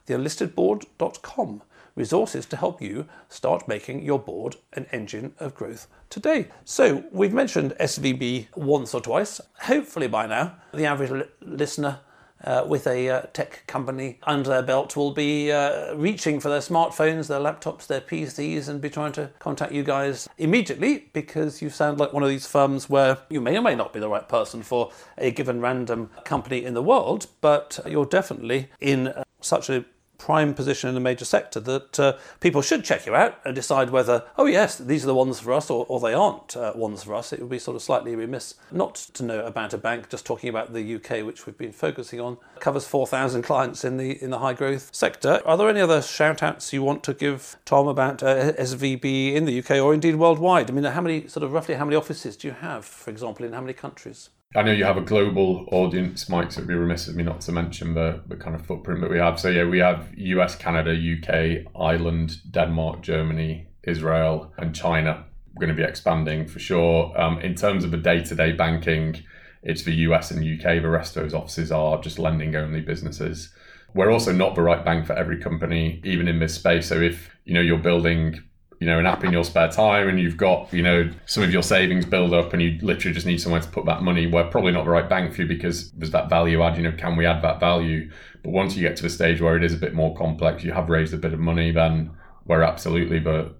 theunlistedboard.com 0.07 1.61
resources 1.95 2.45
to 2.45 2.57
help 2.57 2.81
you 2.81 3.07
start 3.29 3.67
making 3.67 4.03
your 4.03 4.19
board 4.19 4.57
an 4.73 4.85
engine 4.91 5.33
of 5.39 5.55
growth 5.55 5.87
today. 6.09 6.47
So, 6.65 7.05
we've 7.11 7.33
mentioned 7.33 7.73
SVB 7.79 8.47
once 8.55 8.93
or 8.93 9.01
twice. 9.01 9.39
Hopefully, 9.61 10.07
by 10.07 10.27
now, 10.27 10.55
the 10.73 10.85
average 10.85 11.11
li- 11.11 11.23
listener 11.41 11.99
uh, 12.43 12.63
with 12.67 12.85
a 12.85 13.09
uh, 13.09 13.21
tech 13.33 13.63
company 13.65 14.19
under 14.23 14.49
their 14.49 14.61
belt 14.61 14.95
will 14.95 15.11
be 15.11 15.51
uh, 15.51 15.95
reaching 15.95 16.39
for 16.39 16.49
their 16.49 16.59
smartphones, 16.59 17.27
their 17.27 17.39
laptops, 17.39 17.87
their 17.87 18.01
PCs, 18.01 18.67
and 18.67 18.81
be 18.81 18.89
trying 18.89 19.13
to 19.13 19.31
contact 19.39 19.71
you 19.71 19.83
guys 19.83 20.27
immediately 20.37 21.09
because 21.13 21.61
you 21.61 21.69
sound 21.69 21.97
like 21.97 22.13
one 22.13 22.23
of 22.23 22.29
these 22.29 22.45
firms 22.45 22.89
where 22.89 23.17
you 23.29 23.41
may 23.41 23.57
or 23.57 23.61
may 23.61 23.73
not 23.73 23.93
be 23.93 23.99
the 23.99 24.09
right 24.09 24.27
person 24.27 24.61
for 24.61 24.91
a 25.17 25.31
given 25.31 25.61
random 25.61 26.09
company 26.23 26.63
in 26.63 26.73
the 26.73 26.83
world, 26.83 27.27
but 27.41 27.79
you're 27.87 28.05
definitely 28.05 28.69
in 28.79 29.07
uh, 29.07 29.23
such 29.41 29.69
a 29.69 29.85
prime 30.17 30.54
position 30.54 30.89
in 30.89 30.97
a 30.97 30.99
major 30.99 31.25
sector 31.25 31.60
that 31.60 31.99
uh, 31.99 32.13
people 32.39 32.62
should 32.62 32.84
check 32.84 33.06
you 33.06 33.15
out 33.15 33.39
and 33.45 33.56
decide 33.56 33.89
whether, 33.89 34.23
oh, 34.38 34.45
yes, 34.45 34.78
these 34.78 35.04
are 35.04 35.08
the 35.08 35.15
ones 35.15 35.39
for 35.39 35.54
us 35.54 35.69
or, 35.69 35.86
or 35.88 35.99
they 35.99 36.13
aren't 36.13 36.56
uh, 36.56 36.73
ones 36.75 37.04
for 37.04 37.15
us. 37.15 37.34
It 37.34 37.39
would 37.39 37.49
be 37.49 37.60
sort 37.60 37.75
of 37.75 37.82
slightly 37.82 38.15
remiss 38.15 38.56
not 38.71 38.95
to 38.95 39.23
know 39.23 39.45
about 39.45 39.73
a 39.73 39.78
bank, 39.78 40.10
just 40.10 40.25
talking 40.25 40.49
about 40.49 40.73
the 40.73 40.95
UK, 40.95 41.25
which 41.25 41.45
we've 41.45 41.58
been 41.58 41.71
focusing 41.71 42.19
on, 42.19 42.38
covers 42.60 42.88
4,000 42.88 43.41
clients 43.41 43.84
in 43.84 43.97
the, 43.97 44.21
in 44.23 44.30
the 44.30 44.39
high 44.39 44.54
growth 44.54 44.89
sector. 44.93 45.41
Are 45.45 45.58
there 45.58 45.69
any 45.69 45.82
other 45.82 46.01
shout 46.01 46.43
outs 46.43 46.73
you 46.73 46.84
want 46.84 47.04
to 47.04 47.13
give, 47.13 47.58
Tom, 47.65 47.88
about 47.88 48.23
uh, 48.23 48.54
SVB 48.54 49.34
in 49.34 49.45
the 49.45 49.60
UK 49.60 49.71
or 49.82 49.93
indeed 49.93 50.15
worldwide? 50.15 50.69
I 50.69 50.73
mean, 50.73 50.84
how 50.84 51.01
many, 51.01 51.28
sort 51.28 51.43
of 51.43 51.54
roughly, 51.54 51.75
how 51.75 51.86
many 51.86 51.95
offices 51.95 52.38
do 52.38 52.47
you 52.47 52.54
have, 52.54 52.86
for 52.86 53.10
example, 53.10 53.45
in 53.45 53.54
how 53.54 53.62
many 53.62 53.73
countries? 53.73 54.30
I 54.55 54.61
know 54.61 54.71
you 54.71 54.85
have 54.85 54.95
a 54.95 55.01
global 55.01 55.67
audience, 55.73 56.29
Mike, 56.29 56.49
so 56.49 56.59
it'd 56.59 56.69
be 56.69 56.75
remiss 56.75 57.09
of 57.09 57.15
me 57.15 57.23
not 57.23 57.41
to 57.41 57.51
mention 57.51 57.93
the, 57.93 58.21
the 58.25 58.37
kind 58.37 58.55
of 58.55 58.65
footprint 58.65 59.01
that 59.01 59.09
we 59.09 59.17
have. 59.17 59.37
So, 59.37 59.49
yeah, 59.49 59.65
we 59.65 59.79
have 59.79 60.07
US, 60.15 60.55
Canada, 60.55 60.91
UK, 60.91 61.69
Ireland, 61.77 62.37
Denmark, 62.51 63.01
Germany, 63.01 63.67
Israel, 63.83 64.53
and 64.57 64.73
China. 64.73 65.25
We're 65.53 65.67
going 65.67 65.75
to 65.75 65.83
be 65.83 65.87
expanding 65.87 66.47
for 66.47 66.59
sure. 66.59 67.13
Um, 67.19 67.39
in 67.39 67.55
terms 67.55 67.83
of 67.83 67.91
the 67.91 67.97
day 67.97 68.23
to 68.23 68.33
day 68.33 68.53
banking, 68.53 69.21
it's 69.61 69.83
the 69.83 69.93
US 69.93 70.31
and 70.31 70.39
UK. 70.39 70.81
The 70.81 70.89
rest 70.89 71.17
of 71.17 71.23
those 71.23 71.33
offices 71.33 71.69
are 71.69 72.01
just 72.01 72.17
lending 72.17 72.55
only 72.55 72.79
businesses. 72.79 73.53
We're 73.93 74.11
also 74.11 74.31
not 74.31 74.55
the 74.55 74.61
right 74.61 74.85
bank 74.85 75.05
for 75.05 75.13
every 75.13 75.37
company, 75.37 75.99
even 76.05 76.29
in 76.29 76.39
this 76.39 76.55
space. 76.55 76.87
So, 76.87 77.01
if 77.01 77.29
you 77.43 77.53
know 77.53 77.61
you're 77.61 77.77
building 77.77 78.41
you 78.79 78.88
know, 78.88 78.99
an 78.99 79.05
app 79.05 79.23
in 79.23 79.31
your 79.31 79.43
spare 79.43 79.69
time 79.69 80.07
and 80.07 80.19
you've 80.19 80.38
got, 80.38 80.71
you 80.73 80.83
know, 80.83 81.09
some 81.25 81.43
of 81.43 81.51
your 81.51 81.63
savings 81.63 82.05
build 82.05 82.33
up 82.33 82.53
and 82.53 82.61
you 82.61 82.77
literally 82.81 83.13
just 83.13 83.25
need 83.25 83.39
somewhere 83.39 83.61
to 83.61 83.67
put 83.69 83.85
that 83.85 84.01
money, 84.01 84.27
we're 84.27 84.49
probably 84.49 84.71
not 84.71 84.85
the 84.85 84.91
right 84.91 85.07
bank 85.07 85.33
for 85.33 85.43
you 85.43 85.47
because 85.47 85.91
there's 85.91 86.11
that 86.11 86.29
value 86.29 86.61
add, 86.61 86.77
you 86.77 86.83
know, 86.83 86.91
can 86.91 87.15
we 87.15 87.25
add 87.25 87.41
that 87.41 87.59
value? 87.59 88.09
But 88.43 88.51
once 88.51 88.75
you 88.75 88.81
get 88.81 88.97
to 88.97 89.03
the 89.03 89.09
stage 89.09 89.41
where 89.41 89.55
it 89.55 89.63
is 89.63 89.73
a 89.73 89.77
bit 89.77 89.93
more 89.93 90.15
complex, 90.15 90.63
you 90.63 90.73
have 90.73 90.89
raised 90.89 91.13
a 91.13 91.17
bit 91.17 91.33
of 91.33 91.39
money, 91.39 91.71
then 91.71 92.11
we're 92.45 92.63
absolutely 92.63 93.19
the, 93.19 93.53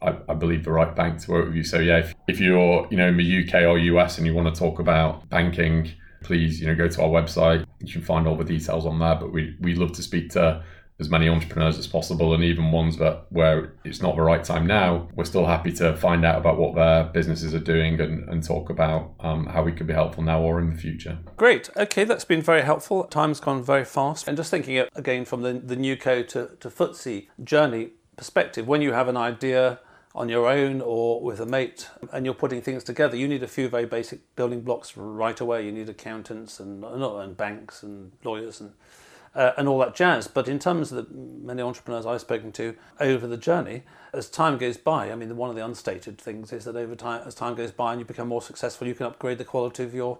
I, 0.00 0.16
I 0.28 0.34
believe, 0.34 0.64
the 0.64 0.72
right 0.72 0.94
bank 0.94 1.20
to 1.22 1.30
work 1.30 1.46
with 1.46 1.54
you. 1.54 1.64
So 1.64 1.78
yeah, 1.78 1.98
if, 1.98 2.14
if 2.28 2.40
you're, 2.40 2.86
you 2.90 2.96
know, 2.96 3.08
in 3.08 3.16
the 3.16 3.46
UK 3.46 3.62
or 3.62 3.78
US 3.78 4.18
and 4.18 4.26
you 4.26 4.34
want 4.34 4.52
to 4.52 4.58
talk 4.58 4.78
about 4.78 5.28
banking, 5.28 5.92
please, 6.22 6.60
you 6.60 6.66
know, 6.66 6.74
go 6.74 6.88
to 6.88 7.02
our 7.02 7.08
website. 7.08 7.64
You 7.80 7.92
can 7.92 8.02
find 8.02 8.26
all 8.26 8.36
the 8.36 8.44
details 8.44 8.86
on 8.86 8.98
there. 8.98 9.16
But 9.16 9.32
we 9.32 9.56
we 9.60 9.74
love 9.74 9.92
to 9.92 10.02
speak 10.02 10.30
to 10.30 10.62
as 11.02 11.10
many 11.10 11.28
entrepreneurs 11.28 11.76
as 11.78 11.88
possible 11.88 12.32
and 12.32 12.44
even 12.44 12.70
ones 12.70 12.96
that 12.96 13.26
where 13.30 13.74
it's 13.84 14.00
not 14.00 14.14
the 14.14 14.22
right 14.22 14.44
time 14.44 14.64
now 14.66 15.08
we're 15.16 15.24
still 15.24 15.46
happy 15.46 15.72
to 15.72 15.96
find 15.96 16.24
out 16.24 16.38
about 16.38 16.56
what 16.56 16.76
their 16.76 17.04
businesses 17.04 17.52
are 17.52 17.66
doing 17.74 18.00
and, 18.00 18.28
and 18.28 18.44
talk 18.44 18.70
about 18.70 19.12
um, 19.18 19.46
how 19.46 19.64
we 19.64 19.72
could 19.72 19.88
be 19.88 19.92
helpful 19.92 20.22
now 20.22 20.40
or 20.40 20.60
in 20.60 20.70
the 20.70 20.76
future. 20.76 21.18
Great. 21.36 21.68
Okay 21.76 22.04
that's 22.04 22.24
been 22.24 22.40
very 22.40 22.62
helpful. 22.62 23.02
Time's 23.04 23.40
gone 23.40 23.64
very 23.64 23.84
fast. 23.84 24.28
And 24.28 24.36
just 24.36 24.50
thinking 24.50 24.86
again 24.94 25.24
from 25.24 25.42
the, 25.42 25.54
the 25.54 25.76
NewCo 25.76 26.26
to, 26.28 26.50
to 26.60 26.68
FTSE 26.68 27.26
journey 27.42 27.90
perspective 28.16 28.68
when 28.68 28.80
you 28.80 28.92
have 28.92 29.08
an 29.08 29.16
idea 29.16 29.80
on 30.14 30.28
your 30.28 30.46
own 30.48 30.80
or 30.80 31.20
with 31.20 31.40
a 31.40 31.46
mate 31.46 31.88
and 32.12 32.24
you're 32.24 32.34
putting 32.34 32.60
things 32.60 32.84
together 32.84 33.16
you 33.16 33.26
need 33.26 33.42
a 33.42 33.48
few 33.48 33.66
very 33.66 33.86
basic 33.86 34.20
building 34.36 34.60
blocks 34.60 34.96
right 34.96 35.40
away. 35.40 35.64
You 35.66 35.72
need 35.72 35.88
accountants 35.88 36.60
and, 36.60 36.84
and 36.84 37.36
banks 37.36 37.82
and 37.82 38.12
lawyers 38.22 38.60
and 38.60 38.72
uh, 39.34 39.52
and 39.56 39.68
all 39.68 39.78
that 39.78 39.94
jazz. 39.94 40.28
But 40.28 40.48
in 40.48 40.58
terms 40.58 40.92
of 40.92 41.08
the 41.08 41.14
many 41.14 41.62
entrepreneurs 41.62 42.06
I've 42.06 42.20
spoken 42.20 42.52
to 42.52 42.74
over 43.00 43.26
the 43.26 43.36
journey, 43.36 43.82
as 44.12 44.28
time 44.28 44.58
goes 44.58 44.76
by, 44.76 45.10
I 45.10 45.14
mean, 45.14 45.36
one 45.36 45.50
of 45.50 45.56
the 45.56 45.64
unstated 45.64 46.18
things 46.18 46.52
is 46.52 46.64
that 46.64 46.76
over 46.76 46.94
time, 46.94 47.22
as 47.26 47.34
time 47.34 47.54
goes 47.54 47.72
by 47.72 47.92
and 47.92 48.00
you 48.00 48.04
become 48.04 48.28
more 48.28 48.42
successful, 48.42 48.86
you 48.86 48.94
can 48.94 49.06
upgrade 49.06 49.38
the 49.38 49.44
quality 49.44 49.82
of 49.84 49.94
your 49.94 50.18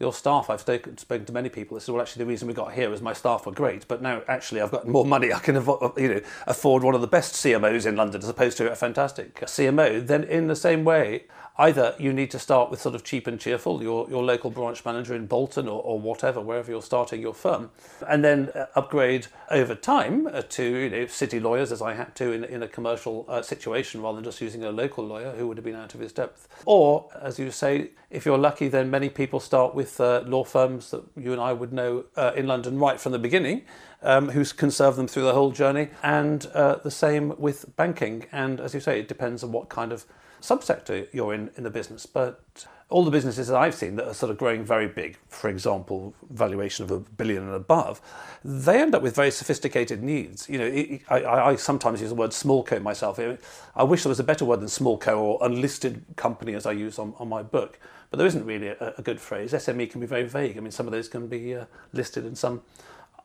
your 0.00 0.12
staff. 0.12 0.50
I've 0.50 0.60
spoken, 0.60 0.96
to 0.96 1.32
many 1.32 1.48
people. 1.48 1.76
They 1.76 1.84
said, 1.84 1.92
well, 1.92 2.02
actually, 2.02 2.24
the 2.24 2.28
reason 2.28 2.48
we 2.48 2.54
got 2.54 2.72
here 2.72 2.92
is 2.92 3.00
my 3.00 3.12
staff 3.12 3.46
were 3.46 3.52
great, 3.52 3.86
but 3.86 4.02
now 4.02 4.22
actually 4.26 4.60
I've 4.60 4.72
got 4.72 4.88
more 4.88 5.04
money. 5.06 5.32
I 5.32 5.38
can 5.38 5.54
you 5.54 5.60
know, 5.60 6.20
afford 6.46 6.82
one 6.82 6.94
of 6.94 7.00
the 7.00 7.06
best 7.06 7.34
CMOs 7.34 7.86
in 7.86 7.96
London 7.96 8.20
as 8.20 8.28
opposed 8.28 8.56
to 8.58 8.70
a 8.70 8.74
fantastic 8.74 9.34
CMO. 9.36 10.04
Then, 10.04 10.24
in 10.24 10.48
the 10.48 10.56
same 10.56 10.84
way, 10.84 11.24
either 11.56 11.94
you 11.98 12.12
need 12.12 12.30
to 12.32 12.38
start 12.38 12.70
with 12.70 12.80
sort 12.80 12.94
of 12.94 13.04
cheap 13.04 13.26
and 13.26 13.38
cheerful, 13.38 13.82
your, 13.82 14.08
your 14.10 14.24
local 14.24 14.50
branch 14.50 14.84
manager 14.84 15.14
in 15.14 15.26
Bolton 15.26 15.68
or, 15.68 15.80
or 15.82 16.00
whatever, 16.00 16.40
wherever 16.40 16.70
you're 16.70 16.82
starting 16.82 17.20
your 17.20 17.34
firm, 17.34 17.70
and 18.08 18.24
then 18.24 18.50
uh, 18.54 18.66
upgrade 18.74 19.28
over 19.50 19.74
time 19.74 20.26
uh, 20.26 20.42
to 20.42 20.64
you 20.64 20.90
know, 20.90 21.06
city 21.06 21.38
lawyers, 21.38 21.70
as 21.70 21.80
I 21.80 21.94
had 21.94 22.14
to 22.16 22.32
in, 22.32 22.44
in 22.44 22.62
a 22.62 22.68
commercial 22.68 23.24
uh, 23.28 23.40
situation, 23.42 24.02
rather 24.02 24.16
than 24.16 24.24
just 24.24 24.40
using 24.40 24.64
a 24.64 24.72
local 24.72 25.04
lawyer 25.04 25.32
who 25.32 25.46
would 25.46 25.56
have 25.56 25.64
been 25.64 25.76
out 25.76 25.94
of 25.94 26.00
his 26.00 26.12
depth. 26.12 26.48
Or, 26.66 27.08
as 27.20 27.38
you 27.38 27.50
say, 27.50 27.90
if 28.10 28.26
you're 28.26 28.38
lucky, 28.38 28.68
then 28.68 28.90
many 28.90 29.08
people 29.08 29.38
start 29.38 29.74
with 29.74 30.00
uh, 30.00 30.22
law 30.26 30.42
firms 30.44 30.90
that 30.90 31.04
you 31.16 31.32
and 31.32 31.40
I 31.40 31.52
would 31.52 31.72
know 31.72 32.04
uh, 32.16 32.32
in 32.34 32.48
London 32.48 32.78
right 32.78 33.00
from 33.00 33.12
the 33.12 33.18
beginning. 33.18 33.62
Um, 34.02 34.28
who 34.28 34.44
can 34.44 34.70
serve 34.70 34.96
them 34.96 35.08
through 35.08 35.22
the 35.22 35.32
whole 35.32 35.50
journey, 35.50 35.88
and 36.02 36.44
uh, 36.52 36.74
the 36.74 36.90
same 36.90 37.32
with 37.38 37.74
banking. 37.76 38.26
And 38.32 38.60
as 38.60 38.74
you 38.74 38.80
say, 38.80 39.00
it 39.00 39.08
depends 39.08 39.42
on 39.42 39.50
what 39.50 39.70
kind 39.70 39.92
of 39.92 40.04
subsector 40.44 41.08
you're 41.12 41.34
in 41.34 41.50
in 41.56 41.64
the 41.64 41.70
business. 41.70 42.06
But 42.06 42.66
all 42.90 43.04
the 43.04 43.10
businesses 43.10 43.48
that 43.48 43.56
I've 43.56 43.74
seen 43.74 43.96
that 43.96 44.06
are 44.06 44.14
sort 44.14 44.30
of 44.30 44.36
growing 44.38 44.62
very 44.62 44.86
big, 44.86 45.16
for 45.28 45.48
example, 45.48 46.14
valuation 46.30 46.84
of 46.84 46.90
a 46.90 47.00
billion 47.00 47.42
and 47.42 47.54
above, 47.54 48.00
they 48.44 48.80
end 48.80 48.94
up 48.94 49.02
with 49.02 49.16
very 49.16 49.30
sophisticated 49.30 50.02
needs. 50.02 50.48
You 50.48 50.58
know, 50.58 50.98
I, 51.08 51.50
I 51.50 51.56
sometimes 51.56 52.00
use 52.02 52.10
the 52.10 52.14
word 52.14 52.32
small 52.32 52.62
co 52.62 52.78
myself. 52.78 53.18
I 53.74 53.82
wish 53.82 54.02
there 54.02 54.10
was 54.10 54.20
a 54.20 54.24
better 54.24 54.44
word 54.44 54.60
than 54.60 54.68
small 54.68 54.98
co 54.98 55.18
or 55.18 55.38
unlisted 55.42 56.04
company 56.16 56.54
as 56.54 56.66
I 56.66 56.72
use 56.72 56.98
on, 56.98 57.14
on 57.18 57.28
my 57.28 57.42
book. 57.42 57.78
But 58.10 58.18
there 58.18 58.26
isn't 58.26 58.44
really 58.44 58.68
a, 58.68 58.94
a 58.98 59.02
good 59.02 59.20
phrase. 59.20 59.52
SME 59.52 59.90
can 59.90 60.00
be 60.00 60.06
very 60.06 60.24
vague. 60.24 60.56
I 60.56 60.60
mean, 60.60 60.70
some 60.70 60.86
of 60.86 60.92
those 60.92 61.08
can 61.08 61.26
be 61.26 61.54
uh, 61.56 61.64
listed 61.92 62.24
and 62.24 62.36
some 62.36 62.62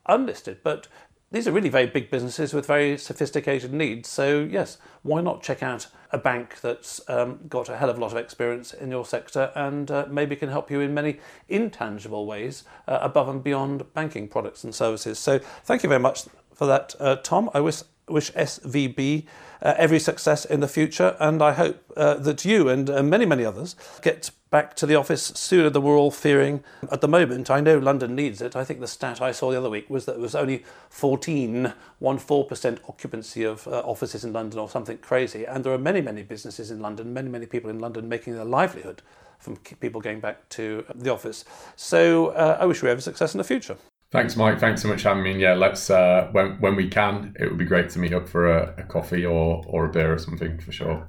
unlisted. 0.08 0.64
But 0.64 0.88
these 1.32 1.48
are 1.48 1.52
really 1.52 1.70
very 1.70 1.86
big 1.86 2.10
businesses 2.10 2.54
with 2.54 2.66
very 2.66 2.98
sophisticated 2.98 3.72
needs. 3.72 4.10
So, 4.10 4.40
yes, 4.40 4.78
why 5.04 5.22
not 5.22 5.44
check 5.44 5.62
out 5.62 5.88
a 6.12 6.18
bank 6.18 6.60
that's 6.62 7.02
um, 7.08 7.40
got 7.48 7.70
a 7.70 7.78
hell 7.78 7.90
of 7.90 7.98
a 7.98 8.02
lot 8.02 8.12
of 8.12 8.18
experience 8.18 8.74
in 8.74 8.90
your 8.90 9.06
sector 9.06 9.52
and 9.56 9.92
uh, 9.92 10.08
maybe 10.10 10.36
can 10.36 10.50
help 10.50 10.72
you 10.72 10.80
in 10.80 10.94
many 10.94 11.20
intangible 11.48 12.26
ways 12.26 12.64
uh, 12.88 12.98
above 13.02 13.30
and 13.30 13.44
beyond 13.44 13.94
banking 13.94 14.28
products 14.28 14.64
and 14.64 14.74
services? 14.74 15.20
So, 15.20 15.40
thank 15.64 15.84
you 15.84 15.90
very 15.90 16.02
much 16.02 16.24
for 16.54 16.66
that, 16.66 16.96
uh, 17.00 17.18
Tom. 17.18 17.50
I 17.54 17.60
wish, 17.60 17.84
wish 18.12 18.32
SVB 18.34 19.26
uh, 19.62 19.74
every 19.78 20.00
success 20.00 20.46
in 20.46 20.60
the 20.60 20.68
future, 20.68 21.16
and 21.20 21.42
I 21.42 21.54
hope 21.54 21.84
uh, 21.98 22.16
that 22.16 22.46
you 22.46 22.70
and 22.70 22.90
uh, 22.90 23.04
many, 23.04 23.26
many 23.26 23.44
others 23.46 23.76
get 24.02 24.32
back 24.50 24.76
to 24.76 24.86
the 24.86 24.96
office 24.96 25.24
sooner 25.36 25.70
than 25.70 25.84
we're 25.84 25.98
all 25.98 26.12
fearing 26.12 26.64
at 26.92 27.02
the 27.02 27.08
moment. 27.08 27.52
I 27.52 27.60
know 27.60 27.78
London 27.78 28.16
needs 28.16 28.42
it. 28.42 28.56
I 28.56 28.64
think 28.64 28.80
the 28.80 28.88
stat 28.88 29.22
I 29.22 29.32
saw 29.32 29.52
the 29.52 29.58
other 29.58 29.70
week 29.70 29.90
was 29.90 30.06
that 30.06 30.16
it 30.16 30.20
was 30.20 30.34
only 30.34 30.64
14, 30.90 31.74
14% 32.02 32.80
occupancy 32.88 33.44
of 33.44 33.68
uh, 33.68 33.82
offices 33.82 34.24
in 34.24 34.34
London 34.34 34.60
or 34.60 34.70
something 34.70 34.98
crazy. 34.98 35.46
And 35.46 35.64
there 35.64 35.74
are 35.74 35.78
many, 35.78 36.02
many 36.02 36.24
businesses 36.24 36.72
in 36.72 36.80
London, 36.80 37.14
many, 37.14 37.30
many 37.30 37.46
people 37.46 37.70
in 37.70 37.80
London 37.80 38.10
making 38.10 38.36
their 38.36 38.46
livelihood 38.46 39.04
from 39.38 39.56
people 39.56 40.02
going 40.02 40.20
back 40.20 40.48
to 40.50 40.86
the 40.94 41.12
office. 41.12 41.46
So 41.76 42.28
uh, 42.30 42.58
I 42.60 42.66
wish 42.66 42.82
we 42.82 42.90
have 42.90 43.04
success 43.04 43.34
in 43.34 43.38
the 43.38 43.44
future. 43.44 43.78
Thanks, 44.12 44.36
Mike. 44.36 44.60
Thanks 44.60 44.82
so 44.82 44.88
much 44.88 45.04
for 45.04 45.10
having 45.10 45.24
me. 45.24 45.40
Yeah, 45.40 45.54
let's 45.54 45.90
uh, 45.90 46.30
when 46.32 46.60
when 46.60 46.76
we 46.76 46.88
can, 46.88 47.36
it 47.40 47.48
would 47.48 47.60
be 47.60 47.66
great 47.66 47.90
to 47.92 48.00
meet 48.00 48.14
up 48.14 48.28
for 48.28 48.48
a, 48.48 48.74
a 48.78 48.84
coffee 48.84 49.26
or 49.26 49.64
or 49.68 49.86
a 49.86 49.90
beer 49.90 50.14
or 50.14 50.18
something 50.18 50.60
for 50.60 50.72
sure. 50.72 51.08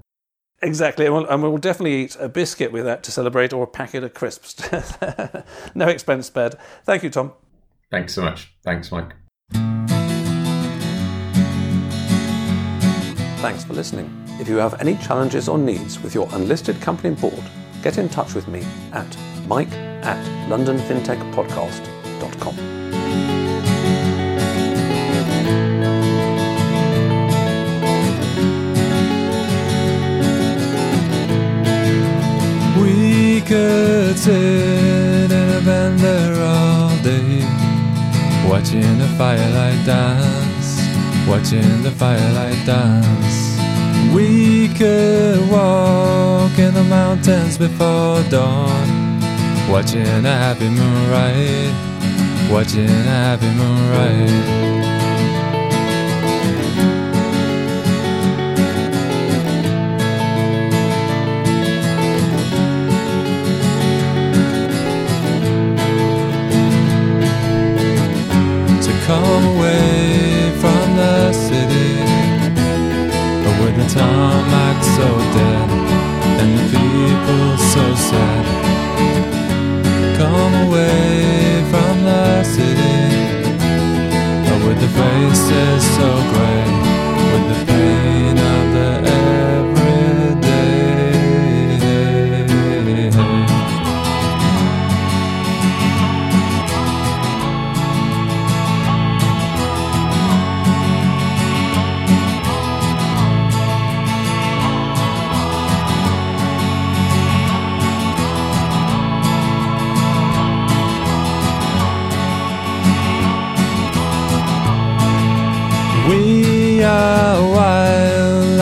Exactly, 0.62 1.07
and 1.07 1.14
we'll, 1.14 1.26
and 1.26 1.42
we'll, 1.42 1.57
definitely 1.57 2.03
eat 2.03 2.18
a 2.20 2.28
biscuit 2.28 2.70
with 2.70 2.84
that 2.84 3.03
to 3.05 3.11
celebrate, 3.11 3.55
or 3.55 3.64
a 3.64 3.66
packet 3.66 4.05
of 4.05 4.12
crisps. 4.12 4.70
no 5.74 5.88
expense 5.88 6.26
spared. 6.26 6.57
Thank 6.84 7.03
you, 7.03 7.09
Tom. 7.09 7.32
Thanks 7.90 8.12
so 8.12 8.20
much. 8.20 8.53
Thanks, 8.62 8.92
Mike. 8.92 9.14
Thanks 13.40 13.64
for 13.64 13.72
listening. 13.72 14.14
If 14.38 14.51
you 14.51 14.57
have 14.57 14.78
any 14.82 14.96
challenges 14.96 15.48
or 15.48 15.57
needs 15.57 15.98
with 16.03 16.14
your 16.14 16.28
unlisted 16.32 16.78
company 16.82 17.14
board, 17.14 17.42
get 17.82 17.96
in 17.96 18.11
touch 18.11 18.34
with 18.34 18.46
me 18.48 18.62
at 18.92 19.16
mike 19.46 19.72
at 19.72 20.22
londonfintechpodcast.com. 20.51 22.80
could 33.51 34.16
sit 34.16 35.32
in 35.32 35.48
a 35.51 35.61
bender 35.64 36.40
all 36.40 36.96
day, 37.03 37.42
watching 38.48 38.96
the 38.96 39.09
firelight 39.18 39.84
dance, 39.84 40.80
watching 41.26 41.82
the 41.82 41.90
firelight 41.90 42.64
dance. 42.64 43.59
We 44.14 44.68
could 44.74 45.51
walk 45.51 46.57
in 46.61 46.74
the 46.74 46.84
mountains 46.84 47.59
before 47.59 48.22
dawn, 48.30 49.20
watching 49.68 50.24
a 50.24 50.36
happy 50.44 50.68
moonrise, 50.68 51.74
watching 52.53 52.88
a 52.88 53.14
happy 53.26 53.51
moonrise. 53.59 54.89
Come 69.11 69.44
away 69.56 70.52
from 70.61 70.86
the 71.00 71.32
city. 71.32 71.94
But 73.42 73.54
With 73.61 73.76
the 73.80 73.86
tarmac 73.98 74.78
so 74.96 75.08
dead 75.36 75.68
And 76.40 76.50
the 76.58 76.64
people 76.76 77.46
so 77.74 77.84
sad 78.08 78.44
Come 80.20 80.54
away 80.66 81.64
from 81.72 81.94
the 82.11 82.44
city. 82.54 82.98
But 84.46 84.58
With 84.66 84.78
the 84.84 84.90
faces 84.98 85.82
so 85.96 86.08
grey 86.32 86.89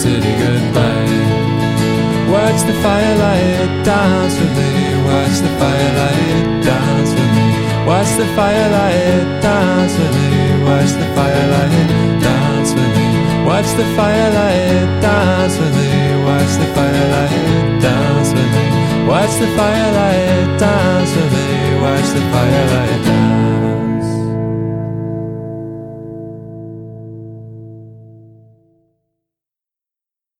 City 0.00 0.32
goodbye. 0.40 1.12
Watch 2.32 2.60
the 2.64 2.72
firelight 2.80 3.84
dance 3.84 4.34
with 4.40 4.54
me. 4.56 4.70
Watch 5.04 5.36
the 5.44 5.52
firelight 5.60 6.64
dance 6.64 7.12
with 7.12 7.32
me. 7.36 7.48
Watch 7.84 8.10
the 8.16 8.28
firelight 8.36 9.28
dance 9.44 9.94
with 10.00 10.14
me. 10.16 10.30
Watch 10.64 10.92
the 11.00 11.08
firelight 11.16 11.88
dance 12.24 12.72
with 12.72 12.92
me. 12.96 13.08
Watch 13.44 13.70
the 13.80 13.86
firelight 13.96 14.88
dance 15.04 15.54
with 15.60 15.74
me. 15.76 15.90
Watch 16.28 16.52
the 16.62 16.68
firelight 16.76 17.82
dance 17.84 18.30
with 18.36 18.50
me. 18.56 18.66
Watch 19.12 19.34
the 19.42 19.50
firelight 19.58 20.48
dance 20.64 21.12
with 21.16 21.30
me. 21.36 21.46
Watch 21.84 22.08
the 22.16 22.24
firelight. 22.32 23.59